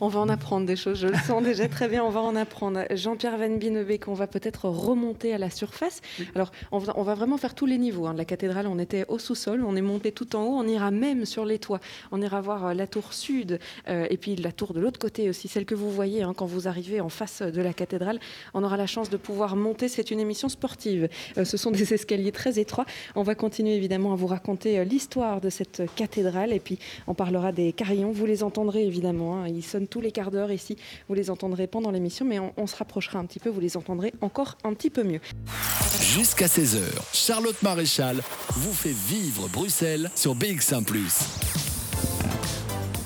on 0.00 0.08
va 0.08 0.20
en 0.20 0.28
apprendre 0.28 0.66
des 0.66 0.76
choses, 0.76 0.98
je 1.00 1.08
le 1.08 1.16
sens 1.26 1.42
déjà 1.42 1.68
très 1.68 1.88
bien, 1.88 2.04
on 2.04 2.10
va 2.10 2.20
en 2.20 2.36
apprendre. 2.36 2.84
Jean-Pierre 2.90 3.36
Van 3.36 3.50
Binebeek, 3.50 4.08
on 4.08 4.14
va 4.14 4.26
peut-être 4.26 4.66
remonter 4.66 5.34
à 5.34 5.38
la 5.38 5.50
surface. 5.50 6.00
Alors, 6.34 6.52
on 6.70 6.78
va, 6.78 6.92
on 6.96 7.02
va, 7.02 7.14
vraiment 7.14 7.36
faire 7.36 7.54
tous 7.54 7.66
les 7.66 7.78
niveaux. 7.78 8.06
Hein. 8.06 8.12
De 8.12 8.18
la 8.18 8.24
cathédrale, 8.24 8.66
on 8.66 8.78
était 8.78 9.04
au 9.08 9.18
sous-sol, 9.18 9.64
on 9.66 9.74
est 9.74 9.82
monté 9.82 10.12
tout 10.12 10.36
en 10.36 10.44
haut, 10.44 10.56
on 10.58 10.66
ira 10.68 10.90
même 10.90 11.24
sur 11.24 11.44
les 11.44 11.58
toits. 11.58 11.80
On 12.12 12.22
ira 12.22 12.40
voir 12.40 12.66
euh, 12.66 12.74
la 12.74 12.86
tour 12.86 13.12
sud 13.12 13.58
euh, 13.88 14.06
et 14.08 14.16
puis 14.16 14.36
la 14.36 14.52
tour 14.52 14.72
de 14.72 14.80
l'autre 14.80 15.00
côté 15.00 15.28
aussi, 15.28 15.48
celle 15.48 15.64
que 15.64 15.74
vous 15.74 15.90
voyez 15.90 16.22
hein, 16.22 16.32
quand 16.36 16.46
vous 16.46 16.68
arrivez 16.68 17.00
en 17.00 17.08
face 17.08 17.42
de 17.42 17.60
la 17.60 17.72
cathédrale. 17.72 18.20
On 18.54 18.62
aura 18.62 18.76
la 18.76 18.86
chance 18.86 19.10
de 19.10 19.16
pouvoir 19.16 19.56
monter. 19.56 19.88
C'est 19.88 20.10
une 20.10 20.20
émission 20.20 20.48
sportive. 20.48 21.08
Euh, 21.36 21.44
ce 21.44 21.56
sont 21.56 21.70
des 21.72 21.92
escaliers 21.92 22.32
très 22.32 22.60
étroits. 22.60 22.86
On 23.16 23.22
va 23.22 23.34
continuer 23.34 23.74
évidemment 23.74 24.12
à 24.12 24.16
vous 24.16 24.28
raconter 24.28 24.84
l'histoire 24.84 25.40
de 25.40 25.50
cette 25.50 25.82
cathédrale 25.96 26.52
et 26.52 26.60
puis 26.60 26.78
on 27.08 27.14
parlera 27.14 27.50
des 27.50 27.72
carillons. 27.72 28.12
Vous 28.12 28.26
les 28.26 28.44
entendrez 28.44 28.86
évidemment. 28.86 29.40
Hein. 29.42 29.48
Ils 29.48 29.64
sonnent 29.64 29.87
tous 29.88 30.00
les 30.00 30.12
quarts 30.12 30.30
d'heure 30.30 30.52
ici. 30.52 30.76
Vous 31.08 31.14
les 31.14 31.30
entendrez 31.30 31.66
pendant 31.66 31.90
l'émission, 31.90 32.24
mais 32.24 32.38
on, 32.38 32.66
se 32.66 32.76
rapprochera 32.76 33.18
un 33.18 33.26
petit 33.26 33.40
peu. 33.40 33.48
Vous 33.48 33.60
les 33.60 33.76
entendrez 33.76 34.12
encore 34.20 34.56
un 34.64 34.74
petit 34.74 34.90
peu 34.90 35.02
mieux. 35.02 35.20
Jusqu'à 36.00 36.46
16h, 36.46 36.80
Charlotte 37.12 37.60
Maréchal 37.62 38.22
vous 38.50 38.72
fait 38.72 38.94
vivre 38.94 39.48
Bruxelles 39.48 40.10
sur 40.14 40.34
BX1⁇ 40.34 40.84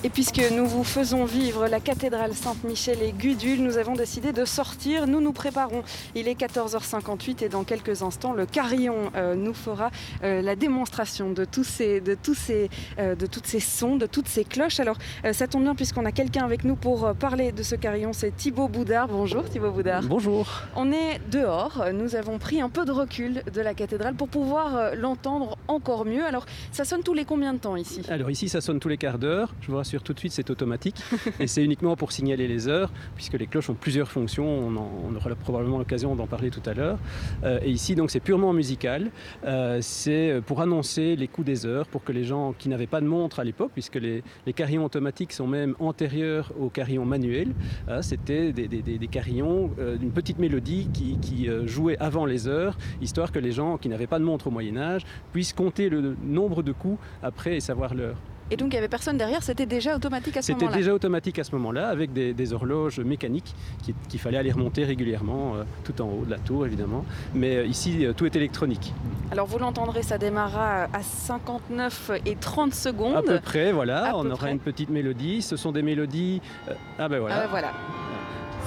et 0.05 0.11
puisque 0.11 0.43
nous 0.51 0.67
vous 0.67 0.83
faisons 0.83 1.25
vivre 1.25 1.69
la 1.69 1.79
cathédrale 1.79 2.35
Saint-Michel 2.35 3.03
et 3.03 3.13
Gudule, 3.13 3.63
nous 3.63 3.79
avons 3.79 3.95
décidé 3.95 4.33
de 4.33 4.45
sortir. 4.45 5.07
Nous 5.07 5.21
nous 5.21 5.33
préparons. 5.33 5.85
Il 6.17 6.27
est 6.27 6.39
14h58 6.39 7.45
et 7.45 7.49
dans 7.49 7.63
quelques 7.63 8.03
instants, 8.03 8.33
le 8.33 8.45
carillon 8.45 9.13
euh, 9.15 9.37
nous 9.37 9.55
fera 9.55 9.93
euh, 10.25 10.43
la 10.43 10.57
démonstration 10.57 11.31
de 11.31 11.45
tous 11.45 11.63
ces, 11.63 12.01
de 12.01 12.17
tous 12.21 12.35
ces, 12.35 12.69
euh, 12.99 13.15
de 13.15 13.27
toutes 13.27 13.47
ces 13.47 13.61
sons, 13.61 13.95
de 13.95 14.07
toutes 14.07 14.27
ces 14.27 14.45
cloches. 14.45 14.81
Alors, 14.81 14.97
ça 15.33 15.47
tombe 15.47 15.63
bien 15.63 15.77
puisqu'on 15.77 16.05
a 16.05 16.11
quelqu'un 16.11 16.45
avec 16.45 16.65
nous 16.65 16.75
pour 16.75 17.15
parler 17.15 17.53
de 17.53 17.63
ce 17.63 17.77
carillon. 17.77 18.13
C'est 18.13 18.37
Thibaut 18.37 18.69
Boudard. 18.69 19.07
Bonjour 19.07 19.49
Thibaut 19.49 19.71
Boudard. 19.71 20.03
Bonjour. 20.03 20.49
On 20.75 20.91
est 20.91 21.21
dehors. 21.31 21.85
Nous 21.95 22.17
avons 22.17 22.39
pris 22.39 22.61
un 22.61 22.71
peu 22.71 22.85
de 22.85 22.93
recul 22.93 23.43
de 23.53 23.61
la 23.61 23.75
cathédrale 23.75 24.15
pour 24.15 24.29
pouvoir 24.29 24.97
l'entendre 24.97 25.59
encore 25.69 26.05
mieux. 26.05 26.25
Alors, 26.25 26.47
ça 26.73 26.85
sonne 26.85 27.05
tous 27.05 27.15
les 27.15 27.25
combien 27.25 27.55
de 27.55 27.59
temps 27.59 27.77
ici? 27.77 28.03
Alors 28.09 28.31
ici, 28.31 28.49
ça 28.49 28.61
sonne 28.61 28.81
tous 28.81 28.89
les 28.89 28.99
quarts 28.99 29.19
d'heure. 29.19 29.55
Je 29.61 29.71
vous 29.71 29.77
rassure 29.77 29.92
tout 30.01 30.13
de 30.13 30.19
suite, 30.19 30.33
c'est 30.33 30.51
automatique 30.51 31.03
et 31.41 31.47
c'est 31.47 31.65
uniquement 31.65 31.97
pour 31.97 32.13
signaler 32.13 32.49
les 32.49 32.69
heures, 32.69 32.91
puisque 33.15 33.35
les 33.35 33.47
cloches 33.47 33.71
ont 33.71 33.75
plusieurs 33.75 34.11
fonctions. 34.11 34.47
On, 34.47 34.77
on 35.11 35.17
aura 35.17 35.35
probablement 35.35 35.79
l'occasion 35.79 36.15
d'en 36.17 36.27
parler 36.27 36.51
tout 36.51 36.63
à 36.67 36.75
l'heure. 36.75 36.99
et 37.45 37.71
ici, 37.71 37.95
donc, 37.95 38.11
c'est 38.11 38.21
purement 38.21 38.53
musical. 38.53 39.11
c'est 39.81 40.41
pour 40.47 40.61
annoncer 40.61 41.17
les 41.17 41.29
coups 41.29 41.47
des 41.47 41.67
heures, 41.67 41.87
pour 41.87 42.05
que 42.05 42.13
les 42.13 42.25
gens 42.25 42.55
qui 42.59 42.69
n'avaient 42.69 42.87
pas 42.87 43.01
de 43.01 43.07
montre 43.07 43.41
à 43.41 43.45
l'époque, 43.45 43.71
puisque 43.73 43.97
les, 43.97 44.23
les, 44.47 44.53
carillons 44.53 44.85
automatiques 44.85 45.33
sont 45.33 45.47
même 45.47 45.75
antérieurs 45.81 46.53
aux 46.59 46.69
carillons 46.69 47.05
manuels, 47.05 47.53
c'était 48.01 48.53
des, 48.53 48.69
des, 48.69 49.09
carillons 49.09 49.71
d'une 49.99 50.13
petite 50.13 50.39
mélodie 50.39 50.89
qui, 50.93 51.19
qui 51.19 51.49
jouait 51.67 51.99
avant 51.99 52.25
les 52.25 52.49
heures, 52.49 52.77
histoire 53.01 53.33
que 53.33 53.39
les 53.39 53.53
gens 53.53 53.79
qui 53.79 53.89
n'avaient 53.89 54.07
pas 54.07 54.19
de 54.19 54.25
montre 54.25 54.47
au 54.47 54.51
Moyen 54.51 54.77
Âge 54.77 55.03
puissent 55.33 55.53
compter 55.53 55.89
le 55.89 56.17
nombre 56.25 56.63
de 56.63 56.73
coups 56.73 56.99
après 57.23 57.57
et 57.57 57.61
savoir 57.61 57.95
l'heure. 57.95 58.17
Et 58.53 58.57
donc 58.57 58.69
il 58.69 58.73
n'y 58.73 58.79
avait 58.79 58.89
personne 58.89 59.17
derrière, 59.17 59.43
c'était 59.43 59.65
déjà 59.65 59.97
automatique 59.97 60.37
à 60.37 60.43
ce 60.43 60.53
moment-là 60.53 60.69
C'était 60.69 60.79
déjà 60.79 60.93
automatique 60.93 61.39
à 61.39 61.45
ce 61.45 61.53
moment-là, 61.53 61.89
avec 61.89 62.13
des, 62.13 62.53
horloges 62.53 63.01
mécaniques 63.01 63.55
qu'il 64.11 64.21
fallait 64.21 64.37
aller 64.37 64.53
remonter 64.53 64.85
régulièrement, 64.85 65.55
euh, 65.55 65.63
tout 65.85 66.03
en 66.03 66.09
haut 66.09 66.25
de 66.27 66.31
la 66.31 66.37
tour 66.37 66.67
évidemment. 66.67 67.07
Mais 67.33 67.57
euh, 67.57 67.65
ici, 67.65 68.05
euh, 68.05 68.13
tout 68.13 68.27
est 68.27 68.37
électronique. 68.37 68.93
Alors 69.31 69.47
vous 69.47 69.59
l'entendrez, 69.59 70.03
ça 70.03 70.19
démarra 70.19 70.87
à 70.93 71.03
59 71.03 72.11
et 72.27 72.37
30 72.37 72.75
secondes. 72.75 73.17
À 73.17 73.23
peu 73.23 73.41
près, 73.41 73.73
voilà. 73.73 74.13
on 74.17 74.31
aura 74.31 74.51
une 74.51 74.59
petite 74.59 74.91
mélodie. 74.91 75.41
Ce 75.41 75.57
sont 75.57 75.73
des 75.73 75.83
mélodies. 75.83 76.43
ah 76.99 77.09
ben 77.09 77.21
voilà. 77.21 77.37
Ah 77.37 77.41
ben 77.45 77.49
voilà. 77.49 77.73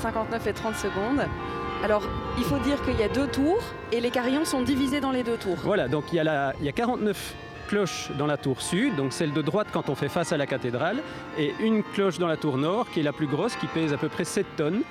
59 0.01 0.47
et 0.47 0.53
30 0.53 0.75
secondes. 0.77 1.21
Alors, 1.83 2.01
il 2.39 2.43
faut 2.43 2.57
dire 2.57 2.81
qu'il 2.81 2.99
y 2.99 3.03
a 3.03 3.09
deux 3.09 3.27
tours 3.27 3.61
et 3.91 4.01
les 4.01 4.09
carillons 4.09 4.45
sont 4.45 4.63
divisés 4.63 4.99
dans 4.99 5.11
les 5.11 5.21
deux 5.21 5.37
tours. 5.37 5.57
Voilà, 5.63 5.87
donc 5.87 6.05
il 6.11 6.15
y 6.15 6.19
a, 6.19 6.23
la, 6.23 6.53
il 6.59 6.65
y 6.65 6.69
a 6.69 6.71
49 6.71 7.35
cloches 7.65 8.09
dans 8.17 8.25
la 8.25 8.37
tour 8.37 8.61
sud, 8.61 8.95
donc 8.95 9.13
celle 9.13 9.33
de 9.33 9.41
droite 9.41 9.67
quand 9.71 9.89
on 9.89 9.95
fait 9.95 10.09
face 10.09 10.31
à 10.31 10.37
la 10.37 10.45
cathédrale, 10.45 10.97
et 11.37 11.53
une 11.59 11.83
cloche 11.83 12.17
dans 12.17 12.27
la 12.27 12.37
tour 12.37 12.57
nord 12.57 12.89
qui 12.91 12.99
est 12.99 13.03
la 13.03 13.13
plus 13.13 13.27
grosse, 13.27 13.55
qui 13.55 13.67
pèse 13.67 13.93
à 13.93 13.97
peu 13.97 14.09
près 14.09 14.23
7 14.23 14.45
tonnes, 14.55 14.81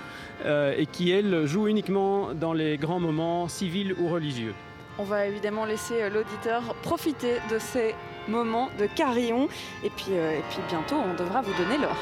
euh, 0.45 0.75
et 0.77 0.87
qui, 0.87 1.11
elle, 1.11 1.47
joue 1.47 1.69
uniquement 1.69 2.35
dans 2.35 2.53
les 2.53 2.77
grands 2.77 3.01
moments 3.01 3.49
civils 3.49 3.95
ou 3.99 4.09
religieux. 4.09 4.55
On 4.99 5.05
va 5.05 5.27
évidemment 5.27 5.65
laisser 5.65 6.03
euh, 6.03 6.11
l'auditeur 6.11 6.63
profiter 6.83 7.39
de 7.51 7.59
ces 7.59 7.95
moments 8.29 8.71
de 8.79 8.87
carillon, 8.87 9.49
et 9.83 9.91
puis, 9.91 10.11
euh, 10.11 10.39
et 10.39 10.43
puis 10.51 10.61
bientôt 10.69 10.97
on 10.97 11.15
devra 11.15 11.43
vous 11.43 11.55
donner 11.63 11.79
l'heure. 11.79 11.97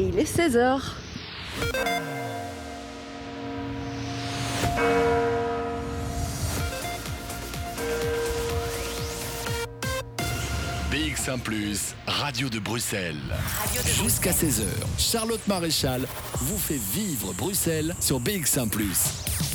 Et 0.00 0.04
il 0.04 0.18
est 0.18 0.36
16h. 0.36 0.80
BX1⁇ 10.90 11.38
Radio 12.06 12.48
de 12.48 12.58
Bruxelles. 12.58 13.16
Jusqu'à 14.02 14.30
16h, 14.30 14.64
Charlotte 14.98 15.46
Maréchal 15.46 16.06
vous 16.34 16.58
fait 16.58 16.80
vivre 16.92 17.34
Bruxelles 17.34 17.94
sur 18.00 18.20
BX1⁇ 18.20 18.70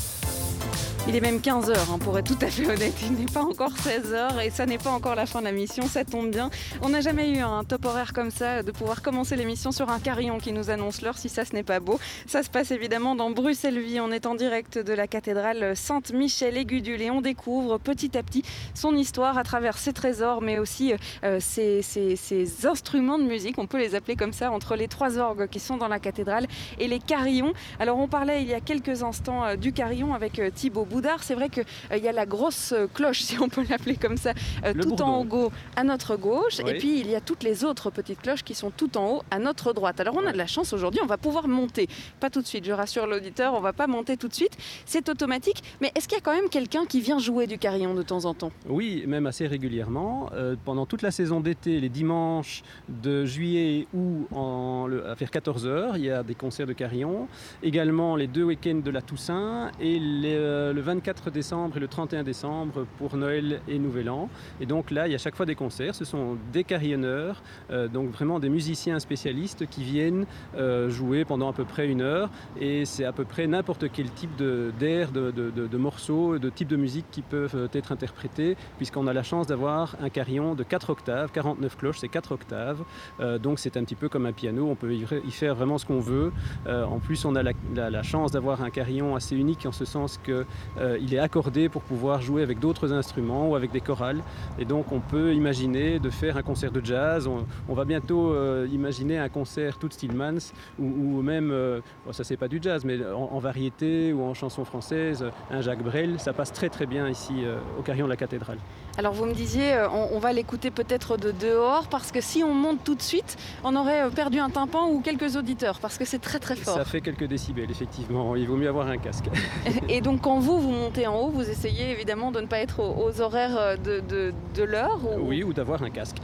il 1.08 1.16
est 1.16 1.22
même 1.22 1.38
15h, 1.38 1.72
hein, 1.72 2.00
pour 2.00 2.18
être 2.18 2.26
tout 2.26 2.46
à 2.46 2.48
fait 2.48 2.66
honnête. 2.66 2.96
Il 3.04 3.14
n'est 3.14 3.32
pas 3.32 3.44
encore 3.44 3.74
16h 3.74 4.44
et 4.44 4.50
ça 4.50 4.66
n'est 4.66 4.80
pas 4.80 4.90
encore 4.90 5.14
la 5.14 5.28
fin 5.28 5.40
de 5.40 5.46
la 5.46 5.52
mission. 5.52 5.86
Ça 5.88 6.04
tombe 6.04 6.32
bien. 6.32 6.50
On 6.82 6.90
n'a 6.90 7.02
jamais 7.02 7.30
eu 7.30 7.40
un 7.40 7.64
top 7.64 7.86
horaire 7.86 8.12
comme 8.12 8.32
ça, 8.32 8.64
de 8.64 8.72
pouvoir 8.72 9.04
commencer 9.04 9.36
l'émission 9.36 9.72
sur 9.72 9.90
un 9.92 10.00
carillon 10.00 10.40
qui 10.40 10.52
nous 10.52 10.72
annonce 10.72 11.04
l'heure, 11.04 11.20
si 11.20 11.30
ça 11.30 11.46
ce 11.46 11.54
n'est 11.54 11.64
pas 11.64 11.80
beau. 11.80 12.00
Ça 12.26 12.42
se 12.42 12.50
passe 12.50 12.72
évidemment 12.72 13.16
dans 13.16 13.30
Bruxelles-Vie. 13.30 14.00
On 14.00 14.12
est 14.12 14.26
en 14.26 14.34
direct 14.34 14.80
de 14.80 14.94
la 14.94 15.06
cathédrale 15.06 15.76
Sainte-Michel-Aigudule 15.76 17.02
et 17.04 17.12
on 17.12 17.22
découvre 17.22 17.78
petit 17.78 18.18
à 18.18 18.24
petit 18.24 18.44
son 18.74 18.96
histoire 18.96 19.38
à 19.38 19.44
travers 19.44 19.78
ses 19.78 19.94
trésors, 19.94 20.42
mais 20.42 20.58
aussi 20.58 20.94
euh, 21.24 21.40
ses, 21.40 22.66
instruments 22.66 23.20
de 23.20 23.26
musique. 23.26 23.60
On 23.60 23.68
peut 23.68 23.80
les 23.80 23.94
appeler 23.94 24.16
comme 24.16 24.34
ça, 24.34 24.52
entre 24.52 24.76
les 24.76 24.88
trois 24.88 25.20
orgues 25.20 25.48
qui 25.48 25.60
sont 25.60 25.78
dans 25.78 25.88
la 25.88 26.00
cathédrale 26.00 26.48
et 26.80 26.88
les 26.88 27.00
carillons. 27.00 27.54
Alors 27.80 28.00
on 28.00 28.08
parlait 28.08 28.42
il 28.42 28.48
y 28.48 28.56
a 28.56 28.60
quelques 28.60 29.04
instants 29.04 29.46
euh, 29.46 29.56
du 29.56 29.72
carillon 29.72 30.16
avec 30.16 30.40
euh, 30.40 30.50
Thibaut 30.50 30.86
c'est 31.22 31.36
vrai 31.36 31.50
qu'il 31.50 31.64
euh, 31.92 31.98
y 31.98 32.08
a 32.08 32.12
la 32.12 32.26
grosse 32.26 32.72
euh, 32.72 32.88
cloche, 32.88 33.22
si 33.22 33.40
on 33.40 33.50
peut 33.50 33.66
l'appeler 33.70 33.96
comme 33.96 34.18
ça, 34.18 34.34
euh, 34.66 34.74
tout 34.74 35.02
en 35.02 35.26
haut 35.26 35.52
à 35.76 35.84
notre 35.84 36.16
gauche. 36.16 36.60
Et 36.60 36.78
puis 36.78 37.00
il 37.00 37.10
y 37.10 37.16
a 37.16 37.22
toutes 37.22 37.44
les 37.44 37.64
autres 37.64 37.90
petites 37.90 38.22
cloches 38.22 38.44
qui 38.44 38.56
sont 38.56 38.72
tout 38.72 38.98
en 38.98 39.16
haut 39.16 39.24
à 39.32 39.40
notre 39.40 39.74
droite. 39.74 40.00
Alors 40.00 40.16
on 40.18 40.26
a 40.26 40.32
de 40.32 40.38
la 40.38 40.48
chance 40.48 40.74
aujourd'hui, 40.74 41.00
on 41.04 41.08
va 41.08 41.18
pouvoir 41.18 41.48
monter. 41.48 41.88
Pas 42.20 42.30
tout 42.30 42.42
de 42.42 42.48
suite, 42.48 42.66
je 42.66 42.72
rassure 42.72 43.08
l'auditeur, 43.08 43.54
on 43.54 43.62
va 43.62 43.74
pas 43.74 43.88
monter 43.88 44.18
tout 44.18 44.28
de 44.28 44.34
suite. 44.34 44.58
C'est 44.86 45.10
automatique. 45.10 45.64
Mais 45.82 45.92
est-ce 45.96 46.08
qu'il 46.08 46.18
y 46.18 46.20
a 46.20 46.24
quand 46.24 46.36
même 46.36 46.50
quelqu'un 46.50 46.86
qui 46.86 47.02
vient 47.02 47.20
jouer 47.20 47.48
du 47.48 47.58
carillon 47.58 47.94
de 47.94 48.04
temps 48.04 48.26
en 48.26 48.34
temps? 48.34 48.52
Oui, 48.68 49.04
même 49.08 49.28
assez 49.28 49.48
régulièrement. 49.48 50.30
pendant 50.64 50.86
toute 50.86 51.02
la 51.02 51.12
saison 51.12 51.40
d'été, 51.40 51.80
les 51.80 51.90
dimanches 51.90 52.64
de 52.90 53.26
juillet 53.26 53.88
ou 53.94 54.28
en, 54.36 54.88
à 55.06 55.14
vers 55.14 55.30
14h, 55.30 55.94
il 55.96 56.06
y 56.06 56.12
a 56.12 56.24
des 56.24 56.36
concerts 56.36 56.68
de 56.68 56.74
carillon. 56.74 57.28
Également 57.64 58.16
les 58.16 58.28
deux 58.28 58.44
week-ends 58.44 58.82
de 58.84 58.92
la 58.92 59.02
Toussaint 59.02 59.72
et 59.80 60.00
le 60.00 60.82
24 60.86 61.32
décembre 61.32 61.78
et 61.78 61.80
le 61.80 61.88
31 61.88 62.24
décembre 62.24 62.86
pour 63.00 63.18
Noël 63.18 63.60
et 63.68 63.80
Nouvel 63.80 64.08
An. 64.08 64.30
Et 64.62 64.68
donc 64.68 64.92
là, 64.92 65.08
il 65.08 65.12
y 65.12 65.16
a 65.16 65.18
chaque 65.18 65.36
fois 65.36 65.48
des 65.48 65.56
concerts. 65.56 65.96
Ce 65.96 66.06
sont 66.06 66.38
des 66.54 66.64
carillonneurs, 66.64 67.42
euh, 67.72 67.88
donc 67.88 68.12
vraiment 68.12 68.40
des 68.40 68.50
musiciens 68.50 69.00
spécialistes 69.00 69.68
qui 69.68 69.84
viennent 69.84 70.28
euh, 70.56 70.90
jouer 70.90 71.26
pendant 71.26 71.50
à 71.50 71.54
peu 71.54 71.66
près 71.66 71.88
une 71.88 72.02
heure. 72.02 72.30
Et 72.62 72.86
c'est 72.86 73.04
à 73.04 73.12
peu 73.12 73.26
près 73.26 73.48
n'importe 73.48 73.92
quel 73.92 74.12
type 74.12 74.36
d'air, 74.38 75.12
de, 75.12 75.32
de, 75.32 75.50
de, 75.50 75.78
morceaux, 75.78 76.38
de 76.38 76.50
types 76.52 76.68
de 76.68 76.76
musique 76.76 77.08
qui 77.10 77.24
peuvent 77.24 77.68
être 77.74 77.92
interprétés, 77.92 78.56
puisqu'on 78.78 79.08
a 79.08 79.14
la 79.14 79.24
chance 79.24 79.48
d'avoir 79.48 79.96
un 80.02 80.10
carillon 80.10 80.54
de 80.54 80.64
4 80.64 80.92
octaves, 80.92 81.32
49 81.32 81.78
cloches, 81.78 81.98
c'est 82.00 82.10
4 82.10 82.32
octaves. 82.32 82.84
Euh, 83.20 83.40
donc 83.40 83.58
c'est 83.58 83.76
un 83.76 83.84
petit 83.84 83.96
peu 83.96 84.08
comme 84.08 84.28
un 84.28 84.34
piano, 84.34 84.68
on 84.70 84.76
peut 84.76 84.94
y 84.94 85.32
faire 85.32 85.56
vraiment 85.56 85.80
ce 85.80 85.86
qu'on 85.88 86.00
veut. 86.00 86.32
en 86.68 87.00
plus, 87.00 87.26
on 87.26 87.36
a 87.36 87.42
la, 87.42 87.54
la 87.74 88.04
chance 88.04 88.32
d'avoir 88.32 88.62
un 88.62 88.70
carillon 88.70 89.16
assez 89.16 89.36
unique 89.36 89.66
en 89.66 89.72
ce 89.72 89.86
sens 89.86 90.20
que 90.24 90.46
euh, 90.80 90.98
il 91.00 91.14
est 91.14 91.20
accordé 91.20 91.70
pour 91.70 91.82
pouvoir 91.82 92.22
jouer 92.22 92.44
avec 92.44 92.60
d'autres 92.60 92.92
instruments 92.94 93.50
ou 93.50 93.56
avec 93.56 93.72
des 93.72 93.82
chorales. 93.82 94.22
Et 94.60 94.66
donc 94.66 94.92
on 94.92 95.00
peut 95.00 95.34
imaginer 95.34 96.00
de 96.00 96.10
faire 96.10 96.38
un 96.38 96.44
concert 96.44 96.72
de 96.72 96.84
jazz. 96.84 97.28
On, 97.28 97.74
va 97.74 97.86
bientôt 97.86 98.34
euh, 98.34 98.68
imaginer 98.72 99.18
un 99.18 99.30
concert 99.30 99.78
tout 99.78 99.90
Stillmans 99.90 100.52
ou, 100.80 101.22
même, 101.22 101.52
euh, 101.52 101.82
ça 102.12 102.24
c'est 102.24 102.38
pas 102.38 102.48
du 102.48 102.60
jazz, 102.62 102.86
mais 102.86 102.98
en, 103.06 103.40
variété 103.40 104.14
ou 104.14 104.24
en 104.24 104.34
chanson 104.34 104.66
française, 104.66 105.26
un 105.52 105.62
Jacques 105.62 105.84
Brel. 105.84 106.20
Ça 106.20 106.34
passe 106.34 106.52
très 106.52 106.70
très 106.70 106.86
bien 106.86 107.08
ici 107.10 107.34
au 107.78 107.82
Carillon 107.82 108.06
de 108.06 108.12
la 108.12 108.18
Cathédrale. 108.18 108.58
Alors 108.98 109.14
vous 109.14 109.26
me 109.26 109.34
disiez, 109.34 109.78
on, 109.92 110.20
va 110.20 110.32
l'écouter 110.32 110.72
peut-être 110.72 111.18
de 111.18 111.32
dehors 111.32 111.88
parce 111.88 112.12
que 112.12 112.22
si 112.22 112.44
on 112.44 112.54
monte 112.54 112.84
tout 112.84 112.96
de 112.96 113.02
suite, 113.02 113.38
on 113.64 113.76
aurait 113.76 114.10
perdu 114.10 114.40
un 114.40 114.50
tympan 114.50 114.90
ou 114.90 115.02
quelques 115.02 115.36
auditeurs 115.36 115.80
parce 115.80 115.98
que 115.98 116.06
c'est 116.06 116.20
très 116.20 116.40
très 116.40 116.56
fort. 116.56 116.78
Ça 116.78 116.86
fait 116.86 117.02
quelques 117.02 117.26
décibels 117.26 117.70
effectivement. 117.70 118.36
Il 118.36 118.48
vaut 118.48 118.56
mieux 118.56 118.70
avoir 118.70 118.88
un 118.88 118.98
casque. 118.98 119.26
Et 119.90 120.02
donc 120.02 120.22
quand 120.22 120.40
vous 120.40 120.60
vous 120.60 120.72
montez 120.72 121.08
en 121.08 121.18
haut, 121.18 121.30
vous 121.30 121.50
essayez 121.50 121.92
évidemment 121.92 122.32
de 122.32 122.40
ne 122.40 122.48
pas 122.48 122.60
être 122.60 122.80
aux, 122.80 123.22
horaires 123.22 123.58
euh, 123.58 123.76
de, 123.78 124.64
l'heure 124.64 125.00
Oui, 125.20 125.44
ou 125.44 125.54
d'avoir 125.54 125.84
un 125.84 125.90
casque. 125.90 126.18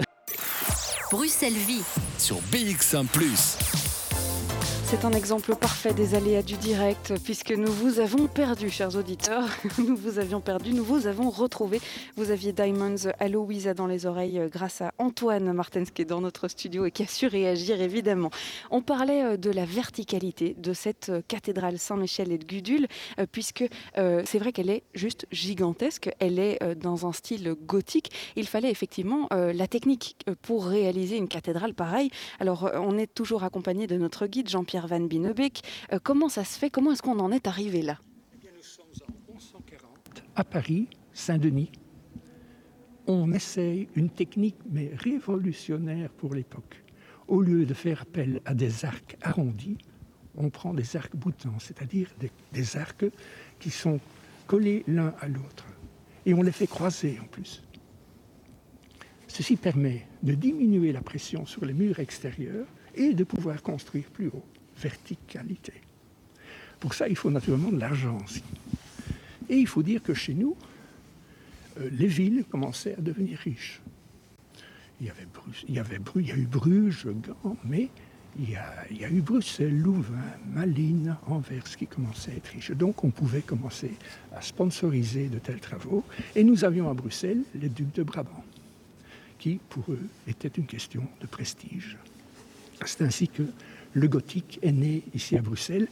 Bruxelles 1.12 1.54
Vie 1.54 1.84
sur 2.18 2.38
BX1⁇ 2.54 3.06
c'est 4.92 5.06
un 5.06 5.14
exemple 5.14 5.56
parfait 5.56 5.94
des 5.94 6.16
aléas 6.16 6.42
du 6.42 6.58
direct, 6.58 7.14
puisque 7.24 7.52
nous 7.52 7.72
vous 7.72 8.02
avons 8.02 8.28
perdu, 8.28 8.70
chers 8.70 8.98
auditeurs. 8.98 9.46
Nous 9.78 9.96
vous 9.96 10.20
avions 10.20 10.42
perdu, 10.42 10.74
nous 10.74 10.84
vous 10.84 11.08
avons 11.08 11.30
retrouvé. 11.30 11.80
Vous 12.18 12.30
aviez 12.30 12.52
Diamonds 12.52 13.08
à 13.18 13.30
Louisa 13.30 13.74
dans 13.74 13.88
les 13.88 14.06
oreilles 14.06 14.38
euh, 14.38 14.50
grâce 14.50 14.82
à 14.82 14.92
Antoine 14.98 15.54
Martens 15.54 15.92
qui 15.94 16.02
est 16.02 16.06
dans 16.06 16.20
notre 16.20 16.50
studio 16.50 16.86
et 16.86 16.92
qui 16.92 17.04
a 17.04 17.08
su 17.08 17.28
réagir, 17.28 17.82
évidemment. 17.82 18.32
On 18.70 18.82
parlait 18.82 19.24
euh, 19.24 19.38
de 19.38 19.50
la 19.50 19.64
verticalité 19.64 20.56
de 20.58 20.74
cette 20.74 21.08
euh, 21.08 21.22
cathédrale 21.26 21.80
Saint-Michel 21.80 22.32
et 22.34 22.38
de 22.38 22.46
Gudule, 22.46 22.88
puisque 23.32 23.64
c'est 23.96 24.40
vrai 24.40 24.52
qu'elle 24.52 24.70
est 24.70 24.84
juste 24.94 25.26
gigantesque. 25.32 26.10
Elle 26.20 26.40
est 26.40 26.60
dans 26.76 27.08
un 27.08 27.14
style 27.14 27.56
gothique. 27.66 28.12
Il 28.36 28.48
fallait 28.48 28.72
effectivement 28.72 29.28
la 29.32 29.68
technique 29.68 30.18
pour 30.42 30.66
réaliser 30.66 31.18
une 31.18 31.28
cathédrale 31.28 31.74
pareille. 31.74 32.10
Alors, 32.40 32.70
on 32.76 32.98
est 32.98 33.14
toujours 33.14 33.44
accompagné 33.44 33.88
de 33.88 33.98
notre 33.98 34.28
guide 34.28 34.50
Jean-Pierre 34.50 34.81
Van 34.88 35.02
Binebeek. 35.02 35.62
Euh, 35.94 36.00
comment 36.02 36.30
ça 36.30 36.44
se 36.44 36.58
fait? 36.58 36.70
Comment 36.70 36.92
est-ce 36.92 37.02
qu'on 37.02 37.20
en 37.20 37.32
est 37.32 37.48
arrivé 37.48 37.82
là? 37.82 38.00
Eh 38.34 38.48
Nous 38.56 38.64
sommes 38.64 38.86
en 39.08 39.32
1140 39.34 40.24
à 40.36 40.44
Paris, 40.44 40.88
Saint-Denis. 41.14 41.72
On 43.08 43.32
essaye 43.34 43.88
une 43.96 44.10
technique, 44.10 44.58
mais 44.70 44.92
révolutionnaire 44.96 46.10
pour 46.12 46.34
l'époque. 46.34 46.84
Au 47.28 47.42
lieu 47.42 47.66
de 47.66 47.74
faire 47.74 48.02
appel 48.02 48.42
à 48.46 48.54
des 48.54 48.86
arcs 48.86 49.18
arrondis, 49.22 49.78
on 50.36 50.50
prend 50.50 50.74
des 50.74 50.96
arcs 50.96 51.16
boutants, 51.16 51.60
c'est-à-dire 51.60 52.10
des, 52.20 52.32
des 52.54 52.78
arcs 52.78 53.06
qui 53.60 53.70
sont 53.70 54.00
collés 54.48 54.84
l'un 54.88 55.14
à 55.20 55.28
l'autre. 55.28 55.66
Et 56.26 56.34
on 56.34 56.42
les 56.42 56.52
fait 56.52 56.68
croiser 56.68 57.20
en 57.22 57.28
plus. 57.28 57.64
Ceci 59.28 59.56
permet 59.56 60.06
de 60.24 60.34
diminuer 60.34 60.92
la 60.92 61.02
pression 61.02 61.46
sur 61.46 61.66
les 61.66 61.74
murs 61.74 62.00
extérieurs 62.00 62.68
et 62.96 63.14
de 63.14 63.24
pouvoir 63.24 63.62
construire 63.64 64.10
plus 64.12 64.28
haut. 64.28 64.44
Verticalité. 64.82 65.74
Pour 66.80 66.94
ça, 66.94 67.08
il 67.08 67.16
faut 67.16 67.30
naturellement 67.30 67.72
de 67.72 67.80
l'argent 67.80 68.18
aussi. 68.24 68.44
Et 69.50 69.58
il 69.58 69.68
faut 69.68 69.84
dire 69.84 70.02
que 70.02 70.14
chez 70.14 70.34
nous, 70.34 70.56
euh, 71.80 71.90
les 71.92 72.08
villes 72.08 72.44
commençaient 72.50 72.96
à 72.98 73.02
devenir 73.02 73.38
riches. 73.38 73.82
Il 75.00 75.08
y 75.08 75.10
avait, 75.10 75.28
il 75.68 75.76
y, 75.76 75.80
avait, 75.80 75.96
a 75.96 76.38
eu 76.38 76.46
Bruges, 76.46 77.08
Gand, 77.08 77.58
mais 77.64 77.90
il 78.40 78.50
y, 78.50 78.56
a, 78.56 79.10
eu 79.10 79.22
Bruxelles, 79.22 79.78
Louvain, 79.78 80.24
Malines, 80.54 81.18
Anvers 81.28 81.64
qui 81.64 81.86
commençaient 81.86 82.32
à 82.32 82.36
être 82.36 82.48
riches. 82.48 82.72
Donc 82.72 83.04
on 83.04 83.10
pouvait 83.10 83.42
commencer 83.42 83.92
à 84.34 84.42
sponsoriser 84.42 85.28
de 85.28 85.40
tels 85.40 85.60
travaux. 85.60 86.04
Et 86.36 86.44
nous 86.44 86.64
avions 86.64 86.90
à 86.90 86.94
Bruxelles 86.94 87.42
les 87.56 87.70
ducs 87.70 87.94
de 87.94 88.04
Brabant, 88.04 88.44
qui 89.38 89.60
pour 89.70 89.84
eux 89.92 90.08
était 90.28 90.48
une 90.48 90.66
question 90.66 91.04
de 91.20 91.28
prestige. 91.28 91.98
C'est 92.86 93.02
ainsi 93.02 93.28
que 93.28 93.44
le 93.94 94.08
gothique 94.08 94.60
est 94.62 94.72
né 94.72 95.04
ici 95.14 95.38
à 95.38 95.42
Bruxelles 95.42 95.88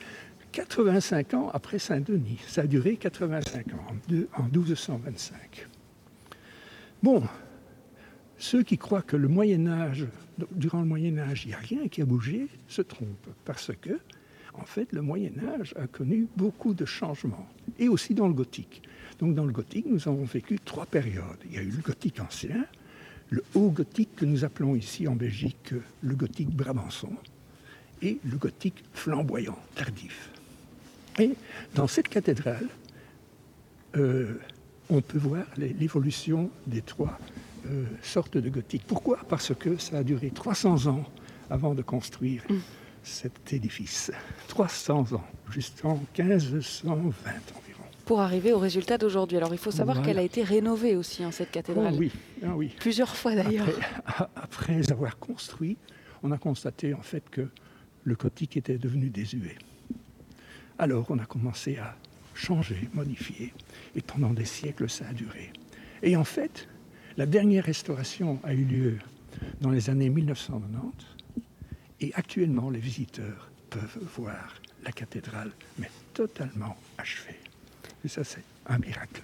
85 0.52 1.34
ans 1.36 1.50
après 1.54 1.80
Saint-Denis. 1.80 2.40
Ça 2.48 2.62
a 2.62 2.68
duré 2.68 2.96
85 2.96 3.74
ans, 3.74 3.86
en 4.38 4.44
1225. 4.44 5.68
Bon, 7.04 7.24
ceux 8.38 8.64
qui 8.64 8.78
croient 8.78 9.02
que 9.02 9.16
le 9.16 9.28
Moyen 9.28 9.68
Âge, 9.68 10.08
durant 10.52 10.80
le 10.80 10.88
Moyen 10.88 11.18
Âge, 11.18 11.44
il 11.46 11.50
n'y 11.50 11.54
a 11.54 11.60
rien 11.60 11.88
qui 11.88 12.02
a 12.02 12.06
bougé, 12.06 12.48
se 12.68 12.82
trompent, 12.82 13.30
parce 13.46 13.72
que, 13.80 14.00
en 14.54 14.66
fait, 14.66 14.92
le 14.92 15.02
Moyen 15.02 15.34
Âge 15.60 15.74
a 15.78 15.88
connu 15.88 16.28
beaucoup 16.36 16.74
de 16.74 16.86
changements, 16.86 17.48
et 17.78 17.88
aussi 17.88 18.14
dans 18.14 18.28
le 18.28 18.34
gothique. 18.34 18.82
Donc 19.20 19.36
dans 19.36 19.46
le 19.46 19.52
gothique, 19.52 19.86
nous 19.86 20.08
avons 20.08 20.24
vécu 20.24 20.58
trois 20.64 20.86
périodes. 20.86 21.40
Il 21.46 21.54
y 21.54 21.58
a 21.58 21.62
eu 21.62 21.70
le 21.70 21.82
gothique 21.82 22.20
ancien, 22.20 22.66
le 23.30 23.44
haut 23.54 23.70
gothique 23.70 24.16
que 24.16 24.26
nous 24.26 24.44
appelons 24.44 24.76
ici 24.76 25.08
en 25.08 25.16
Belgique 25.16 25.74
le 26.02 26.16
gothique 26.16 26.50
brabançon, 26.50 27.12
et 28.02 28.20
le 28.24 28.38
gothique 28.38 28.84
flamboyant, 28.94 29.58
tardif. 29.76 30.30
Et 31.20 31.36
dans 31.76 31.88
cette 31.88 32.08
cathédrale, 32.08 32.68
euh, 33.96 34.40
on 34.90 35.02
peut 35.02 35.18
voir 35.18 35.46
l'évolution 35.58 36.50
des 36.68 36.82
trois 36.82 37.20
euh, 37.66 37.84
sortes 38.02 38.38
de 38.38 38.50
gothique. 38.50 38.84
Pourquoi? 38.88 39.20
Parce 39.28 39.54
que 39.54 39.78
ça 39.78 39.98
a 39.98 40.04
duré 40.04 40.32
300 40.32 40.88
ans 40.88 41.04
avant 41.50 41.76
de 41.76 41.82
construire 41.82 42.44
mm. 42.50 42.56
cet 43.04 43.54
édifice. 43.54 44.12
300 44.48 45.14
ans, 45.14 45.24
jusqu'en 45.52 46.00
1520 46.18 47.10
environ. 47.30 47.84
Pour 48.06 48.22
arriver 48.22 48.54
au 48.54 48.60
résultat 48.60 48.98
d'aujourd'hui. 48.98 49.38
Alors 49.38 49.54
il 49.54 49.60
faut 49.60 49.72
savoir 49.72 50.02
qu'elle 50.02 50.20
a 50.20 50.24
été 50.24 50.42
rénovée 50.42 50.96
aussi, 50.96 51.24
en 51.24 51.28
hein, 51.28 51.32
cette 51.32 51.52
cathédrale. 51.52 51.94
Oh 51.94 51.98
oui, 52.00 52.12
ah 52.44 52.56
oui. 52.56 52.74
Plusieurs 52.80 53.16
fois 53.16 53.36
d'ailleurs. 53.36 53.68
Après, 54.06 54.28
après 54.36 54.92
avoir 54.92 55.20
construit, 55.20 55.78
on 56.24 56.32
a 56.32 56.38
constaté 56.38 56.94
en 56.94 57.02
fait 57.02 57.24
que 57.30 57.50
le 58.04 58.16
gothique 58.16 58.58
était 58.58 58.78
devenu 58.78 59.10
désuet. 59.10 59.58
Alors 60.78 61.06
on 61.10 61.20
a 61.20 61.26
commencé 61.26 61.78
à 61.78 61.96
changer, 62.34 62.90
modifier, 62.94 63.54
et 63.96 64.02
pendant 64.02 64.32
des 64.32 64.46
siècles 64.46 64.90
ça 64.90 65.08
a 65.08 65.14
duré. 65.14 65.52
Et 66.02 66.16
en 66.16 66.24
fait, 66.24 66.68
la 67.18 67.26
dernière 67.26 67.66
restauration 67.66 68.40
a 68.44 68.54
eu 68.54 68.64
lieu 68.64 68.98
dans 69.62 69.70
les 69.70 69.90
années 69.90 70.10
1990 70.10 71.06
et 72.02 72.14
actuellement 72.14 72.70
les 72.70 72.80
visiteurs 72.80 73.52
peuvent 73.70 74.00
voir 74.16 74.56
la 74.84 74.92
cathédrale, 74.92 75.52
mais 75.78 75.90
totalement 76.14 76.78
achevée. 76.98 77.40
Et 78.06 78.08
ça, 78.08 78.24
c'est 78.24 78.44
un 78.68 78.80
miracle. 78.80 79.22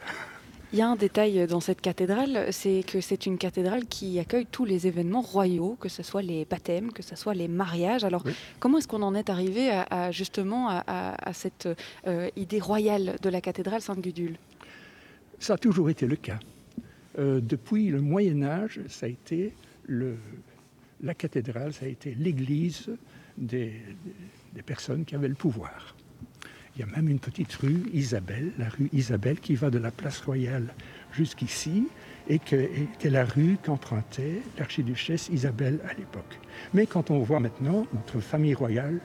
Il 0.75 0.79
y 0.79 0.81
a 0.81 0.89
un 0.89 0.97
détail 0.97 1.47
dans 1.47 1.61
cette 1.61 1.79
cathédrale, 1.79 2.47
c'est 2.51 2.83
que 2.85 2.99
c'est 2.99 3.25
une 3.25 3.37
cathédrale 3.37 3.85
qui 3.85 4.19
accueille 4.19 4.45
tous 4.45 4.65
les 4.65 4.87
événements 4.87 5.21
royaux, 5.21 5.77
que 5.79 5.87
ce 5.87 6.03
soit 6.03 6.21
les 6.21 6.43
baptêmes, 6.43 6.91
que 6.91 7.01
ce 7.01 7.15
soit 7.15 7.33
les 7.33 7.47
mariages. 7.47 8.03
Alors, 8.03 8.25
comment 8.59 8.79
est-ce 8.79 8.87
qu'on 8.89 9.01
en 9.01 9.15
est 9.15 9.29
arrivé 9.29 9.69
à, 9.71 10.11
justement 10.11 10.67
à, 10.69 11.31
cette 11.31 11.69
euh, 12.07 12.29
idée 12.35 12.59
royale 12.59 13.15
de 13.21 13.29
la 13.29 13.39
cathédrale 13.39 13.79
Sainte-Gudule? 13.79 14.35
Ça 15.39 15.53
a 15.53 15.57
toujours 15.57 15.89
été 15.89 16.07
le 16.07 16.17
cas. 16.17 16.39
Euh, 17.19 17.39
depuis 17.39 17.87
le 17.87 18.01
Moyen 18.01 18.43
Âge, 18.43 18.81
ça 18.89 19.05
a 19.05 19.09
été 19.09 19.53
la 19.87 21.13
cathédrale, 21.13 21.71
ça 21.71 21.85
a 21.85 21.87
été 21.87 22.15
l'église 22.15 22.89
des, 23.37 23.79
personnes 24.65 25.05
qui 25.05 25.15
avaient 25.15 25.29
le 25.29 25.35
pouvoir. 25.35 25.95
Il 26.75 26.81
y 26.81 26.83
a 26.83 26.93
même 26.93 27.07
une 27.07 27.19
petite 27.19 27.53
rue 27.53 27.83
Isabelle, 27.93 28.51
la 28.57 28.67
rue 28.67 28.89
Isabelle, 28.91 29.39
qui 29.39 29.55
va 29.55 29.69
de 29.69 29.77
la 29.77 29.91
place 29.91 30.19
royale 30.19 30.73
jusqu'ici, 31.13 31.87
et 32.27 32.39
qui 32.39 32.55
était 32.55 33.09
la 33.09 33.23
rue 33.23 33.57
qu'empruntait 33.63 34.41
l'archiduchesse 34.57 35.29
Isabelle 35.29 35.79
à 35.89 35.93
l'époque. 35.93 36.39
Mais 36.73 36.85
quand 36.85 37.11
on 37.11 37.19
voit 37.19 37.39
maintenant 37.39 37.87
notre 37.93 38.19
famille 38.19 38.53
royale 38.53 38.99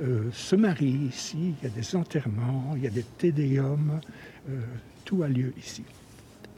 euh, 0.00 0.30
se 0.32 0.56
marie 0.56 1.08
ici, 1.08 1.54
il 1.60 1.68
y 1.68 1.70
a 1.70 1.74
des 1.74 1.94
enterrements, 1.94 2.72
il 2.76 2.82
y 2.82 2.86
a 2.86 2.90
des 2.90 3.04
tédéums, 3.04 4.00
euh, 4.48 4.60
tout 5.04 5.22
a 5.22 5.28
lieu 5.28 5.52
ici. 5.56 5.84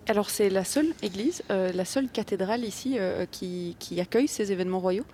Alors 0.06 0.30
c'est 0.30 0.48
la 0.48 0.64
seule 0.64 0.88
église, 1.02 1.42
euh, 1.50 1.70
la 1.72 1.84
seule 1.84 2.08
cathédrale 2.08 2.64
ici 2.64 2.98
qui, 3.30 4.00
accueille 4.00 4.28
ces 4.28 4.52
événements 4.52 4.80
royaux? 4.80 5.04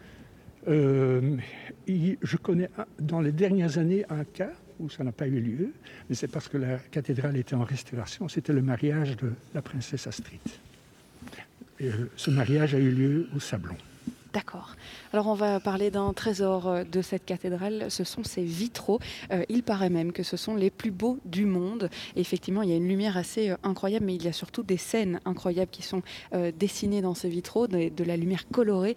Euh, 0.69 1.37
Je 1.87 2.37
connais 2.37 2.71
dans 3.01 3.21
les 3.21 3.33
dernières 3.33 3.79
années 3.79 4.05
un 4.09 4.25
cas 4.25 4.53
où 4.81 4.89
ça 4.91 5.05
n'a 5.05 5.13
pas 5.13 5.27
eu 5.27 5.41
lieu, 5.41 5.73
mais 6.09 6.15
c'est 6.15 6.29
parce 6.29 6.49
que 6.49 6.59
la 6.59 6.79
cathédrale 6.79 7.37
était 7.37 7.55
en 7.55 7.65
restauration. 7.65 8.29
C'était 8.29 8.53
le 8.53 8.63
mariage 8.63 9.17
de 9.17 9.33
la 9.55 9.63
princesse 9.63 10.07
Astrid. 10.07 10.41
ce 12.17 12.31
mariage 12.31 12.75
a 12.75 12.79
eu 12.79 12.91
lieu 12.91 13.29
au 13.35 13.41
Sablon. 13.41 13.77
D'accord. 14.37 14.77
Alors 15.15 15.29
on 15.29 15.35
va 15.35 15.61
parler 15.61 15.91
d'un 15.91 16.13
trésor 16.13 16.69
euh, 16.69 16.85
de 16.85 17.01
cette 17.01 17.25
cathédrale, 17.25 17.87
ce 17.91 18.05
sont 18.05 18.23
ces 18.23 18.45
vitraux. 18.45 19.01
Euh, 19.33 19.45
il 19.49 19.63
paraît 19.63 19.89
même 19.89 20.13
que 20.13 20.23
ce 20.23 20.37
sont 20.37 20.55
les 20.55 20.69
plus 20.69 20.91
beaux 20.91 21.19
du 21.25 21.47
monde. 21.47 21.89
effectivement, 22.17 22.61
il 22.61 22.69
y 22.69 22.73
a 22.75 22.77
une 22.77 22.87
lumière 22.87 23.17
assez 23.17 23.49
euh, 23.49 23.57
incroyable, 23.63 24.05
mais 24.05 24.15
il 24.15 24.23
y 24.23 24.29
a 24.29 24.35
surtout 24.35 24.63
des 24.63 24.77
scènes 24.77 25.21
incroyables 25.25 25.71
qui 25.71 25.83
sont 25.83 26.03
dessinées 26.59 27.01
dans 27.01 27.15
ces 27.15 27.31
vitraux, 27.31 27.67
de, 27.67 28.05
la 28.05 28.17
lumière 28.19 28.47
colorée. 28.53 28.97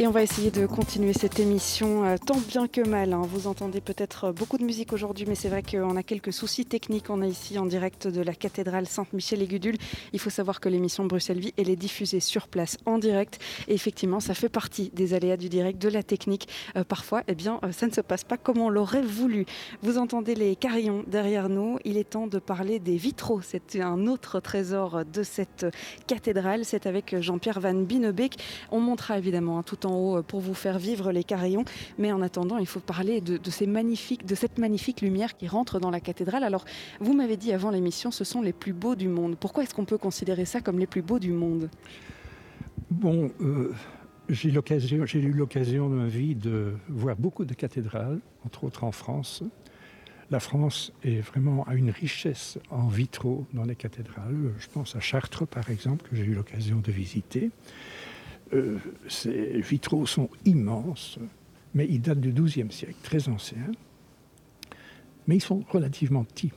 et 0.00 0.06
on 0.06 0.12
va 0.12 0.22
essayer 0.22 0.50
de 0.50 0.64
continuer 0.64 1.12
cette 1.12 1.40
émission 1.40 2.06
euh, 2.06 2.16
tant 2.16 2.38
bien 2.48 2.68
que 2.68 2.80
mal. 2.80 3.12
Hein. 3.12 3.20
Vous 3.28 3.46
entendez 3.46 3.82
peut-être 3.82 4.24
euh, 4.24 4.32
beaucoup 4.32 4.56
de 4.56 4.64
musique 4.64 4.94
aujourd'hui, 4.94 5.26
mais 5.28 5.34
c'est 5.34 5.50
vrai 5.50 5.62
qu'on 5.62 5.94
a 5.94 6.02
quelques 6.02 6.32
soucis 6.32 6.64
techniques. 6.64 7.10
On 7.10 7.20
est 7.20 7.28
ici 7.28 7.58
en 7.58 7.66
direct 7.66 8.08
de 8.08 8.22
la 8.22 8.32
cathédrale 8.32 8.86
Sainte-Michel 8.86 9.42
et 9.42 9.46
Gudule. 9.46 9.76
Il 10.14 10.18
faut 10.18 10.30
savoir 10.30 10.58
que 10.58 10.70
l'émission 10.70 11.04
Bruxelles 11.04 11.38
Vie, 11.38 11.52
elle 11.58 11.68
est 11.68 11.76
diffusée 11.76 12.20
sur 12.20 12.48
place 12.48 12.78
en 12.86 12.96
direct. 12.96 13.40
Et 13.68 13.74
effectivement, 13.74 14.20
ça 14.20 14.32
fait 14.32 14.48
partie 14.48 14.90
des 14.94 15.12
aléas 15.12 15.36
du 15.36 15.50
direct, 15.50 15.78
de 15.78 15.90
la 15.90 16.02
technique. 16.02 16.48
Euh, 16.76 16.84
parfois, 16.84 17.22
eh 17.28 17.34
bien, 17.34 17.60
ça 17.70 17.86
ne 17.86 17.92
se 17.92 18.00
passe 18.00 18.24
pas 18.24 18.38
comme 18.38 18.56
on 18.56 18.70
l'aurait 18.70 19.02
voulu. 19.02 19.44
Vous 19.82 19.98
entendez 19.98 20.34
les 20.34 20.56
carillons 20.56 21.04
derrière 21.08 21.50
nous. 21.50 21.78
Il 21.84 21.98
est 21.98 22.08
temps 22.08 22.26
de 22.26 22.38
parler 22.38 22.78
des 22.78 22.96
vitraux. 22.96 23.42
C'est 23.42 23.78
un 23.78 24.06
autre 24.06 24.40
trésor 24.40 25.04
de 25.04 25.22
cette 25.22 25.66
cathédrale. 26.06 26.64
C'est 26.64 26.86
avec 26.86 27.20
Jean-Pierre 27.20 27.60
Van 27.60 27.74
Binebeek. 27.74 28.38
On 28.70 28.80
montrera 28.80 29.18
évidemment 29.18 29.58
hein, 29.58 29.62
tout 29.62 29.84
en 29.84 29.89
euh, 29.90 30.22
pour 30.22 30.40
vous 30.40 30.54
faire 30.54 30.78
vivre 30.78 31.12
les 31.12 31.24
carillons. 31.24 31.64
Mais 31.98 32.12
en 32.12 32.22
attendant, 32.22 32.58
il 32.58 32.66
faut 32.66 32.80
parler 32.80 33.20
de 33.20 33.50
cette 33.50 34.58
magnifique 34.58 35.00
lumière 35.00 35.36
qui 35.36 35.48
rentre 35.48 35.80
dans 35.80 35.90
la 35.90 36.00
cathédrale. 36.00 36.44
Alors, 36.44 36.64
vous 37.00 37.14
m'avez 37.14 37.36
dit 37.36 37.52
avant 37.52 37.70
l'émission, 37.70 38.10
ce 38.10 38.24
sont 38.24 38.42
les 38.42 38.52
plus 38.52 38.72
beaux 38.72 38.94
du 38.94 39.08
monde. 39.08 39.36
Pourquoi 39.38 39.62
est-ce 39.62 39.74
qu'on 39.74 39.84
peut 39.84 39.98
considérer 39.98 40.44
ça 40.44 40.60
comme 40.60 40.78
les 40.78 40.86
plus 40.86 41.02
beaux 41.02 41.18
du 41.18 41.32
monde? 41.32 41.68
Bon, 42.90 43.30
euh, 43.40 43.72
j'ai 44.28 44.48
eu 44.48 45.32
l'occasion 45.32 45.88
de 45.88 45.94
ma 45.94 46.06
vie 46.06 46.34
de 46.34 46.74
voir 46.88 47.16
beaucoup 47.16 47.44
de 47.44 47.54
cathédrales, 47.54 48.20
entre 48.44 48.64
autres 48.64 48.84
en 48.84 48.92
France. 48.92 49.42
La 50.30 50.38
France 50.38 50.92
est 51.02 51.20
vraiment 51.20 51.64
à 51.64 51.74
une 51.74 51.90
richesse 51.90 52.58
en 52.70 52.86
vitraux 52.86 53.46
dans 53.52 53.64
les 53.64 53.74
cathédrales. 53.74 54.52
Je 54.58 54.68
pense 54.68 54.94
à 54.94 55.00
Chartres, 55.00 55.46
par 55.46 55.70
exemple, 55.70 56.08
que 56.08 56.14
j'ai 56.14 56.22
eu 56.22 56.34
l'occasion 56.34 56.78
de 56.78 56.92
visiter. 56.92 57.50
Euh, 58.52 58.78
ces 59.08 59.60
vitraux 59.60 60.06
sont 60.06 60.28
immenses, 60.44 61.18
mais 61.74 61.86
ils 61.88 62.00
datent 62.00 62.20
du 62.20 62.32
XIIe 62.32 62.70
siècle, 62.70 62.96
très 63.02 63.28
anciens. 63.28 63.70
Mais 65.26 65.36
ils 65.36 65.42
sont 65.42 65.62
relativement 65.70 66.24
petits. 66.24 66.52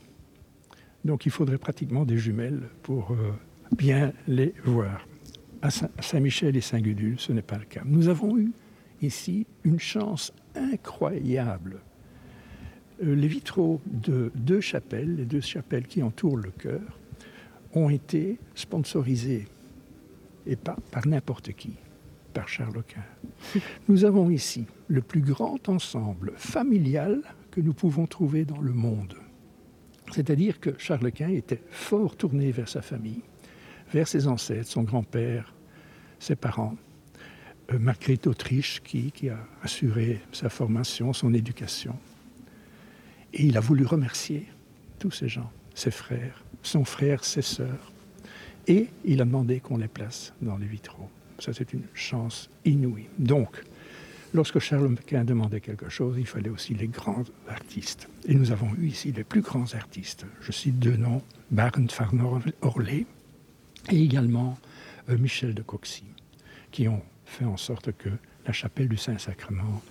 Donc 1.05 1.25
il 1.25 1.31
faudrait 1.31 1.57
pratiquement 1.57 2.05
des 2.05 2.17
jumelles 2.17 2.63
pour 2.81 3.11
euh, 3.11 3.33
bien 3.75 4.13
les 4.27 4.53
voir. 4.63 5.05
À 5.61 5.69
Saint-Michel 5.69 6.57
et 6.57 6.61
Saint-Gudule, 6.61 7.19
ce 7.19 7.31
n'est 7.31 7.41
pas 7.41 7.57
le 7.57 7.65
cas. 7.65 7.83
Nous 7.85 8.09
avons 8.09 8.37
eu 8.37 8.51
ici 9.01 9.45
une 9.63 9.79
chance 9.79 10.33
incroyable. 10.55 11.79
Euh, 13.03 13.15
les 13.15 13.27
vitraux 13.27 13.81
de 13.85 14.31
deux 14.35 14.61
chapelles, 14.61 15.15
les 15.15 15.25
deux 15.25 15.41
chapelles 15.41 15.87
qui 15.87 16.01
entourent 16.03 16.37
le 16.37 16.51
chœur, 16.51 16.99
ont 17.73 17.89
été 17.89 18.37
sponsorisés 18.55 19.47
et 20.45 20.55
pas 20.55 20.77
par 20.91 21.07
n'importe 21.07 21.53
qui 21.53 21.73
par 22.33 22.47
Charles 22.49 22.83
Quint. 22.87 23.61
Nous 23.87 24.05
avons 24.05 24.29
ici 24.29 24.65
le 24.87 25.01
plus 25.01 25.21
grand 25.21 25.69
ensemble 25.69 26.33
familial 26.35 27.21
que 27.51 27.61
nous 27.61 27.73
pouvons 27.73 28.07
trouver 28.07 28.43
dans 28.43 28.59
le 28.59 28.73
monde. 28.73 29.15
C'est-à-dire 30.11 30.59
que 30.59 30.71
Charles 30.77 31.11
Quint 31.11 31.29
était 31.29 31.61
fort 31.69 32.15
tourné 32.17 32.51
vers 32.51 32.67
sa 32.67 32.81
famille, 32.81 33.21
vers 33.91 34.07
ses 34.07 34.27
ancêtres, 34.27 34.69
son 34.69 34.83
grand-père, 34.83 35.53
ses 36.19 36.35
parents. 36.35 36.75
Euh, 37.71 37.79
Marguerite 37.79 38.25
d'Autriche 38.25 38.81
qui, 38.83 39.11
qui 39.11 39.29
a 39.29 39.39
assuré 39.61 40.19
sa 40.31 40.49
formation, 40.49 41.13
son 41.13 41.33
éducation. 41.33 41.95
Et 43.33 43.45
il 43.45 43.57
a 43.57 43.61
voulu 43.61 43.85
remercier 43.85 44.47
tous 44.99 45.11
ces 45.11 45.29
gens, 45.29 45.49
ses 45.73 45.91
frères, 45.91 46.43
son 46.61 46.83
frère, 46.83 47.23
ses 47.23 47.41
sœurs. 47.41 47.92
Et 48.67 48.87
il 49.03 49.21
a 49.21 49.25
demandé 49.25 49.59
qu'on 49.59 49.77
les 49.77 49.87
place 49.87 50.33
dans 50.41 50.57
les 50.57 50.65
vitraux. 50.65 51.09
Ça, 51.39 51.53
c'est 51.53 51.73
une 51.73 51.83
chance 51.93 52.49
inouïe. 52.63 53.07
Donc, 53.17 53.61
lorsque 54.33 54.59
Charles 54.59 54.95
Quint 55.05 55.25
demandait 55.25 55.59
quelque 55.59 55.89
chose, 55.89 56.15
il 56.17 56.25
fallait 56.27 56.49
aussi 56.49 56.73
les 56.73 56.87
grands 56.87 57.23
artistes. 57.49 58.07
Et 58.25 58.35
nous 58.35 58.51
avons 58.51 58.73
eu 58.75 58.87
ici 58.87 59.11
les 59.11 59.23
plus 59.23 59.41
grands 59.41 59.73
artistes. 59.73 60.25
Je 60.41 60.51
cite 60.51 60.79
deux 60.79 60.95
noms, 60.95 61.21
Barent 61.51 61.71
van 61.99 62.41
Orlé 62.61 63.05
et 63.91 64.01
également 64.01 64.57
euh, 65.09 65.17
Michel 65.17 65.53
de 65.53 65.61
Coxy, 65.61 66.05
qui 66.71 66.87
ont 66.87 67.01
fait 67.25 67.45
en 67.45 67.57
sorte 67.57 67.91
que 67.97 68.09
la 68.45 68.53
chapelle 68.53 68.87
du 68.87 68.97
Saint-Sacrement 68.97 69.81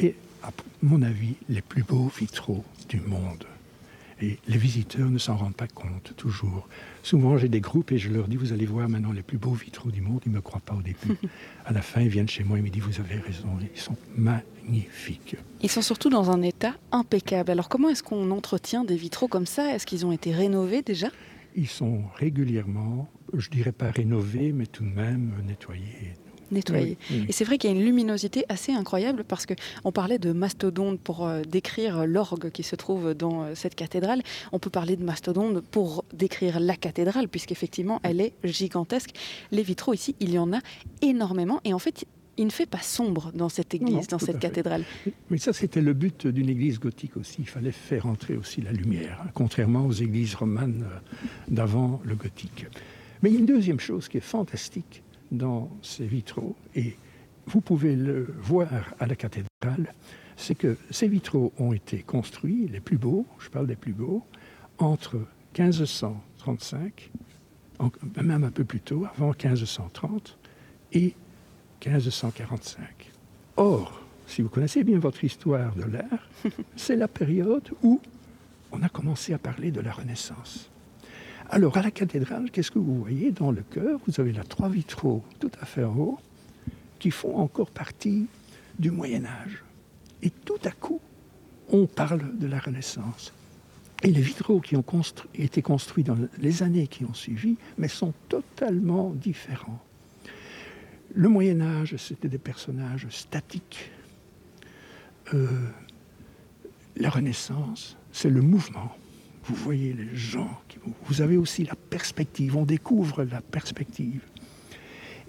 est, 0.00 0.16
à 0.42 0.50
mon 0.82 1.02
avis, 1.02 1.34
les 1.48 1.62
plus 1.62 1.82
beaux 1.82 2.10
vitraux 2.18 2.64
du 2.88 3.00
monde. 3.00 3.44
Et 4.22 4.38
les 4.48 4.56
visiteurs 4.56 5.10
ne 5.10 5.18
s'en 5.18 5.36
rendent 5.36 5.56
pas 5.56 5.66
compte 5.66 6.14
toujours. 6.16 6.68
Souvent, 7.02 7.36
j'ai 7.36 7.48
des 7.48 7.60
groupes 7.60 7.92
et 7.92 7.98
je 7.98 8.08
leur 8.08 8.28
dis, 8.28 8.36
vous 8.36 8.52
allez 8.52 8.64
voir 8.64 8.88
maintenant 8.88 9.12
les 9.12 9.22
plus 9.22 9.36
beaux 9.36 9.52
vitraux 9.52 9.90
du 9.90 10.00
monde. 10.00 10.20
Ils 10.24 10.32
ne 10.32 10.36
me 10.36 10.40
croient 10.40 10.62
pas 10.64 10.74
au 10.74 10.80
début. 10.80 11.18
à 11.66 11.72
la 11.72 11.82
fin, 11.82 12.00
ils 12.00 12.08
viennent 12.08 12.28
chez 12.28 12.42
moi 12.42 12.58
et 12.58 12.62
me 12.62 12.70
disent, 12.70 12.82
vous 12.82 13.00
avez 13.00 13.16
raison, 13.16 13.48
ils 13.60 13.78
sont 13.78 13.96
magnifiques. 14.16 15.36
Ils 15.60 15.70
sont 15.70 15.82
surtout 15.82 16.08
dans 16.08 16.30
un 16.30 16.40
état 16.40 16.74
impeccable. 16.92 17.50
Alors 17.50 17.68
comment 17.68 17.90
est-ce 17.90 18.02
qu'on 18.02 18.30
entretient 18.30 18.84
des 18.84 18.96
vitraux 18.96 19.28
comme 19.28 19.46
ça? 19.46 19.74
Est-ce 19.74 19.84
qu'ils 19.84 20.06
ont 20.06 20.12
été 20.12 20.32
rénovés 20.32 20.80
déjà? 20.80 21.08
Ils 21.54 21.68
sont 21.68 22.02
régulièrement, 22.16 23.08
je 23.36 23.50
dirais 23.50 23.72
pas 23.72 23.90
rénovés, 23.90 24.52
mais 24.52 24.66
tout 24.66 24.84
de 24.84 24.90
même 24.90 25.32
nettoyés 25.46 26.14
nettoyé. 26.50 26.96
Et 27.28 27.32
c'est 27.32 27.44
vrai 27.44 27.58
qu'il 27.58 27.70
y 27.70 27.72
a 27.72 27.76
une 27.76 27.84
luminosité 27.84 28.44
assez 28.48 28.72
incroyable 28.72 29.24
parce 29.24 29.46
qu'on 29.46 29.92
parlait 29.92 30.18
de 30.18 30.32
mastodonte 30.32 31.00
pour 31.00 31.26
euh, 31.26 31.42
décrire 31.42 32.06
l'orgue 32.06 32.50
qui 32.50 32.62
se 32.62 32.76
trouve 32.76 33.14
dans 33.14 33.42
euh, 33.42 33.54
cette 33.54 33.74
cathédrale. 33.74 34.22
On 34.52 34.58
peut 34.58 34.70
parler 34.70 34.96
de 34.96 35.04
mastodonte 35.04 35.60
pour 35.60 36.04
décrire 36.12 36.60
la 36.60 36.76
cathédrale 36.76 37.28
puisqu'effectivement 37.28 38.00
elle 38.02 38.20
est 38.20 38.32
gigantesque. 38.44 39.10
Les 39.50 39.62
vitraux 39.62 39.94
ici, 39.94 40.14
il 40.20 40.30
y 40.30 40.38
en 40.38 40.52
a 40.52 40.58
énormément 41.02 41.60
et 41.64 41.72
en 41.72 41.78
fait 41.78 42.06
il 42.38 42.46
ne 42.46 42.50
fait 42.50 42.66
pas 42.66 42.80
sombre 42.80 43.32
dans 43.34 43.48
cette 43.48 43.74
église, 43.74 44.08
dans 44.08 44.18
cette 44.18 44.38
cathédrale. 44.38 44.84
Mais 45.30 45.38
ça, 45.38 45.52
c'était 45.52 45.80
le 45.80 45.94
but 45.94 46.26
d'une 46.26 46.48
église 46.48 46.78
gothique 46.78 47.16
aussi. 47.16 47.36
Il 47.40 47.48
fallait 47.48 47.72
faire 47.72 48.06
entrer 48.06 48.36
aussi 48.36 48.60
la 48.60 48.72
lumière, 48.72 49.22
hein, 49.24 49.30
contrairement 49.34 49.86
aux 49.86 49.92
églises 49.92 50.34
romanes 50.34 50.84
euh, 50.86 51.26
d'avant 51.48 52.00
le 52.04 52.14
gothique. 52.14 52.66
Mais 53.22 53.30
il 53.30 53.34
y 53.34 53.36
a 53.36 53.40
une 53.40 53.46
deuxième 53.46 53.80
chose 53.80 54.08
qui 54.08 54.18
est 54.18 54.20
fantastique, 54.20 55.02
dans 55.32 55.70
ces 55.82 56.06
vitraux, 56.06 56.56
et 56.74 56.96
vous 57.46 57.60
pouvez 57.60 57.96
le 57.96 58.34
voir 58.38 58.94
à 58.98 59.06
la 59.06 59.16
cathédrale, 59.16 59.92
c'est 60.36 60.54
que 60.54 60.76
ces 60.90 61.08
vitraux 61.08 61.52
ont 61.58 61.72
été 61.72 61.98
construits, 62.00 62.68
les 62.68 62.80
plus 62.80 62.98
beaux, 62.98 63.26
je 63.38 63.48
parle 63.48 63.66
des 63.66 63.76
plus 63.76 63.92
beaux, 63.92 64.22
entre 64.78 65.16
1535, 65.58 67.10
même 68.22 68.44
un 68.44 68.50
peu 68.50 68.64
plus 68.64 68.80
tôt, 68.80 69.06
avant 69.06 69.28
1530, 69.28 70.38
et 70.92 71.14
1545. 71.84 73.12
Or, 73.56 74.02
si 74.26 74.42
vous 74.42 74.48
connaissez 74.48 74.84
bien 74.84 74.98
votre 74.98 75.24
histoire 75.24 75.74
de 75.74 75.84
l'art, 75.84 76.28
c'est 76.76 76.96
la 76.96 77.08
période 77.08 77.70
où 77.82 78.00
on 78.72 78.82
a 78.82 78.88
commencé 78.88 79.32
à 79.32 79.38
parler 79.38 79.70
de 79.70 79.80
la 79.80 79.92
Renaissance. 79.92 80.70
Alors, 81.48 81.76
à 81.76 81.82
la 81.82 81.92
cathédrale, 81.92 82.50
qu'est-ce 82.50 82.72
que 82.72 82.78
vous 82.78 82.98
voyez 82.98 83.30
dans 83.30 83.52
le 83.52 83.62
chœur 83.62 84.00
Vous 84.06 84.20
avez 84.20 84.32
là 84.32 84.42
trois 84.42 84.68
vitraux 84.68 85.22
tout 85.38 85.50
à 85.60 85.64
fait 85.64 85.84
en 85.84 85.96
haut 85.96 86.18
qui 86.98 87.10
font 87.10 87.36
encore 87.36 87.70
partie 87.70 88.26
du 88.78 88.90
Moyen 88.90 89.24
Âge. 89.24 89.62
Et 90.22 90.30
tout 90.30 90.58
à 90.64 90.70
coup, 90.70 91.00
on 91.68 91.86
parle 91.86 92.36
de 92.38 92.46
la 92.48 92.58
Renaissance. 92.58 93.32
Et 94.02 94.10
les 94.10 94.20
vitraux 94.20 94.60
qui 94.60 94.76
ont 94.76 94.84
été 95.34 95.62
construits 95.62 96.04
dans 96.04 96.16
les 96.38 96.62
années 96.62 96.88
qui 96.88 97.04
ont 97.04 97.14
suivi, 97.14 97.56
mais 97.78 97.88
sont 97.88 98.12
totalement 98.28 99.10
différents. 99.10 99.80
Le 101.14 101.28
Moyen 101.28 101.60
Âge, 101.60 101.96
c'était 101.96 102.28
des 102.28 102.38
personnages 102.38 103.06
statiques. 103.10 103.90
Euh, 105.32 105.48
la 106.96 107.08
Renaissance, 107.08 107.96
c'est 108.10 108.30
le 108.30 108.42
mouvement 108.42 108.96
vous 109.48 109.54
voyez 109.54 109.92
les 109.92 110.14
gens, 110.16 110.50
vous 111.04 111.22
avez 111.22 111.36
aussi 111.36 111.64
la 111.64 111.74
perspective, 111.74 112.56
on 112.56 112.64
découvre 112.64 113.24
la 113.24 113.40
perspective. 113.40 114.22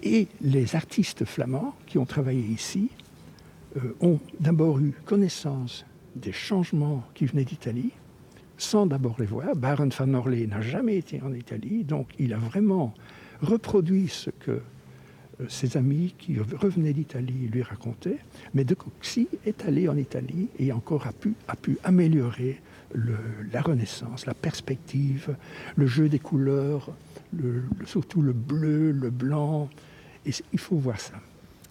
Et 0.02 0.28
les 0.40 0.76
artistes 0.76 1.24
flamands 1.24 1.74
qui 1.86 1.98
ont 1.98 2.06
travaillé 2.06 2.40
ici 2.40 2.90
euh, 3.76 3.94
ont 4.00 4.18
d'abord 4.40 4.78
eu 4.78 4.92
connaissance 5.04 5.84
des 6.16 6.32
changements 6.32 7.04
qui 7.14 7.26
venaient 7.26 7.44
d'Italie, 7.44 7.92
sans 8.56 8.86
d'abord 8.86 9.16
les 9.18 9.26
voir. 9.26 9.54
Baron 9.54 9.88
van 9.96 10.14
Orley 10.14 10.46
n'a 10.46 10.60
jamais 10.60 10.96
été 10.96 11.20
en 11.22 11.32
Italie, 11.32 11.84
donc 11.84 12.08
il 12.18 12.32
a 12.32 12.38
vraiment 12.38 12.94
reproduit 13.40 14.08
ce 14.08 14.30
que 14.30 14.60
ses 15.48 15.76
amis 15.76 16.14
qui 16.18 16.38
revenaient 16.38 16.92
d'Italie 16.92 17.48
lui 17.52 17.62
racontaient. 17.62 18.18
Mais 18.54 18.64
De 18.64 18.74
Coxy 18.74 19.28
est 19.46 19.64
allé 19.64 19.88
en 19.88 19.96
Italie 19.96 20.48
et 20.58 20.72
encore 20.72 21.06
a 21.06 21.12
pu, 21.12 21.34
a 21.46 21.56
pu 21.56 21.78
améliorer 21.84 22.60
la 22.94 23.60
Renaissance, 23.60 24.26
la 24.26 24.34
perspective, 24.34 25.36
le 25.76 25.86
jeu 25.86 26.08
des 26.08 26.18
couleurs, 26.18 26.90
surtout 27.84 28.22
le 28.22 28.32
bleu, 28.32 28.90
le 28.92 29.10
blanc. 29.10 29.68
Et 30.26 30.30
il 30.52 30.58
faut 30.58 30.76
voir 30.76 30.98
ça. 30.98 31.14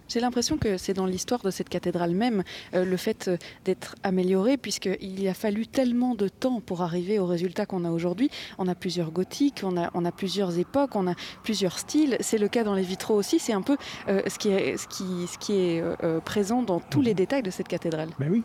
J'ai 0.08 0.20
l'impression 0.20 0.58
que 0.58 0.78
c'est 0.78 0.94
dans 0.94 1.06
l'histoire 1.06 1.42
de 1.42 1.52
cette 1.52 1.70
cathédrale 1.70 2.12
même 2.12 2.44
euh, 2.74 2.86
le 2.86 2.98
fait 2.98 3.28
euh, 3.28 3.38
d'être 3.66 3.96
améliorée, 4.04 4.58
puisqu'il 4.58 5.28
a 5.28 5.34
fallu 5.34 5.68
tellement 5.68 6.16
de 6.16 6.28
temps 6.28 6.62
pour 6.62 6.82
arriver 6.82 7.20
au 7.20 7.26
résultat 7.26 7.66
qu'on 7.66 7.84
a 7.86 7.92
aujourd'hui. 7.92 8.30
On 8.58 8.68
a 8.68 8.76
plusieurs 8.76 9.12
gothiques, 9.12 9.62
on 9.64 9.78
a, 9.78 9.90
on 9.94 10.06
a 10.06 10.12
plusieurs 10.12 10.58
époques, 10.58 10.96
on 10.96 11.08
a 11.08 11.16
plusieurs 11.44 11.80
styles. 11.80 12.18
C'est 12.22 12.38
le 12.38 12.48
cas 12.48 12.64
dans 12.64 12.74
les 12.74 12.84
vitraux 12.84 13.16
aussi. 13.16 13.40
C'est 13.40 13.54
un 13.54 13.62
peu 13.62 13.78
euh, 14.08 14.22
ce 14.28 14.40
qui 14.40 14.50
est, 14.50 14.78
ce 14.78 14.88
qui, 14.88 15.28
ce 15.28 15.38
qui 15.38 15.54
est 15.54 15.84
présent 16.24 16.64
dans 16.64 16.80
tous 16.80 17.02
les 17.02 17.12
mhm. 17.12 17.18
détails 17.18 17.44
de 17.44 17.52
cette 17.52 17.68
cathédrale. 17.68 18.10
Ben 18.20 18.30
oui. 18.32 18.44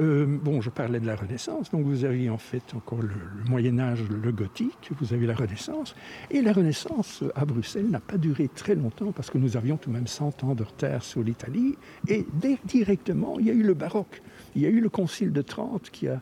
Euh, 0.00 0.26
bon, 0.26 0.60
je 0.60 0.70
parlais 0.70 0.98
de 1.00 1.06
la 1.06 1.16
Renaissance, 1.16 1.70
donc 1.70 1.84
vous 1.84 2.04
avez 2.04 2.28
en 2.28 2.38
fait 2.38 2.74
encore 2.74 3.00
le, 3.00 3.10
Moyen 3.48 3.78
Âge, 3.78 4.02
le 4.08 4.32
gothique, 4.32 4.90
vous 4.98 5.12
avez 5.12 5.26
la 5.26 5.34
Renaissance, 5.34 5.94
et 6.30 6.42
la 6.42 6.52
Renaissance 6.52 7.22
à 7.34 7.44
Bruxelles 7.44 7.88
n'a 7.88 8.00
pas 8.00 8.18
duré 8.18 8.48
très 8.48 8.74
longtemps 8.74 9.12
parce 9.12 9.30
que 9.30 9.38
nous 9.38 9.56
avions 9.56 9.76
tout 9.76 9.90
de 9.90 9.94
même 9.94 10.06
100 10.06 10.44
ans 10.44 10.54
de 10.54 10.62
retard 10.62 11.02
sur 11.02 11.22
l'Italie, 11.22 11.76
et 12.08 12.26
directement 12.64 13.38
il 13.38 13.46
y 13.46 13.50
a 13.50 13.54
eu 13.54 13.62
le 13.62 13.74
baroque, 13.74 14.22
il 14.56 14.62
y 14.62 14.66
a 14.66 14.68
eu 14.68 14.80
le 14.80 14.88
Concile 14.88 15.32
de 15.32 15.42
Trente 15.42 15.90
qui 15.90 16.08
a 16.08 16.20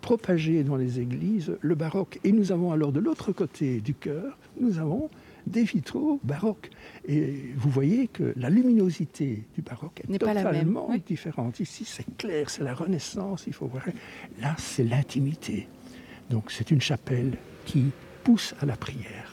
propagé 0.00 0.64
dans 0.64 0.76
les 0.76 1.00
églises 1.00 1.56
le 1.60 1.74
baroque, 1.74 2.20
et 2.24 2.32
nous 2.32 2.52
avons 2.52 2.72
alors 2.72 2.92
de 2.92 3.00
l'autre 3.00 3.32
côté 3.32 3.80
du 3.80 3.94
cœur, 3.94 4.38
nous 4.58 4.78
avons 4.78 5.10
des 5.46 5.64
vitraux 5.64 6.20
baroques. 6.22 6.70
Et 7.06 7.52
vous 7.56 7.70
voyez 7.70 8.08
que 8.08 8.32
la 8.36 8.50
luminosité 8.50 9.44
du 9.54 9.62
baroque 9.62 10.02
est 10.08 10.18
totalement 10.18 10.90
différente. 11.06 11.60
Ici, 11.60 11.84
c'est 11.84 12.16
clair, 12.16 12.50
c'est 12.50 12.62
la 12.64 12.74
Renaissance, 12.74 13.44
il 13.46 13.52
faut 13.52 13.66
voir. 13.66 13.84
Là, 14.40 14.54
c'est 14.58 14.84
l'intimité. 14.84 15.68
Donc, 16.28 16.50
c'est 16.50 16.70
une 16.70 16.80
chapelle 16.80 17.36
qui 17.64 17.90
pousse 18.22 18.54
à 18.60 18.66
la 18.66 18.76
prière. 18.76 19.29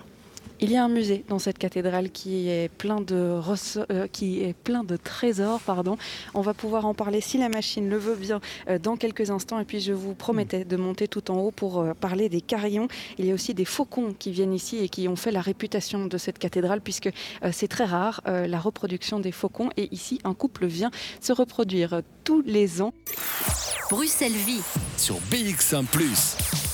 Il 0.60 0.72
y 0.72 0.76
a 0.76 0.84
un 0.84 0.90
musée 0.90 1.24
dans 1.28 1.38
cette 1.38 1.60
cathédrale 1.60 2.10
qui 2.10 2.50
est 2.50 2.70
plein 2.70 3.00
de, 3.00 3.40
euh, 3.92 4.08
qui 4.12 4.42
est 4.42 4.54
plein 4.54 4.84
de 4.84 4.98
trésors. 4.98 5.60
Pardon. 5.62 5.98
On 6.34 6.42
va 6.42 6.56
pouvoir 6.56 6.88
en 6.88 6.96
parler 6.96 7.22
si 7.22 7.38
la 7.38 7.48
machine 7.48 7.88
le 7.88 7.98
veut 7.98 8.16
bien 8.16 8.42
euh, 8.68 8.80
dans 8.80 8.98
quelques 8.98 9.30
instants. 9.30 9.60
Et 9.60 9.66
puis 9.66 9.82
je 9.82 9.94
vous 9.94 10.16
promettais 10.16 10.66
de 10.66 10.76
monter 10.76 11.08
tout 11.08 11.30
en 11.30 11.38
haut 11.38 11.52
pour 11.52 11.80
euh, 11.80 11.94
parler 11.94 12.28
des 12.28 12.42
carillons. 12.42 12.88
Il 13.20 13.26
y 13.26 13.32
a 13.32 13.36
aussi 13.36 13.54
des 13.54 13.66
faucons 13.66 14.16
qui 14.18 14.32
viennent 14.32 14.54
ici 14.54 14.78
et 14.78 14.90
qui 14.90 15.08
ont 15.08 15.16
fait 15.16 15.32
la 15.32 15.42
réputation 15.42 16.08
de 16.08 16.18
cette 16.18 16.40
cathédrale 16.40 16.82
puisque 16.82 17.10
c'est 17.52 17.68
très 17.68 17.86
rare 17.86 18.22
la 18.26 18.60
reproduction 18.60 19.20
des 19.20 19.32
faucons. 19.32 19.70
Et 19.78 19.94
ici, 19.94 20.20
un 20.24 20.34
couple 20.34 20.66
vient 20.66 20.92
se 21.22 21.34
reproduire 21.34 22.02
tous 22.24 22.42
les 22.42 22.82
ans. 22.82 22.94
Bruxelles 23.90 24.32
Vie 24.32 24.62
sur 24.98 25.16
BX1⁇ 25.32 25.86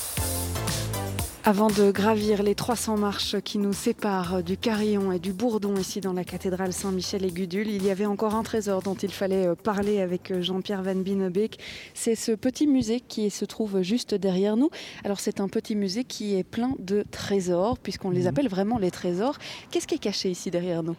avant 1.46 1.68
de 1.68 1.90
gravir 1.90 2.42
les 2.42 2.54
300 2.54 2.96
marches 2.96 3.38
qui 3.40 3.58
nous 3.58 3.74
séparent 3.74 4.42
du 4.42 4.56
Carillon 4.56 5.12
et 5.12 5.18
du 5.18 5.34
Bourdon 5.34 5.76
ici 5.76 6.00
dans 6.00 6.14
la 6.14 6.24
cathédrale 6.24 6.72
Saint-Michel 6.72 7.22
et 7.22 7.30
Gudule, 7.30 7.68
il 7.68 7.84
y 7.84 7.90
avait 7.90 8.06
encore 8.06 8.34
un 8.34 8.42
trésor 8.42 8.80
dont 8.80 8.94
il 8.94 9.10
fallait 9.10 9.48
euh, 9.48 9.54
parler 9.54 10.00
avec 10.00 10.30
euh, 10.30 10.40
Jean-Pierre 10.40 10.82
Van 10.82 10.94
Binebeek. 10.94 11.58
C'est 11.92 12.14
ce 12.14 12.32
petit 12.32 12.66
musée 12.66 13.00
qui 13.00 13.28
se 13.28 13.44
trouve 13.44 13.82
juste 13.82 14.14
derrière 14.14 14.56
nous. 14.56 14.70
Alors 15.04 15.20
c'est 15.20 15.38
un 15.38 15.48
petit 15.48 15.76
musée 15.76 16.04
qui 16.04 16.34
est 16.34 16.44
plein 16.44 16.72
de 16.78 17.04
trésors, 17.10 17.78
puisqu'on 17.78 18.08
les 18.08 18.22
mhm. 18.22 18.28
appelle 18.28 18.48
vraiment 18.48 18.78
les 18.78 18.90
trésors. 18.90 19.36
Qu'est-ce 19.70 19.86
qui 19.86 19.96
est 19.96 20.02
caché 20.02 20.30
ici 20.30 20.50
derrière 20.50 20.82
nous? 20.82 20.96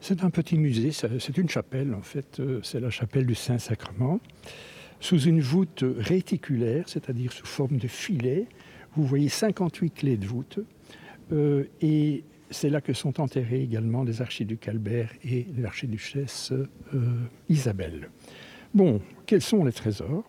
C'est 0.00 0.24
un 0.24 0.30
petit 0.30 0.56
musée, 0.56 0.92
c'est 0.92 1.36
une 1.36 1.50
chapelle 1.50 1.92
en 1.92 2.02
fait, 2.02 2.40
euh, 2.40 2.60
c'est 2.62 2.80
la 2.80 2.88
chapelle 2.88 3.26
du 3.26 3.34
Saint-Sacrement, 3.34 4.18
sous 4.98 5.20
une 5.20 5.42
voûte 5.42 5.84
réticulaire, 5.98 6.84
c'est-à-dire 6.88 7.32
sous 7.32 7.46
forme 7.46 7.76
de 7.76 7.88
filet 7.88 8.46
Vous 8.96 9.04
voyez 9.04 9.28
58 9.28 9.90
clés 9.90 10.16
de 10.16 10.26
voûte. 10.26 10.58
Euh, 11.32 11.64
et 11.80 12.24
c'est 12.50 12.70
là 12.70 12.80
que 12.80 12.92
sont 12.92 13.20
enterrés 13.20 13.62
également 13.62 14.02
les 14.02 14.22
archiducs 14.22 14.66
Albert 14.68 15.10
et 15.24 15.46
l'archiduchesse 15.58 16.52
euh, 16.52 17.24
Isabelle. 17.48 18.08
Bon, 18.74 19.00
quels 19.26 19.42
sont 19.42 19.64
les 19.64 19.72
trésors? 19.72 20.24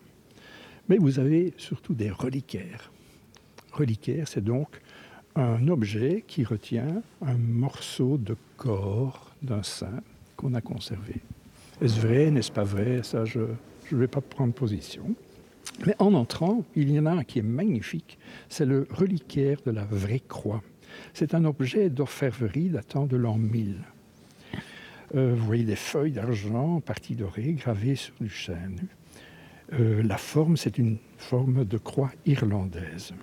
Mais 0.88 0.98
vous 0.98 1.18
avez 1.18 1.54
surtout 1.56 1.94
des 1.94 2.10
reliquaires. 2.10 2.92
Reliquaire, 3.72 4.26
c'est 4.28 4.44
donc 4.44 4.80
un 5.36 5.68
objet 5.68 6.24
qui 6.26 6.44
retient 6.44 7.02
un 7.22 7.38
morceau 7.38 8.18
de 8.18 8.36
corps 8.56 9.30
d'un 9.42 9.62
saint 9.62 10.02
qu'on 10.36 10.54
a 10.54 10.60
conservé. 10.60 11.16
Est-ce 11.80 12.00
vrai, 12.00 12.30
n'est-ce 12.30 12.52
pas 12.52 12.64
vrai? 12.64 13.02
Ça, 13.02 13.24
je 13.24 13.40
ne 13.40 13.96
vais 13.96 14.08
pas 14.08 14.20
prendre 14.20 14.52
position. 14.52 15.14
Mais 15.86 15.94
en 15.98 16.14
entrant, 16.14 16.64
il 16.76 16.90
y 16.90 16.98
en 16.98 17.06
a 17.06 17.12
un 17.12 17.24
qui 17.24 17.38
est 17.38 17.42
magnifique, 17.42 18.18
c'est 18.48 18.66
le 18.66 18.86
reliquaire 18.90 19.58
de 19.64 19.70
la 19.70 19.84
vraie 19.84 20.20
croix. 20.20 20.62
C'est 21.14 21.34
un 21.34 21.44
objet 21.44 21.88
d'orfèvrerie 21.88 22.68
datant 22.68 23.06
de 23.06 23.16
l'an 23.16 23.36
1000. 23.36 23.76
Euh, 25.14 25.34
vous 25.34 25.44
voyez 25.44 25.64
des 25.64 25.76
feuilles 25.76 26.12
d'argent 26.12 26.76
en 26.76 26.80
partie 26.80 27.14
dorée 27.14 27.52
gravées 27.54 27.96
sur 27.96 28.14
du 28.20 28.28
chêne. 28.28 28.86
Euh, 29.72 30.02
la 30.02 30.18
forme, 30.18 30.56
c'est 30.56 30.78
une 30.78 30.98
forme 31.16 31.64
de 31.64 31.78
croix 31.78 32.10
irlandaise. 32.26 33.14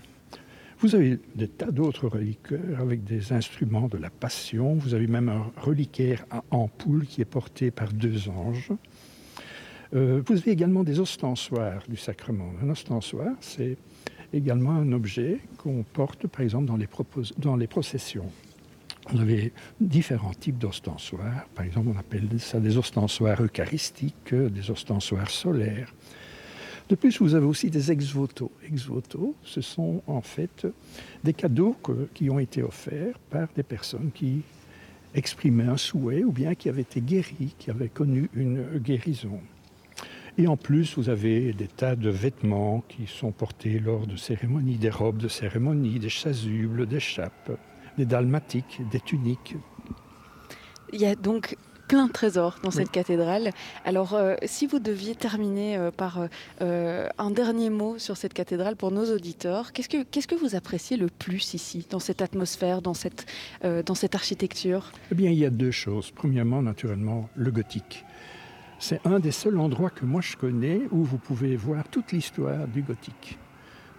Vous 0.79 0.95
avez 0.95 1.19
des 1.35 1.47
tas 1.47 1.71
d'autres 1.71 2.07
reliquaires 2.07 2.79
avec 2.79 3.03
des 3.03 3.33
instruments 3.33 3.87
de 3.87 3.97
la 3.97 4.09
Passion. 4.09 4.75
Vous 4.75 4.93
avez 4.93 5.07
même 5.07 5.27
un 5.27 5.51
reliquaire 5.57 6.25
à 6.29 6.43
ampoule 6.51 7.05
qui 7.07 7.21
est 7.21 7.25
porté 7.25 7.71
par 7.71 7.91
deux 7.91 8.29
anges. 8.29 8.71
Euh, 9.93 10.21
vous 10.25 10.37
avez 10.37 10.51
également 10.51 10.83
des 10.83 10.99
ostensoirs 10.99 11.83
du 11.87 11.97
sacrement. 11.97 12.51
Un 12.61 12.69
ostensoir, 12.69 13.31
c'est 13.39 13.77
également 14.33 14.71
un 14.71 14.91
objet 14.91 15.39
qu'on 15.57 15.83
porte, 15.83 16.27
par 16.27 16.41
exemple, 16.41 16.65
dans 16.65 17.55
les, 17.55 17.67
processions. 17.67 18.29
Vous 19.09 19.21
avez 19.21 19.53
différents 19.79 20.33
types 20.33 20.57
d'ostensoirs. 20.57 21.47
Par 21.55 21.65
exemple, 21.65 21.87
on 21.95 21.97
appelle 21.97 22.27
ça 22.39 22.59
des 22.59 22.77
ostensoirs 22.77 23.41
eucharistiques, 23.41 24.33
des 24.33 24.69
ostensoirs 24.69 25.29
solaires. 25.29 25.93
De 26.89 26.95
plus, 26.95 27.21
vous 27.21 27.35
avez 27.35 27.45
aussi 27.45 27.69
des 27.69 27.91
ex-voto. 27.91 28.51
Ex-voto, 28.65 29.35
ce 29.43 29.61
sont 29.61 30.01
en 30.07 30.21
fait 30.21 30.67
des 31.23 31.33
cadeaux 31.33 31.75
qui 32.13 32.29
ont 32.29 32.39
été 32.39 32.63
offerts 32.63 33.17
par 33.29 33.47
des 33.55 33.63
personnes 33.63 34.11
qui 34.13 34.41
exprimaient 35.13 35.67
un 35.67 35.77
souhait 35.77 36.23
ou 36.23 36.31
bien 36.31 36.55
qui 36.55 36.69
avaient 36.69 36.81
été 36.81 37.01
guéries, 37.01 37.55
qui 37.57 37.69
avaient 37.69 37.89
connu 37.89 38.29
une 38.33 38.77
guérison. 38.77 39.39
Et 40.39 40.47
en 40.47 40.55
plus, 40.55 40.95
vous 40.97 41.09
avez 41.09 41.51
des 41.53 41.67
tas 41.67 41.95
de 41.95 42.09
vêtements 42.09 42.83
qui 42.87 43.07
sont 43.07 43.31
portés 43.31 43.79
lors 43.79 44.05
de 44.05 44.15
cérémonies, 44.15 44.77
des 44.77 44.91
robes 44.91 45.17
de 45.17 45.27
cérémonie, 45.27 45.97
des 45.97 46.09
chasubles, 46.09 46.85
des 46.85 46.99
chapes, 46.99 47.51
des 47.97 48.05
dalmatiques, 48.05 48.81
des 48.91 48.99
tuniques. 48.99 49.55
Il 50.93 51.01
y 51.01 51.05
a 51.05 51.15
donc 51.15 51.55
plein 51.87 52.07
de 52.07 52.11
trésors 52.11 52.59
dans 52.63 52.69
cette 52.69 52.91
cathédrale. 52.91 53.51
Alors, 53.85 54.13
euh, 54.13 54.35
si 54.45 54.67
vous 54.67 54.79
deviez 54.79 55.15
terminer 55.15 55.77
euh, 55.77 55.89
par 55.89 56.27
euh, 56.61 57.07
un 57.17 57.31
dernier 57.31 57.69
mot 57.69 57.97
sur 57.97 58.17
cette 58.17 58.33
cathédrale 58.33 58.75
pour 58.75 58.91
nos 58.91 59.05
auditeurs, 59.05 59.71
qu'est-ce 59.71 59.89
que, 59.89 60.03
qu'est-ce 60.03 60.27
que 60.27 60.35
vous 60.35 60.55
appréciez 60.55 60.97
le 60.97 61.07
plus 61.07 61.53
ici, 61.53 61.87
dans 61.89 61.99
cette 61.99 62.21
atmosphère, 62.21 62.81
dans 62.81 62.93
cette, 62.93 63.25
dans 63.63 63.95
cette 63.95 64.15
architecture? 64.15 64.91
Eh 65.11 65.15
bien, 65.15 65.31
il 65.31 65.37
y 65.37 65.45
a 65.45 65.49
deux 65.49 65.71
choses. 65.71 66.11
Premièrement, 66.11 66.61
naturellement, 66.61 67.29
le 67.35 67.51
gothique. 67.51 68.05
C'est 68.79 69.05
un 69.05 69.19
des 69.19 69.31
seuls 69.31 69.57
endroits 69.57 69.89
que 69.89 70.05
moi 70.05 70.21
je 70.21 70.37
connais 70.37 70.81
où 70.91 71.03
vous 71.03 71.17
pouvez 71.17 71.55
voir 71.55 71.87
toute 71.89 72.11
l'histoire 72.11 72.67
du 72.67 72.83
gothique. 72.83 73.39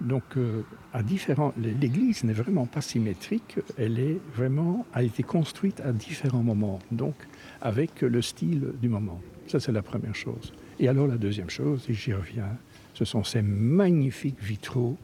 Donc, 0.00 0.22
euh, 0.36 0.62
à 0.92 1.02
différents, 1.02 1.52
l'église 1.56 2.22
n'est 2.22 2.32
vraiment 2.32 2.66
pas 2.66 2.80
symétrique, 2.80 3.58
elle 3.76 3.98
est 3.98 4.20
vraiment, 4.32 4.86
a 4.94 5.02
été 5.02 5.24
construite 5.24 5.80
à 5.80 5.92
différents 5.92 6.44
moments, 6.44 6.78
donc 6.92 7.16
avec 7.60 8.02
le 8.02 8.22
style 8.22 8.74
du 8.80 8.88
moment. 8.88 9.20
Ça, 9.48 9.58
c'est 9.58 9.72
la 9.72 9.82
première 9.82 10.14
chose. 10.14 10.52
Et 10.78 10.86
alors, 10.86 11.08
la 11.08 11.16
deuxième 11.16 11.50
chose, 11.50 11.84
et 11.88 11.94
j'y 11.94 12.12
reviens, 12.12 12.56
ce 12.94 13.04
sont 13.04 13.24
ces 13.24 13.42
magnifiques 13.42 14.40
vitraux 14.40 14.96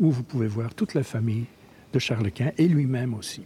où 0.00 0.10
vous 0.10 0.24
pouvez 0.24 0.48
voir 0.48 0.74
toute 0.74 0.94
la 0.94 1.04
famille 1.04 1.44
de 1.92 1.98
Charles 2.00 2.32
Quint 2.32 2.50
et 2.58 2.66
lui-même 2.66 3.14
aussi. 3.14 3.44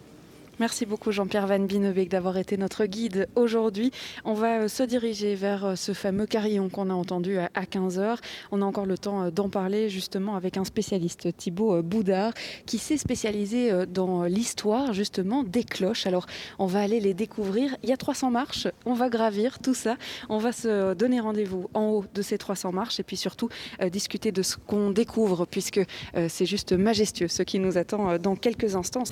Merci 0.60 0.86
beaucoup 0.86 1.12
Jean-Pierre 1.12 1.46
Van 1.46 1.60
Binebeek 1.60 2.08
d'avoir 2.08 2.36
été 2.36 2.56
notre 2.56 2.84
guide 2.86 3.28
aujourd'hui. 3.36 3.92
On 4.24 4.34
va 4.34 4.62
euh, 4.62 4.68
se 4.68 4.82
diriger 4.82 5.36
vers 5.36 5.64
euh, 5.64 5.74
ce 5.76 5.92
fameux 5.92 6.26
carillon 6.26 6.68
qu'on 6.68 6.90
a 6.90 6.94
entendu 6.94 7.38
à 7.38 7.48
15h. 7.62 8.16
On 8.50 8.60
a 8.60 8.64
encore 8.64 8.84
le 8.84 8.98
temps 8.98 9.22
euh, 9.22 9.30
d'en 9.30 9.48
parler 9.48 9.88
justement 9.88 10.34
avec 10.34 10.56
un 10.56 10.64
spécialiste, 10.64 11.28
Thibaut 11.36 11.80
Boudard, 11.84 12.32
qui 12.66 12.78
s'est 12.78 12.96
spécialisé 12.96 13.70
dans 13.86 14.24
l'histoire 14.24 14.92
justement 14.92 15.44
des 15.44 15.62
cloches. 15.62 16.08
Alors 16.08 16.26
on 16.58 16.66
va 16.66 16.80
aller 16.80 16.98
les 16.98 17.14
découvrir. 17.14 17.76
Il 17.84 17.88
y 17.88 17.92
a 17.92 17.96
300 17.96 18.32
marches, 18.32 18.66
on 18.84 18.94
va 18.94 19.10
gravir 19.10 19.60
tout 19.60 19.74
ça. 19.74 19.96
On 20.28 20.38
va 20.38 20.50
se 20.50 20.94
donner 20.94 21.20
rendez-vous 21.20 21.70
en 21.72 21.86
haut 21.86 22.04
de 22.12 22.22
ces 22.22 22.36
300 22.36 22.72
marches 22.72 22.98
et 22.98 23.04
puis 23.04 23.16
surtout 23.16 23.48
discuter 23.92 24.32
de 24.32 24.42
ce 24.42 24.56
qu'on 24.56 24.90
découvre 24.90 25.46
puisque 25.46 25.80
c'est 26.28 26.46
juste 26.46 26.72
majestueux 26.72 27.28
ce 27.28 27.42
qui 27.44 27.60
nous 27.60 27.78
attend 27.78 28.18
dans 28.18 28.34
quelques 28.34 28.74
instants. 28.74 29.04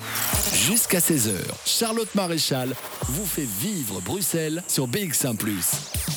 Jusqu'à 0.53 0.99
16h. 0.99 1.36
Charlotte 1.65 2.13
Maréchal 2.15 2.73
vous 3.03 3.25
fait 3.25 3.47
vivre 3.47 4.01
Bruxelles 4.01 4.63
sur 4.67 4.87
BX1⁇ 4.87 5.37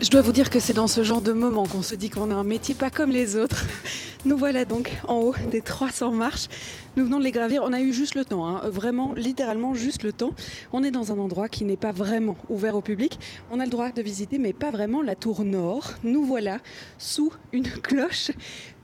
Je 0.00 0.10
dois 0.10 0.22
vous 0.22 0.32
dire 0.32 0.48
que 0.48 0.60
c'est 0.60 0.72
dans 0.72 0.86
ce 0.86 1.02
genre 1.02 1.20
de 1.20 1.32
moment 1.32 1.66
qu'on 1.66 1.82
se 1.82 1.94
dit 1.94 2.08
qu'on 2.08 2.30
a 2.30 2.34
un 2.34 2.44
métier 2.44 2.74
pas 2.74 2.88
comme 2.88 3.10
les 3.10 3.36
autres. 3.36 3.64
Nous 4.24 4.36
voilà 4.36 4.64
donc 4.64 4.90
en 5.06 5.16
haut 5.16 5.34
des 5.50 5.60
300 5.60 6.12
marches. 6.12 6.48
Nous 6.96 7.04
venons 7.04 7.18
de 7.18 7.24
les 7.24 7.30
gravir. 7.30 7.62
On 7.64 7.72
a 7.72 7.80
eu 7.80 7.92
juste 7.92 8.14
le 8.14 8.24
temps, 8.24 8.46
hein. 8.46 8.62
vraiment, 8.64 9.12
littéralement 9.14 9.74
juste 9.74 10.02
le 10.02 10.12
temps. 10.12 10.32
On 10.72 10.82
est 10.82 10.90
dans 10.90 11.12
un 11.12 11.18
endroit 11.18 11.48
qui 11.48 11.64
n'est 11.64 11.76
pas 11.76 11.92
vraiment 11.92 12.36
ouvert 12.48 12.74
au 12.74 12.80
public. 12.80 13.18
On 13.50 13.60
a 13.60 13.64
le 13.64 13.70
droit 13.70 13.90
de 13.90 14.02
visiter, 14.02 14.38
mais 14.38 14.52
pas 14.52 14.70
vraiment 14.70 15.02
la 15.02 15.14
tour 15.14 15.44
nord. 15.44 15.92
Nous 16.02 16.24
voilà 16.24 16.58
sous 16.98 17.32
une 17.52 17.68
cloche 17.82 18.30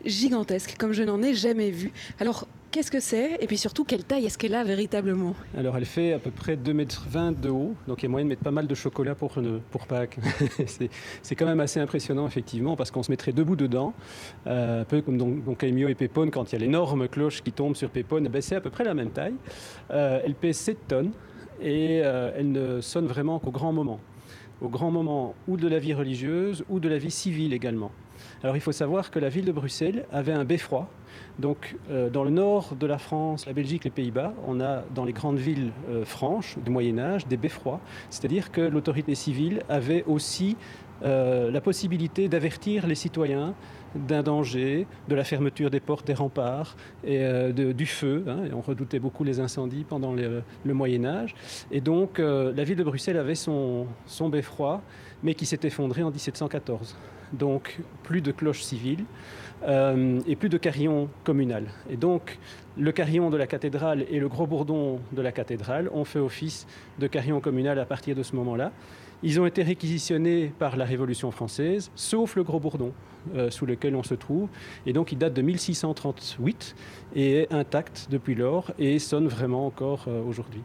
gigantesque, 0.04 0.76
comme 0.78 0.92
je 0.92 1.02
n'en 1.02 1.22
ai 1.22 1.34
jamais 1.34 1.70
vu. 1.70 1.92
Alors, 2.20 2.46
Qu'est-ce 2.74 2.90
que 2.90 2.98
c'est? 2.98 3.38
Et 3.40 3.46
puis 3.46 3.56
surtout, 3.56 3.84
quelle 3.84 4.02
taille 4.02 4.26
est-ce 4.26 4.36
qu'elle 4.36 4.56
a 4.56 4.64
véritablement? 4.64 5.36
Alors, 5.56 5.76
elle 5.76 5.84
fait 5.84 6.12
à 6.12 6.18
peu 6.18 6.32
près 6.32 6.56
2,20 6.56 7.28
m 7.28 7.34
de 7.40 7.48
haut, 7.48 7.76
donc 7.86 8.02
il 8.02 8.06
y 8.06 8.06
a 8.06 8.08
moyen 8.08 8.24
de 8.24 8.30
mettre 8.30 8.42
pas 8.42 8.50
mal 8.50 8.66
de 8.66 8.74
chocolat 8.74 9.14
pour, 9.14 9.30
Pâques. 9.86 10.18
c'est 11.22 11.34
quand 11.36 11.46
même 11.46 11.60
assez 11.60 11.78
impressionnant, 11.78 12.26
effectivement, 12.26 12.74
parce 12.74 12.90
qu'on 12.90 13.04
se 13.04 13.12
mettrait 13.12 13.30
debout 13.30 13.54
dedans, 13.54 13.94
euh, 14.48 14.80
un 14.80 14.84
peu 14.84 15.02
comme 15.02 15.20
et 15.70 15.94
Pépone, 15.94 16.32
quand 16.32 16.50
il 16.50 16.54
y 16.54 16.56
a 16.56 16.64
l'énorme 16.66 17.06
cloche 17.06 17.44
qui 17.44 17.52
tombe 17.52 17.76
sur 17.76 17.90
Pépone, 17.90 18.26
ben 18.26 18.42
c'est 18.42 18.56
à 18.56 18.60
peu 18.60 18.70
près 18.70 18.82
la 18.82 18.94
même 18.94 19.10
taille. 19.10 19.34
Euh, 19.92 20.22
elle 20.24 20.34
pèse 20.34 20.56
7 20.56 20.88
tonnes 20.88 21.12
et 21.62 22.00
euh, 22.02 22.32
elle 22.36 22.50
ne 22.50 22.80
sonne 22.80 23.06
vraiment 23.06 23.38
qu'au 23.38 23.52
grand 23.52 23.72
moment. 23.72 24.00
Au 24.60 24.68
grand 24.68 24.90
moment 24.90 25.36
ou 25.46 25.56
de 25.56 25.68
la 25.68 25.78
vie 25.78 25.94
religieuse 25.94 26.64
ou 26.68 26.80
de 26.80 26.88
la 26.88 26.98
vie 26.98 27.12
civile 27.12 27.52
également. 27.52 27.92
Alors 28.42 28.56
il 28.56 28.60
faut 28.60 28.72
savoir 28.72 29.10
que 29.10 29.18
la 29.18 29.28
ville 29.28 29.44
de 29.44 29.52
Bruxelles 29.52 30.06
avait 30.12 30.32
un 30.32 30.44
beffroi 30.44 30.88
donc, 31.38 31.76
euh, 31.90 32.10
dans 32.10 32.24
le 32.24 32.30
nord 32.30 32.76
de 32.78 32.86
la 32.86 32.98
France, 32.98 33.46
la 33.46 33.52
Belgique, 33.52 33.84
les 33.84 33.90
Pays-Bas, 33.90 34.32
on 34.46 34.60
a 34.60 34.82
dans 34.94 35.04
les 35.04 35.12
grandes 35.12 35.38
villes 35.38 35.72
euh, 35.88 36.04
franches 36.04 36.56
du 36.64 36.70
Moyen 36.70 36.98
Âge 36.98 37.26
des 37.26 37.36
beffrois, 37.36 37.80
c'est-à-dire 38.10 38.52
que 38.52 38.60
l'autorité 38.60 39.14
civile 39.14 39.62
avait 39.68 40.04
aussi 40.06 40.56
euh, 41.02 41.50
la 41.50 41.60
possibilité 41.60 42.28
d'avertir 42.28 42.86
les 42.86 42.94
citoyens 42.94 43.54
d'un 43.94 44.22
danger, 44.22 44.86
de 45.08 45.14
la 45.14 45.22
fermeture 45.22 45.70
des 45.70 45.78
portes, 45.78 46.06
des 46.06 46.14
remparts 46.14 46.76
et 47.04 47.24
du 47.52 47.86
feu. 47.86 48.24
Hein, 48.26 48.48
on 48.52 48.60
redoutait 48.60 48.98
beaucoup 48.98 49.22
les 49.22 49.38
incendies 49.38 49.84
pendant 49.84 50.12
le, 50.12 50.42
Moyen 50.64 51.04
Âge. 51.04 51.36
Et 51.70 51.80
donc, 51.80 52.18
la 52.18 52.64
ville 52.64 52.74
de 52.74 52.82
Bruxelles 52.82 53.18
avait 53.18 53.36
son, 53.36 53.86
son 54.06 54.28
beffroi, 54.28 54.82
mais 55.22 55.34
qui 55.34 55.46
s'est 55.46 55.60
effondré 55.62 56.02
en 56.02 56.10
1714. 56.10 56.96
Donc, 57.32 57.78
plus 58.02 58.20
de 58.20 58.32
cloches 58.32 58.62
civiles. 58.62 59.04
Euh, 59.66 60.20
et 60.26 60.36
plus 60.36 60.50
de 60.50 60.58
carillon 60.58 61.08
communal. 61.22 61.64
Et 61.88 61.96
donc, 61.96 62.38
le 62.76 62.92
carillon 62.92 63.30
de 63.30 63.38
la 63.38 63.46
cathédrale 63.46 64.04
et 64.10 64.18
le 64.18 64.28
gros 64.28 64.46
bourdon 64.46 65.00
de 65.12 65.22
la 65.22 65.32
cathédrale 65.32 65.88
ont 65.94 66.04
fait 66.04 66.18
office 66.18 66.66
de 66.98 67.06
carillon 67.06 67.40
communal 67.40 67.78
à 67.78 67.86
partir 67.86 68.14
de 68.14 68.22
ce 68.22 68.36
moment-là. 68.36 68.72
Ils 69.22 69.40
ont 69.40 69.46
été 69.46 69.62
réquisitionnés 69.62 70.52
par 70.58 70.76
la 70.76 70.84
Révolution 70.84 71.30
française, 71.30 71.90
sauf 71.94 72.36
le 72.36 72.42
gros 72.42 72.60
bourdon 72.60 72.92
euh, 73.34 73.48
sous 73.50 73.64
lequel 73.64 73.96
on 73.96 74.02
se 74.02 74.14
trouve. 74.14 74.50
Et 74.84 74.92
donc, 74.92 75.12
il 75.12 75.18
date 75.18 75.32
de 75.32 75.40
1638 75.40 76.76
et 77.16 77.36
est 77.36 77.52
intact 77.52 78.08
depuis 78.10 78.34
lors 78.34 78.70
et 78.78 78.98
sonne 78.98 79.28
vraiment 79.28 79.66
encore 79.66 80.04
euh, 80.08 80.22
aujourd'hui. 80.22 80.60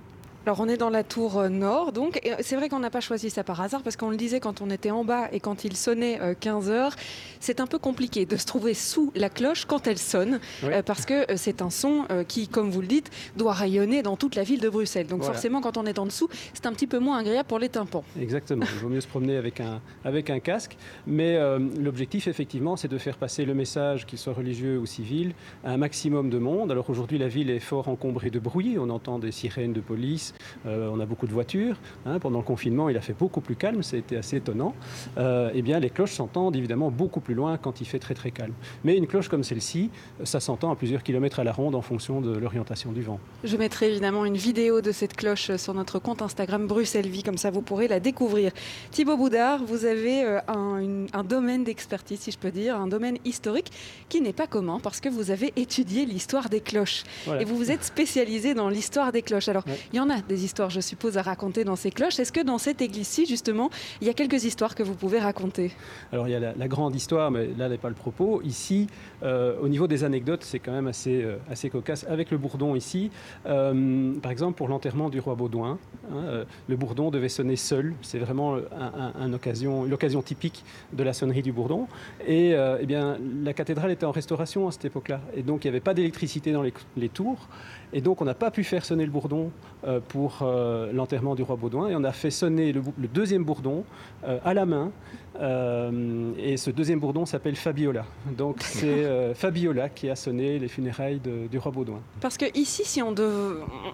Alors 0.49 0.61
on 0.61 0.67
est 0.67 0.77
dans 0.77 0.89
la 0.89 1.03
tour 1.03 1.47
nord, 1.47 1.91
donc 1.91 2.19
c'est 2.39 2.55
vrai 2.55 2.69
qu'on 2.69 2.79
n'a 2.79 2.89
pas 2.89 3.01
choisi 3.01 3.29
ça 3.29 3.43
par 3.43 3.61
hasard 3.61 3.83
parce 3.83 3.95
qu'on 3.95 4.09
le 4.09 4.17
disait 4.17 4.39
quand 4.39 4.61
on 4.61 4.71
était 4.71 4.89
en 4.89 5.03
bas 5.03 5.27
et 5.31 5.39
quand 5.39 5.63
il 5.63 5.77
sonnait 5.77 6.19
15 6.39 6.71
heures, 6.71 6.95
c'est 7.39 7.59
un 7.59 7.67
peu 7.67 7.77
compliqué 7.77 8.25
de 8.25 8.35
se 8.35 8.47
trouver 8.47 8.73
sous 8.73 9.11
la 9.13 9.29
cloche 9.29 9.65
quand 9.65 9.85
elle 9.85 9.99
sonne 9.99 10.39
parce 10.87 11.05
que 11.05 11.27
c'est 11.35 11.61
un 11.61 11.69
son 11.69 12.07
qui, 12.27 12.47
comme 12.47 12.71
vous 12.71 12.81
le 12.81 12.87
dites, 12.87 13.11
doit 13.37 13.53
rayonner 13.53 14.01
dans 14.01 14.17
toute 14.17 14.33
la 14.33 14.41
ville 14.41 14.59
de 14.59 14.69
Bruxelles. 14.69 15.05
Donc 15.05 15.21
forcément, 15.21 15.61
quand 15.61 15.77
on 15.77 15.85
est 15.85 15.99
en 15.99 16.07
dessous, 16.07 16.29
c'est 16.55 16.65
un 16.65 16.73
petit 16.73 16.87
peu 16.87 16.97
moins 16.97 17.19
agréable 17.19 17.47
pour 17.47 17.59
les 17.59 17.69
tympans. 17.69 18.03
Exactement. 18.19 18.65
Il 18.73 18.79
vaut 18.79 18.89
mieux 18.89 19.01
se 19.01 19.07
promener 19.07 19.37
avec 19.37 19.59
un, 19.59 19.81
avec 20.03 20.31
un 20.31 20.39
casque. 20.39 20.77
Mais 21.05 21.35
euh, 21.35 21.59
l'objectif, 21.79 22.27
effectivement, 22.27 22.75
c'est 22.75 22.87
de 22.87 22.97
faire 22.97 23.17
passer 23.17 23.45
le 23.45 23.53
message, 23.53 24.07
qu'il 24.07 24.17
soit 24.17 24.33
religieux 24.33 24.79
ou 24.79 24.87
civil, 24.87 25.33
à 25.63 25.73
un 25.73 25.77
maximum 25.77 26.31
de 26.31 26.39
monde. 26.39 26.71
Alors 26.71 26.89
aujourd'hui, 26.89 27.19
la 27.19 27.27
ville 27.27 27.51
est 27.51 27.59
fort 27.59 27.87
encombrée 27.87 28.31
de 28.31 28.39
bruit. 28.39 28.77
On 28.79 28.89
entend 28.89 29.19
des 29.19 29.31
sirènes 29.31 29.73
de 29.73 29.81
police. 29.81 30.33
Euh, 30.65 30.89
on 30.91 30.99
a 30.99 31.05
beaucoup 31.05 31.27
de 31.27 31.33
voitures. 31.33 31.77
Hein. 32.05 32.19
Pendant 32.19 32.39
le 32.39 32.43
confinement, 32.43 32.89
il 32.89 32.97
a 32.97 33.01
fait 33.01 33.17
beaucoup 33.17 33.41
plus 33.41 33.55
calme. 33.55 33.81
Été 33.93 34.17
assez 34.17 34.37
étonnant. 34.37 34.75
Euh, 35.17 35.51
eh 35.53 35.61
bien, 35.61 35.79
les 35.79 35.89
cloches 35.89 36.13
s'entendent 36.13 36.55
évidemment 36.55 36.91
beaucoup 36.91 37.19
plus 37.19 37.33
loin 37.33 37.57
quand 37.57 37.81
il 37.81 37.85
fait 37.85 37.99
très 37.99 38.13
très 38.13 38.31
calme. 38.31 38.53
Mais 38.83 38.95
une 38.95 39.07
cloche 39.07 39.29
comme 39.29 39.43
celle-ci, 39.43 39.89
ça 40.23 40.39
s'entend 40.39 40.71
à 40.71 40.75
plusieurs 40.75 41.03
kilomètres 41.03 41.39
à 41.39 41.43
la 41.43 41.51
ronde 41.51 41.75
en 41.75 41.81
fonction 41.81 42.21
de 42.21 42.37
l'orientation 42.37 42.91
du 42.91 43.01
vent. 43.01 43.19
Je 43.43 43.57
mettrai 43.57 43.89
évidemment 43.89 44.25
une 44.25 44.37
vidéo 44.37 44.81
de 44.81 44.91
cette 44.91 45.15
cloche 45.15 45.55
sur 45.55 45.73
notre 45.73 45.99
compte 45.99 46.21
Instagram 46.21 46.67
Bruxelles 46.67 47.07
Vie, 47.07 47.23
comme 47.23 47.37
ça 47.37 47.51
vous 47.51 47.61
pourrez 47.61 47.87
la 47.87 47.99
découvrir. 47.99 48.51
Thibaut 48.91 49.17
Boudard, 49.17 49.63
vous 49.63 49.85
avez 49.85 50.23
euh, 50.23 50.39
un, 50.47 51.23
domaine 51.23 51.63
d'expertise, 51.63 52.19
si 52.19 52.31
je 52.31 52.37
peux 52.37 52.51
dire, 52.51 52.75
un 52.75 52.87
domaine 52.87 53.17
historique 53.25 53.71
qui 54.07 54.21
n'est 54.21 54.33
pas 54.33 54.47
commun 54.47 54.79
parce 54.81 54.99
que 54.99 55.09
vous 55.09 55.31
avez 55.31 55.51
étudié 55.55 56.05
l'histoire 56.05 56.49
des 56.49 56.61
cloches. 56.61 57.03
Et 57.39 57.45
vous 57.45 57.57
vous 57.57 57.71
êtes 57.71 57.83
spécialisé 57.83 58.53
dans 58.53 58.69
l'histoire 58.69 59.11
des 59.11 59.21
cloches. 59.21 59.49
Alors, 59.49 59.63
il 59.93 59.97
y 59.97 59.99
en 59.99 60.09
a 60.09 60.18
des 60.27 60.45
histoires, 60.45 60.69
je 60.69 60.81
suppose, 60.81 61.17
à 61.17 61.21
raconter 61.21 61.63
dans 61.63 61.75
ces 61.75 61.91
cloches. 61.91 62.19
Est-ce 62.19 62.31
que 62.31 62.43
dans 62.43 62.57
cette 62.57 62.81
église-ci, 62.81 63.25
justement, 63.25 63.69
il 64.01 64.07
y 64.07 64.09
a 64.09 64.13
quelques 64.13 64.43
histoires 64.43 64.75
que 64.75 64.83
vous 64.83 64.95
pouvez 64.95 65.19
raconter? 65.19 65.71
Alors, 66.11 66.27
il 66.27 66.31
y 66.31 66.35
a 66.35 66.39
la, 66.39 66.67
grande 66.67 66.95
histoire, 66.95 67.31
mais 67.31 67.49
là 67.57 67.67
n'est 67.67 67.77
pas 67.77 67.89
le 67.89 67.95
propos. 67.95 68.41
Ici, 68.43 68.87
euh, 69.23 69.55
au 69.61 69.67
niveau 69.67 69.87
des 69.87 70.03
anecdotes, 70.03 70.43
c'est 70.43 70.59
quand 70.59 70.71
même 70.71 70.87
assez, 70.87 71.23
euh, 71.23 71.37
assez 71.49 71.69
cocasse. 71.69 72.05
Avec 72.07 72.31
le 72.31 72.37
bourdon 72.37 72.75
ici, 72.75 73.11
par 73.43 74.31
exemple, 74.31 74.57
pour 74.57 74.67
l'enterrement 74.67 75.09
du 75.09 75.19
roi 75.19 75.35
Baudouin, 75.35 75.77
hein, 76.11 76.45
le 76.67 76.75
bourdon 76.75 77.09
devait 77.09 77.29
sonner 77.29 77.55
seul. 77.55 77.93
C'est 78.01 78.19
vraiment 78.19 78.57
un, 78.75 79.33
occasion, 79.33 79.83
l'occasion 79.83 80.21
typique 80.21 80.63
de 80.93 81.03
la 81.03 81.13
sonnerie 81.13 81.41
du 81.41 81.51
bourdon. 81.51 81.87
Et 82.25 82.53
euh, 82.53 82.77
eh 82.81 82.85
bien, 82.85 83.17
la 83.43 83.53
cathédrale 83.53 83.91
était 83.91 84.05
en 84.05 84.11
restauration 84.11 84.67
à 84.67 84.71
cette 84.71 84.85
époque-là. 84.85 85.21
Et 85.35 85.43
donc, 85.43 85.63
il 85.63 85.67
n'y 85.67 85.69
avait 85.69 85.79
pas 85.79 85.93
d'électricité 85.93 86.51
dans 86.51 86.63
les, 86.63 87.09
tours. 87.09 87.47
Et 87.93 88.01
donc, 88.01 88.21
on 88.21 88.25
n'a 88.25 88.33
pas 88.33 88.51
pu 88.51 88.63
faire 88.63 88.85
sonner 88.85 89.05
le 89.05 89.11
bourdon 89.11 89.51
euh, 89.85 89.99
pour 90.07 90.39
euh, 90.41 90.91
l'enterrement 90.93 91.35
du 91.35 91.43
roi 91.43 91.55
Baudouin. 91.55 91.89
Et 91.89 91.95
on 91.95 92.03
a 92.03 92.11
fait 92.11 92.31
sonner 92.31 92.71
le, 92.71 92.81
le 92.97 93.07
deuxième 93.07 93.43
bourdon 93.43 93.83
à 94.23 94.53
la 94.53 94.65
main 94.65 94.91
euh, 95.39 96.31
et 96.37 96.57
ce 96.57 96.69
deuxième 96.69 96.99
bourdon 96.99 97.25
s'appelle 97.25 97.55
Fabiola. 97.55 98.05
Donc 98.37 98.57
c'est 98.61 99.05
euh, 99.05 99.33
Fabiola 99.33 99.89
qui 99.89 100.09
a 100.09 100.15
sonné 100.15 100.59
les 100.59 100.67
funérailles 100.67 101.19
du 101.19 101.57
roi 101.57 101.71
Baudouin. 101.71 102.01
Parce 102.19 102.37
que 102.37 102.45
ici, 102.57 102.83
si 102.85 103.01
on, 103.01 103.15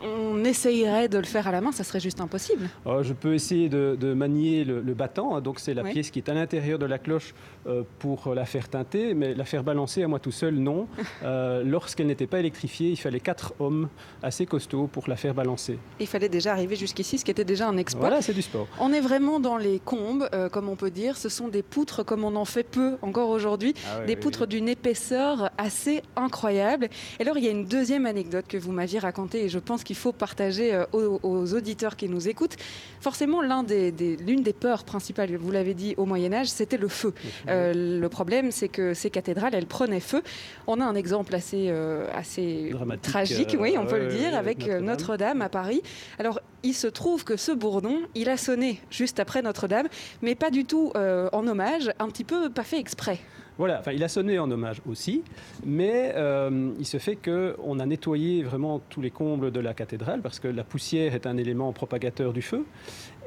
on 0.03 0.43
essayerait 0.43 1.07
de 1.07 1.17
le 1.17 1.25
faire 1.25 1.47
à 1.47 1.51
la 1.51 1.61
main, 1.61 1.71
ça 1.71 1.83
serait 1.83 1.99
juste 1.99 2.21
impossible. 2.21 2.69
Oh, 2.85 3.03
je 3.03 3.13
peux 3.13 3.33
essayer 3.33 3.69
de, 3.69 4.13
manier 4.13 4.63
le, 4.63 4.81
battant. 4.93 5.35
Hein. 5.35 5.41
donc 5.41 5.59
c'est 5.59 5.73
la 5.73 5.83
pièce 5.83 6.09
qui 6.09 6.19
est 6.19 6.29
à 6.29 6.33
l'intérieur 6.33 6.79
de 6.79 6.85
la 6.85 6.97
cloche 6.97 7.33
euh, 7.67 7.83
pour 7.99 8.33
la 8.33 8.45
faire 8.45 8.69
teinter, 8.69 9.13
mais 9.13 9.33
la 9.33 9.45
faire 9.45 9.63
balancer 9.63 10.03
à 10.03 10.07
moi 10.07 10.19
tout 10.19 10.31
seul, 10.31 10.55
non. 10.55 10.87
Lorsqu'elle 11.65 12.07
n'était 12.07 12.27
pas 12.27 12.39
électrifiée, 12.39 12.89
il 12.89 12.97
fallait 12.97 13.19
quatre 13.19 13.53
hommes 13.59 13.89
assez 14.23 14.45
costauds 14.45 14.87
pour 14.87 15.07
la 15.07 15.15
faire 15.15 15.33
balancer. 15.33 15.77
Il 15.99 16.07
fallait 16.07 16.29
déjà 16.29 16.51
arriver 16.51 16.75
jusqu'ici, 16.75 17.17
ce 17.17 17.25
qui 17.25 17.31
était 17.31 17.45
déjà 17.45 17.67
un 17.67 17.77
exploit. 17.77 18.07
Voilà, 18.07 18.21
c'est 18.21 18.33
du 18.33 18.41
sport. 18.41 18.67
On 18.79 18.93
est 18.93 19.01
vraiment 19.01 19.39
dans 19.39 19.57
les 19.57 19.79
combes, 19.79 20.29
comme 20.51 20.69
on 20.69 20.75
peut 20.75 20.91
dire. 20.91 21.17
Ce 21.17 21.29
sont 21.35 21.47
des 21.47 21.63
poutres 21.63 22.05
comme 22.05 22.23
on 22.23 22.35
en 22.35 22.45
fait 22.45 22.63
peu 22.63 22.97
encore 23.01 23.29
aujourd'hui, 23.29 23.73
ah 23.87 24.05
des 24.05 24.15
poutres 24.15 24.47
d'une 24.47 24.69
épaisseur 24.69 25.51
assez 25.57 26.01
incroyable. 26.15 26.89
Et 27.19 27.23
alors, 27.23 27.37
il 27.37 27.43
y 27.43 27.47
a 27.47 27.51
une 27.51 27.65
deuxième 27.65 28.05
anecdote 28.05 28.45
que 28.47 28.57
vous 28.57 28.71
m'aviez 28.71 28.99
racontée 28.99 29.43
et 29.43 29.49
je 29.49 29.59
pense 29.59 29.83
qu'il 29.83 29.95
faut 29.95 30.11
partager 30.11 30.73
euh, 30.73 30.85
aux, 30.93 31.53
auditeurs 31.53 31.95
qui 31.95 32.09
nous 32.09 32.27
écoutent. 32.27 32.55
Forcément, 33.01 33.41
l'une 33.41 33.65
des, 33.65 33.91
des, 33.91 34.53
peurs 34.53 34.83
principales, 34.83 35.35
vous 35.35 35.51
l'avez 35.51 35.73
dit, 35.73 35.93
au 35.97 36.05
Moyen-Âge, 36.05 36.47
c'était 36.47 36.77
le 36.77 36.87
feu. 36.87 37.13
Euh, 37.47 37.99
le 37.99 38.09
problème, 38.09 38.51
c'est 38.51 38.69
que 38.69 38.93
ces 38.93 39.09
cathédrales, 39.09 39.53
elles 39.53 39.67
prenaient 39.67 39.99
feu. 39.99 40.23
On 40.67 40.79
a 40.79 40.85
un 40.85 40.95
exemple 40.95 41.35
assez, 41.35 41.67
euh, 41.69 42.07
assez 42.13 42.73
tragique, 43.01 43.55
oui, 43.59 43.75
on 43.77 43.85
peut 43.85 43.99
le 43.99 44.07
dire, 44.07 44.35
avec 44.35 44.67
Notre-Dame 44.67 45.41
à 45.41 45.49
Paris. 45.49 45.81
Alors, 46.17 46.39
il 46.65 46.73
se 46.73 46.87
trouve 46.87 47.23
que 47.23 47.37
ce 47.37 47.51
bourdon, 47.51 47.99
il 48.15 48.27
a 48.27 48.37
sonné 48.37 48.81
juste 48.89 49.19
après 49.19 49.41
Notre-Dame, 49.41 49.87
mais 50.21 50.33
pas 50.35 50.49
du 50.49 50.65
tout 50.65 50.91
euh, 50.95 51.24
en 51.33 51.47
hommage, 51.47 51.91
un 51.99 52.07
petit 52.09 52.23
peu 52.23 52.49
pas 52.49 52.63
fait 52.63 52.79
exprès. 52.79 53.19
Voilà, 53.57 53.81
il 53.93 54.03
a 54.03 54.09
sonné 54.09 54.37
en 54.37 54.51
hommage 54.51 54.81
aussi, 54.89 55.23
mais 55.65 56.11
euh, 56.15 56.71
il 56.77 56.85
se 56.85 56.97
fait 56.97 57.15
qu'on 57.15 57.79
a 57.79 57.85
nettoyé 57.85 58.43
vraiment 58.43 58.81
tous 58.89 58.99
les 58.99 59.11
combles 59.11 59.49
de 59.49 59.61
la 59.61 59.73
cathédrale 59.73 60.21
parce 60.21 60.39
que 60.39 60.49
la 60.49 60.65
poussière 60.65 61.15
est 61.15 61.25
un 61.25 61.37
élément 61.37 61.71
propagateur 61.71 62.33
du 62.33 62.41
feu. 62.41 62.65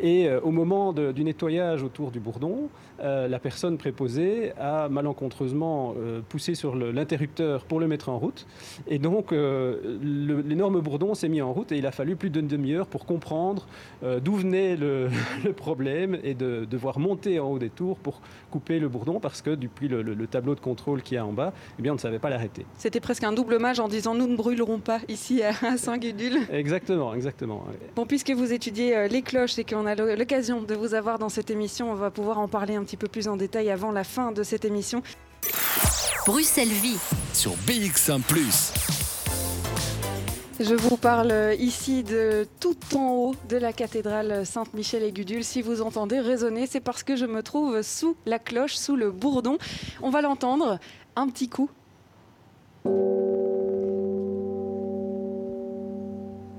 Et 0.00 0.28
euh, 0.28 0.38
au 0.42 0.50
moment 0.50 0.92
du 0.92 1.24
nettoyage 1.24 1.82
autour 1.82 2.10
du 2.10 2.20
bourdon, 2.20 2.68
euh, 3.00 3.26
la 3.26 3.38
personne 3.38 3.78
préposée 3.78 4.52
a 4.60 4.90
malencontreusement 4.90 5.94
poussé 6.28 6.54
sur 6.54 6.76
l'interrupteur 6.76 7.64
pour 7.64 7.80
le 7.80 7.88
mettre 7.88 8.10
en 8.10 8.18
route. 8.18 8.46
Et 8.86 8.98
donc, 8.98 9.32
l'énorme 9.32 10.80
bourdon 10.80 11.14
s'est 11.14 11.28
mis 11.28 11.40
en 11.40 11.52
route 11.52 11.72
et 11.72 11.78
il 11.78 11.86
a 11.86 11.90
fallu 11.90 12.16
plus 12.16 12.30
d'une 12.30 12.46
demi-heure 12.46 12.86
pour 12.86 13.06
comprendre 13.06 13.66
d'où 14.02 14.34
venait 14.34 14.76
le, 14.76 15.08
problème 15.56 16.18
et 16.22 16.34
de 16.34 16.66
devoir 16.70 16.98
monter 16.98 17.40
en 17.40 17.50
haut 17.50 17.58
des 17.58 17.70
tours 17.70 17.96
pour 17.98 18.20
couper 18.50 18.78
le 18.78 18.88
bourdon 18.88 19.20
parce 19.20 19.42
que 19.42 19.50
depuis 19.50 19.88
le 19.88 20.02
le 20.02 20.26
tableau 20.26 20.54
de 20.54 20.60
contrôle 20.60 21.02
qu'il 21.02 21.14
y 21.14 21.18
a 21.18 21.24
en 21.24 21.32
bas, 21.32 21.52
eh 21.78 21.82
bien, 21.82 21.92
on 21.92 21.94
ne 21.96 22.00
savait 22.00 22.18
pas 22.18 22.30
l'arrêter. 22.30 22.66
C'était 22.76 23.00
presque 23.00 23.24
un 23.24 23.32
double 23.32 23.54
hommage 23.54 23.80
en 23.80 23.88
disant 23.88 24.14
nous 24.14 24.26
ne 24.26 24.36
brûlerons 24.36 24.78
pas 24.78 25.00
ici 25.08 25.42
à 25.42 25.76
Saint-Gudule. 25.76 26.40
Exactement, 26.52 27.14
exactement. 27.14 27.64
Bon, 27.96 28.06
puisque 28.06 28.30
vous 28.30 28.52
étudiez 28.52 28.96
euh, 28.96 29.08
les 29.08 29.22
cloches 29.22 29.58
et 29.58 29.64
qu'on 29.64 29.86
a 29.86 29.94
l'occasion 29.94 30.62
de 30.62 30.74
vous 30.74 30.94
avoir 30.94 31.18
dans 31.18 31.28
cette 31.28 31.50
émission, 31.50 31.90
on 31.90 31.94
va 31.94 32.10
pouvoir 32.10 32.38
en 32.38 32.48
parler 32.48 32.74
un 32.74 32.84
petit 32.84 32.96
peu 32.96 33.08
plus 33.08 33.28
en 33.28 33.36
détail 33.36 33.70
avant 33.70 33.92
la 33.92 34.04
fin 34.04 34.32
de 34.32 34.42
cette 34.42 34.64
émission. 34.64 35.02
Bruxelles 36.26 36.68
Vie 36.68 36.98
sur 37.32 37.52
BX1⁇ 37.66 38.20
je 40.60 40.74
vous 40.74 40.96
parle 40.96 41.32
ici 41.58 42.02
de 42.02 42.46
tout 42.58 42.76
en 42.94 43.12
haut 43.12 43.34
de 43.48 43.56
la 43.56 43.72
cathédrale 43.72 44.44
Sainte-Michel 44.44 45.02
et 45.02 45.12
Gudule. 45.12 45.44
Si 45.44 45.62
vous 45.62 45.82
entendez 45.82 46.18
résonner, 46.18 46.66
c'est 46.66 46.80
parce 46.80 47.02
que 47.02 47.16
je 47.16 47.26
me 47.26 47.42
trouve 47.42 47.82
sous 47.82 48.16
la 48.26 48.38
cloche, 48.38 48.74
sous 48.74 48.96
le 48.96 49.10
bourdon. 49.10 49.58
On 50.02 50.10
va 50.10 50.20
l'entendre 50.20 50.78
un 51.16 51.28
petit 51.28 51.48
coup. 51.48 51.70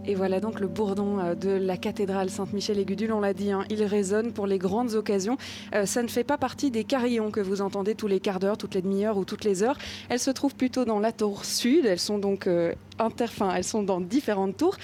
Et 0.06 0.16
voilà 0.16 0.40
donc 0.40 0.60
le 0.60 0.68
bourdon 0.68 1.20
euh, 1.20 1.36
de 1.36 1.50
la 1.50 1.78
cathédrale 1.78 2.30
Sainte-Michel 2.30 2.80
et 2.80 2.86
Gudule, 2.86 3.12
on 3.12 3.20
l'a 3.20 3.34
dit, 3.34 3.52
hein, 3.52 3.66
il 3.70 3.84
résonne 3.84 4.32
pour 4.32 4.48
les 4.48 4.58
grandes 4.58 4.96
occasions. 4.96 5.38
Euh, 5.76 5.86
ça 5.86 6.02
ne 6.02 6.08
fait 6.08 6.24
pas 6.24 6.38
partie 6.38 6.72
des 6.72 6.84
carillons 6.84 7.32
que 7.32 7.42
vous 7.42 7.62
entendez 7.62 7.96
tous 7.96 8.08
les 8.08 8.20
quarts 8.20 8.40
d'heure, 8.40 8.58
toutes 8.58 8.76
les 8.76 8.82
demi-heures 8.82 9.18
ou 9.18 9.26
toutes 9.26 9.44
les 9.44 9.62
heures. 9.62 9.78
Elles 10.08 10.20
se 10.20 10.32
trouvent 10.32 10.56
plutôt 10.56 10.86
dans 10.86 11.00
la 11.00 11.12
tour 11.12 11.44
sud, 11.44 11.86
elles 11.86 12.00
sont 12.00 12.18
donc 12.18 12.48
euh, 12.48 12.74
elles 13.56 13.64
sont 13.64 13.84
dans 13.84 14.02
différentes 14.02 14.58
tours. 14.58 14.76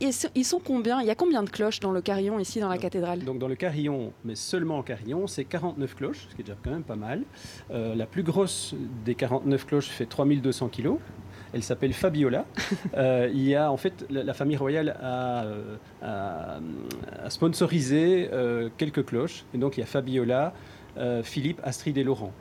ils 0.00 0.44
sont 0.44 0.60
combien? 0.62 1.00
Il 1.00 1.06
y 1.06 1.10
a 1.10 1.14
combien 1.14 1.42
de 1.42 1.48
cloches 1.48 1.80
dans 1.80 1.92
le 1.92 2.02
carillon 2.02 2.38
ici 2.38 2.60
dans 2.60 2.68
la 2.68 2.76
cathédrale? 2.76 3.24
Donc 3.24 3.38
dans 3.38 3.48
le 3.48 3.54
carillon, 3.54 4.12
mais 4.22 4.34
seulement 4.34 4.78
en 4.78 4.82
carillon, 4.82 5.26
c'est 5.26 5.44
49 5.44 5.94
cloches, 5.94 6.26
ce 6.28 6.34
qui 6.34 6.42
est 6.42 6.44
déjà 6.44 6.58
quand 6.62 6.70
même 6.70 6.82
pas 6.82 6.96
mal. 6.96 7.22
la 7.70 8.04
plus 8.04 8.22
grosse 8.22 8.74
des 9.06 9.14
49 9.14 9.64
cloches 9.64 9.88
fait 9.88 10.04
3200 10.04 10.68
kilos. 10.68 10.98
Elle 11.54 11.62
s'appelle 11.62 11.92
Fabiola. 11.92 12.44
Euh, 12.96 13.28
il 13.32 13.42
y 13.42 13.54
a 13.54 13.72
en 13.72 13.76
fait 13.76 14.06
la, 14.10 14.34
famille 14.34 14.56
royale 14.56 14.96
a, 15.02 15.46
euh, 16.02 16.58
sponsorisé 17.28 18.28
euh, 18.32 18.68
quelques 18.76 19.04
cloches. 19.04 19.44
Et 19.52 19.58
donc 19.58 19.76
il 19.76 19.80
y 19.80 19.82
a 19.82 19.86
Fabiola, 19.86 20.52
Philippe, 21.22 21.60
Astrid 21.64 21.96
et 21.98 22.04
Laurent. 22.04 22.32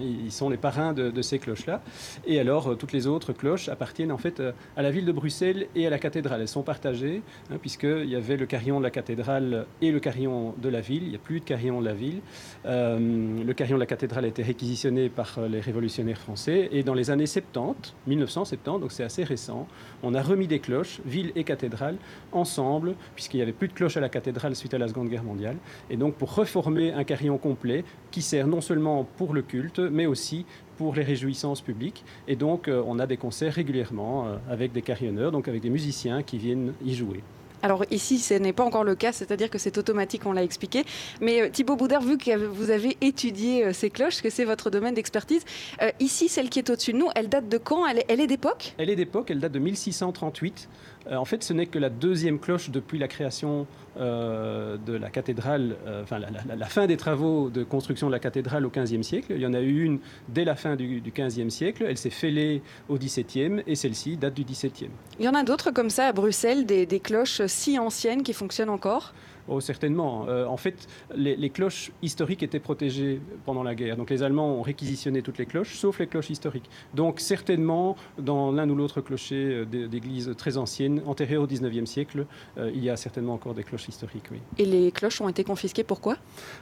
Ils 0.00 0.32
sont 0.32 0.48
les 0.48 0.56
parrains 0.56 0.92
de, 0.92 1.22
ces 1.22 1.38
cloches-là. 1.38 1.80
Et 2.26 2.38
alors, 2.40 2.76
toutes 2.76 2.92
les 2.92 3.06
autres 3.06 3.32
cloches 3.32 3.68
appartiennent 3.68 4.12
en 4.12 4.18
fait 4.18 4.42
à 4.76 4.82
la 4.82 4.90
ville 4.90 5.04
de 5.04 5.12
Bruxelles 5.12 5.66
et 5.74 5.86
à 5.86 5.90
la 5.90 5.98
cathédrale. 5.98 6.40
Elles 6.40 6.48
sont 6.48 6.62
partagées, 6.62 7.22
hein, 7.50 7.56
puisqu'il 7.60 8.08
y 8.08 8.16
avait 8.16 8.36
le 8.36 8.46
carillon 8.46 8.78
de 8.78 8.84
la 8.84 8.90
cathédrale 8.90 9.66
et 9.80 9.90
le 9.90 10.00
carillon 10.00 10.54
de 10.58 10.68
la 10.68 10.80
ville. 10.80 11.02
Il 11.04 11.10
n'y 11.10 11.16
a 11.16 11.20
plus 11.20 11.40
de 11.40 11.44
carillon 11.44 11.80
de 11.80 11.86
la 11.86 11.94
ville. 11.94 12.20
Euh, 12.66 13.44
le 13.44 13.54
carillon 13.54 13.76
de 13.76 13.80
la 13.80 13.86
cathédrale 13.86 14.24
a 14.24 14.28
été 14.28 14.42
réquisitionné 14.42 15.08
par 15.08 15.40
les 15.48 15.60
révolutionnaires 15.60 16.18
français. 16.18 16.68
Et 16.72 16.82
dans 16.82 16.94
les 16.94 17.10
années 17.10 17.26
70, 17.26 17.94
1970, 18.06 18.80
donc 18.80 18.92
c'est 18.92 19.04
assez 19.04 19.24
récent, 19.24 19.66
on 20.02 20.14
a 20.14 20.22
remis 20.22 20.46
des 20.46 20.58
cloches, 20.58 21.00
ville 21.04 21.32
et 21.36 21.44
cathédrale, 21.44 21.96
ensemble, 22.32 22.94
puisqu'il 23.14 23.38
n'y 23.38 23.42
avait 23.42 23.52
plus 23.52 23.68
de 23.68 23.72
cloches 23.72 23.96
à 23.96 24.00
la 24.00 24.08
cathédrale 24.08 24.54
suite 24.54 24.74
à 24.74 24.78
la 24.78 24.88
Seconde 24.88 25.08
Guerre 25.08 25.24
mondiale. 25.24 25.56
Et 25.88 25.96
donc, 25.96 26.14
pour 26.14 26.34
reformer 26.34 26.92
un 26.92 27.04
carillon 27.04 27.38
complet 27.38 27.84
qui 28.10 28.22
sert 28.22 28.46
non 28.46 28.60
seulement 28.60 29.04
pour 29.16 29.32
le 29.32 29.42
culte, 29.42 29.78
mais 29.78 30.06
aussi 30.06 30.44
pour 30.76 30.94
les 30.94 31.02
réjouissances 31.02 31.60
publiques. 31.60 32.04
Et 32.26 32.36
donc, 32.36 32.68
euh, 32.68 32.82
on 32.86 32.98
a 32.98 33.06
des 33.06 33.16
concerts 33.16 33.52
régulièrement 33.52 34.26
euh, 34.26 34.36
avec 34.48 34.72
des 34.72 34.82
carillonneurs, 34.82 35.30
donc 35.32 35.48
avec 35.48 35.60
des 35.60 35.70
musiciens 35.70 36.22
qui 36.22 36.38
viennent 36.38 36.72
y 36.84 36.94
jouer. 36.94 37.22
Alors 37.62 37.84
ici, 37.90 38.18
ce 38.18 38.34
n'est 38.34 38.52
pas 38.52 38.64
encore 38.64 38.84
le 38.84 38.94
cas, 38.94 39.12
c'est-à-dire 39.12 39.50
que 39.50 39.58
c'est 39.58 39.76
automatique, 39.78 40.24
on 40.24 40.32
l'a 40.32 40.42
expliqué. 40.42 40.84
Mais 41.20 41.42
euh, 41.42 41.48
Thibaut 41.50 41.76
Boudard, 41.76 42.02
vu 42.02 42.16
que 42.16 42.34
vous 42.46 42.70
avez 42.70 42.96
étudié 43.00 43.66
euh, 43.66 43.72
ces 43.72 43.90
cloches, 43.90 44.22
que 44.22 44.30
c'est 44.30 44.44
votre 44.44 44.70
domaine 44.70 44.94
d'expertise, 44.94 45.44
euh, 45.82 45.90
ici, 46.00 46.28
celle 46.28 46.48
qui 46.48 46.58
est 46.58 46.70
au-dessus 46.70 46.92
de 46.92 46.98
nous, 46.98 47.08
elle 47.14 47.28
date 47.28 47.48
de 47.48 47.58
quand? 47.58 47.86
Elle, 47.86 48.02
elle 48.08 48.20
est 48.20 48.26
d'époque? 48.26 48.74
Elle 48.78 48.90
est 48.90 48.96
d'époque, 48.96 49.30
elle 49.30 49.40
date 49.40 49.52
de 49.52 49.58
1638. 49.58 50.68
En 51.10 51.24
fait, 51.24 51.42
ce 51.42 51.52
n'est 51.52 51.66
que 51.66 51.78
la 51.78 51.88
deuxième 51.88 52.38
cloche 52.38 52.70
depuis 52.70 52.98
la 52.98 53.08
création 53.08 53.66
de 53.96 54.92
la 54.92 55.10
cathédrale, 55.10 55.76
enfin 56.02 56.18
la, 56.18 56.66
fin 56.66 56.86
des 56.86 56.96
travaux 56.96 57.50
de 57.50 57.64
construction 57.64 58.06
de 58.06 58.12
la 58.12 58.18
cathédrale 58.18 58.64
au 58.64 58.70
XVe 58.70 59.02
siècle. 59.02 59.32
Il 59.34 59.40
y 59.40 59.46
en 59.46 59.54
a 59.54 59.60
eu 59.60 59.82
une 59.82 59.98
dès 60.28 60.44
la 60.44 60.56
fin 60.56 60.76
du, 60.76 61.02
XVe 61.14 61.48
siècle. 61.48 61.84
Elle 61.88 61.98
s'est 61.98 62.10
fêlée 62.10 62.62
au 62.88 62.96
XVIIe 62.96 63.62
et 63.66 63.74
celle-ci 63.74 64.16
date 64.16 64.34
du 64.34 64.44
XVIIe. 64.44 64.90
Il 65.18 65.24
y 65.24 65.28
en 65.28 65.34
a 65.34 65.42
d'autres 65.42 65.70
comme 65.70 65.90
ça 65.90 66.06
à 66.06 66.12
Bruxelles, 66.12 66.66
des 66.66 67.00
cloches 67.00 67.42
si 67.46 67.78
anciennes 67.78 68.22
qui 68.22 68.32
fonctionnent 68.32 68.70
encore? 68.70 69.12
Oh, 69.50 69.60
certainement. 69.60 70.26
Euh, 70.28 70.46
en 70.46 70.56
fait, 70.56 70.86
les, 71.16 71.50
cloches 71.50 71.90
historiques 72.02 72.44
étaient 72.44 72.60
protégées 72.60 73.20
pendant 73.44 73.64
la 73.64 73.74
guerre. 73.74 73.96
Donc 73.96 74.08
les 74.08 74.22
Allemands 74.22 74.54
ont 74.54 74.62
réquisitionné 74.62 75.22
toutes 75.22 75.38
les 75.38 75.46
cloches, 75.46 75.74
sauf 75.74 75.98
les 75.98 76.06
cloches 76.06 76.30
historiques. 76.30 76.70
Donc 76.94 77.18
certainement, 77.18 77.96
dans 78.16 78.52
l'un 78.52 78.70
ou 78.70 78.76
l'autre 78.76 79.00
clocher 79.00 79.64
euh, 79.74 79.88
d'églises 79.88 80.32
très 80.38 80.56
anciennes, 80.56 81.02
antérieures 81.04 81.42
au 81.42 81.46
19e 81.48 81.86
siècle, 81.86 82.26
euh, 82.58 82.70
il 82.72 82.84
y 82.84 82.90
a 82.90 82.96
certainement 82.96 83.34
encore 83.34 83.54
des 83.54 83.64
cloches 83.64 83.88
historiques, 83.88 84.26
oui. 84.30 84.38
Et 84.56 84.64
les 84.64 84.92
cloches 84.92 85.20
ont 85.20 85.28
été 85.28 85.42
confisquées, 85.42 85.82
pourquoi? 85.82 86.16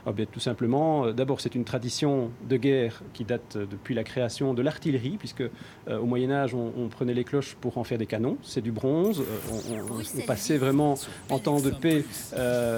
Ah, 0.07 0.13
bien, 0.13 0.25
Tout 0.25 0.41
simplement, 0.41 1.13
d'abord, 1.13 1.43
c'est 1.43 1.55
une 1.55 1.65
tradition 1.65 2.31
de 2.49 2.57
guerre 2.57 3.03
qui 3.13 3.25
date 3.25 3.59
depuis 3.59 3.95
la 3.95 4.05
création 4.05 4.55
de 4.55 4.63
l'artillerie, 4.63 5.17
puisque 5.19 5.45
au 5.91 6.07
Moyen 6.07 6.31
Âge, 6.31 6.55
on, 6.55 6.89
prenait 6.89 7.15
les 7.15 7.25
cloches 7.25 7.55
pour 7.55 7.77
en 7.77 7.85
faire 7.85 7.99
des 7.99 8.07
canons. 8.07 8.39
C'est 8.43 8.63
du 8.63 8.73
bronze. 8.73 9.23
On, 9.71 10.27
passait 10.27 10.57
vraiment 10.57 10.95
en 11.29 11.39
temps 11.39 11.61
de 11.61 11.71
paix. 11.71 12.05
Euh, 12.35 12.78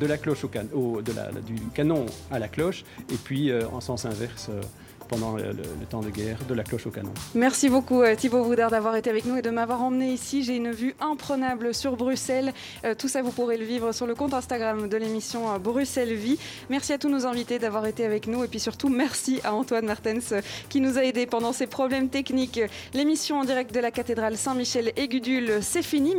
de 0.00 0.06
la 0.06 0.18
cloche 0.18 0.44
au, 0.44 1.02
de 1.02 1.12
la, 1.12 1.30
du 1.32 1.54
canon 1.74 2.06
à 2.30 2.38
la 2.38 2.48
cloche, 2.48 2.84
et 3.10 3.16
puis 3.16 3.50
euh, 3.50 3.66
en 3.72 3.80
sens 3.80 4.04
inverse 4.04 4.48
euh, 4.50 4.60
pendant 5.08 5.36
le, 5.36 5.54
temps 5.90 6.00
de 6.00 6.08
guerre, 6.08 6.38
de 6.48 6.54
la 6.54 6.62
cloche 6.62 6.86
au 6.86 6.90
canon. 6.90 7.12
Merci 7.34 7.68
beaucoup 7.68 8.02
Thibaut 8.16 8.42
Boudard 8.42 8.70
d'avoir 8.70 8.96
été 8.96 9.10
avec 9.10 9.26
nous 9.26 9.36
et 9.36 9.42
de 9.42 9.50
m'avoir 9.50 9.82
emmené 9.82 10.10
ici. 10.12 10.42
J'ai 10.42 10.56
une 10.56 10.70
vue 10.70 10.94
imprenable 10.98 11.74
sur 11.74 11.96
Bruxelles. 11.96 12.54
tout 12.96 13.08
ça, 13.08 13.20
vous 13.20 13.30
pourrez 13.30 13.58
le 13.58 13.66
vivre 13.66 13.92
sur 13.92 14.06
le 14.06 14.14
compte 14.14 14.32
Instagram 14.32 14.88
de 14.88 14.96
l'émission 14.96 15.58
Bruxelles 15.58 16.14
Vie. 16.14 16.38
Merci 16.70 16.94
à 16.94 16.98
tous 16.98 17.10
nos 17.10 17.26
invités 17.26 17.58
d'avoir 17.58 17.84
été 17.86 18.06
avec 18.06 18.26
nous 18.26 18.44
et 18.44 18.48
puis 18.48 18.60
surtout 18.60 18.88
merci 18.88 19.40
à 19.44 19.52
Antoine 19.52 19.84
Martens 19.84 20.32
qui 20.70 20.80
nous 20.80 20.96
a 20.96 21.04
aidés 21.04 21.26
pendant 21.26 21.52
ces 21.52 21.66
problèmes 21.66 22.08
techniques. 22.08 22.60
L'émission 22.94 23.40
en 23.40 23.44
direct 23.44 23.74
de 23.74 23.80
la 23.80 23.90
cathédrale 23.90 24.38
Saint-Michel 24.38 24.92
et 24.96 25.06
Gudule, 25.06 25.58
c'est 25.60 25.82
fini. 25.82 26.12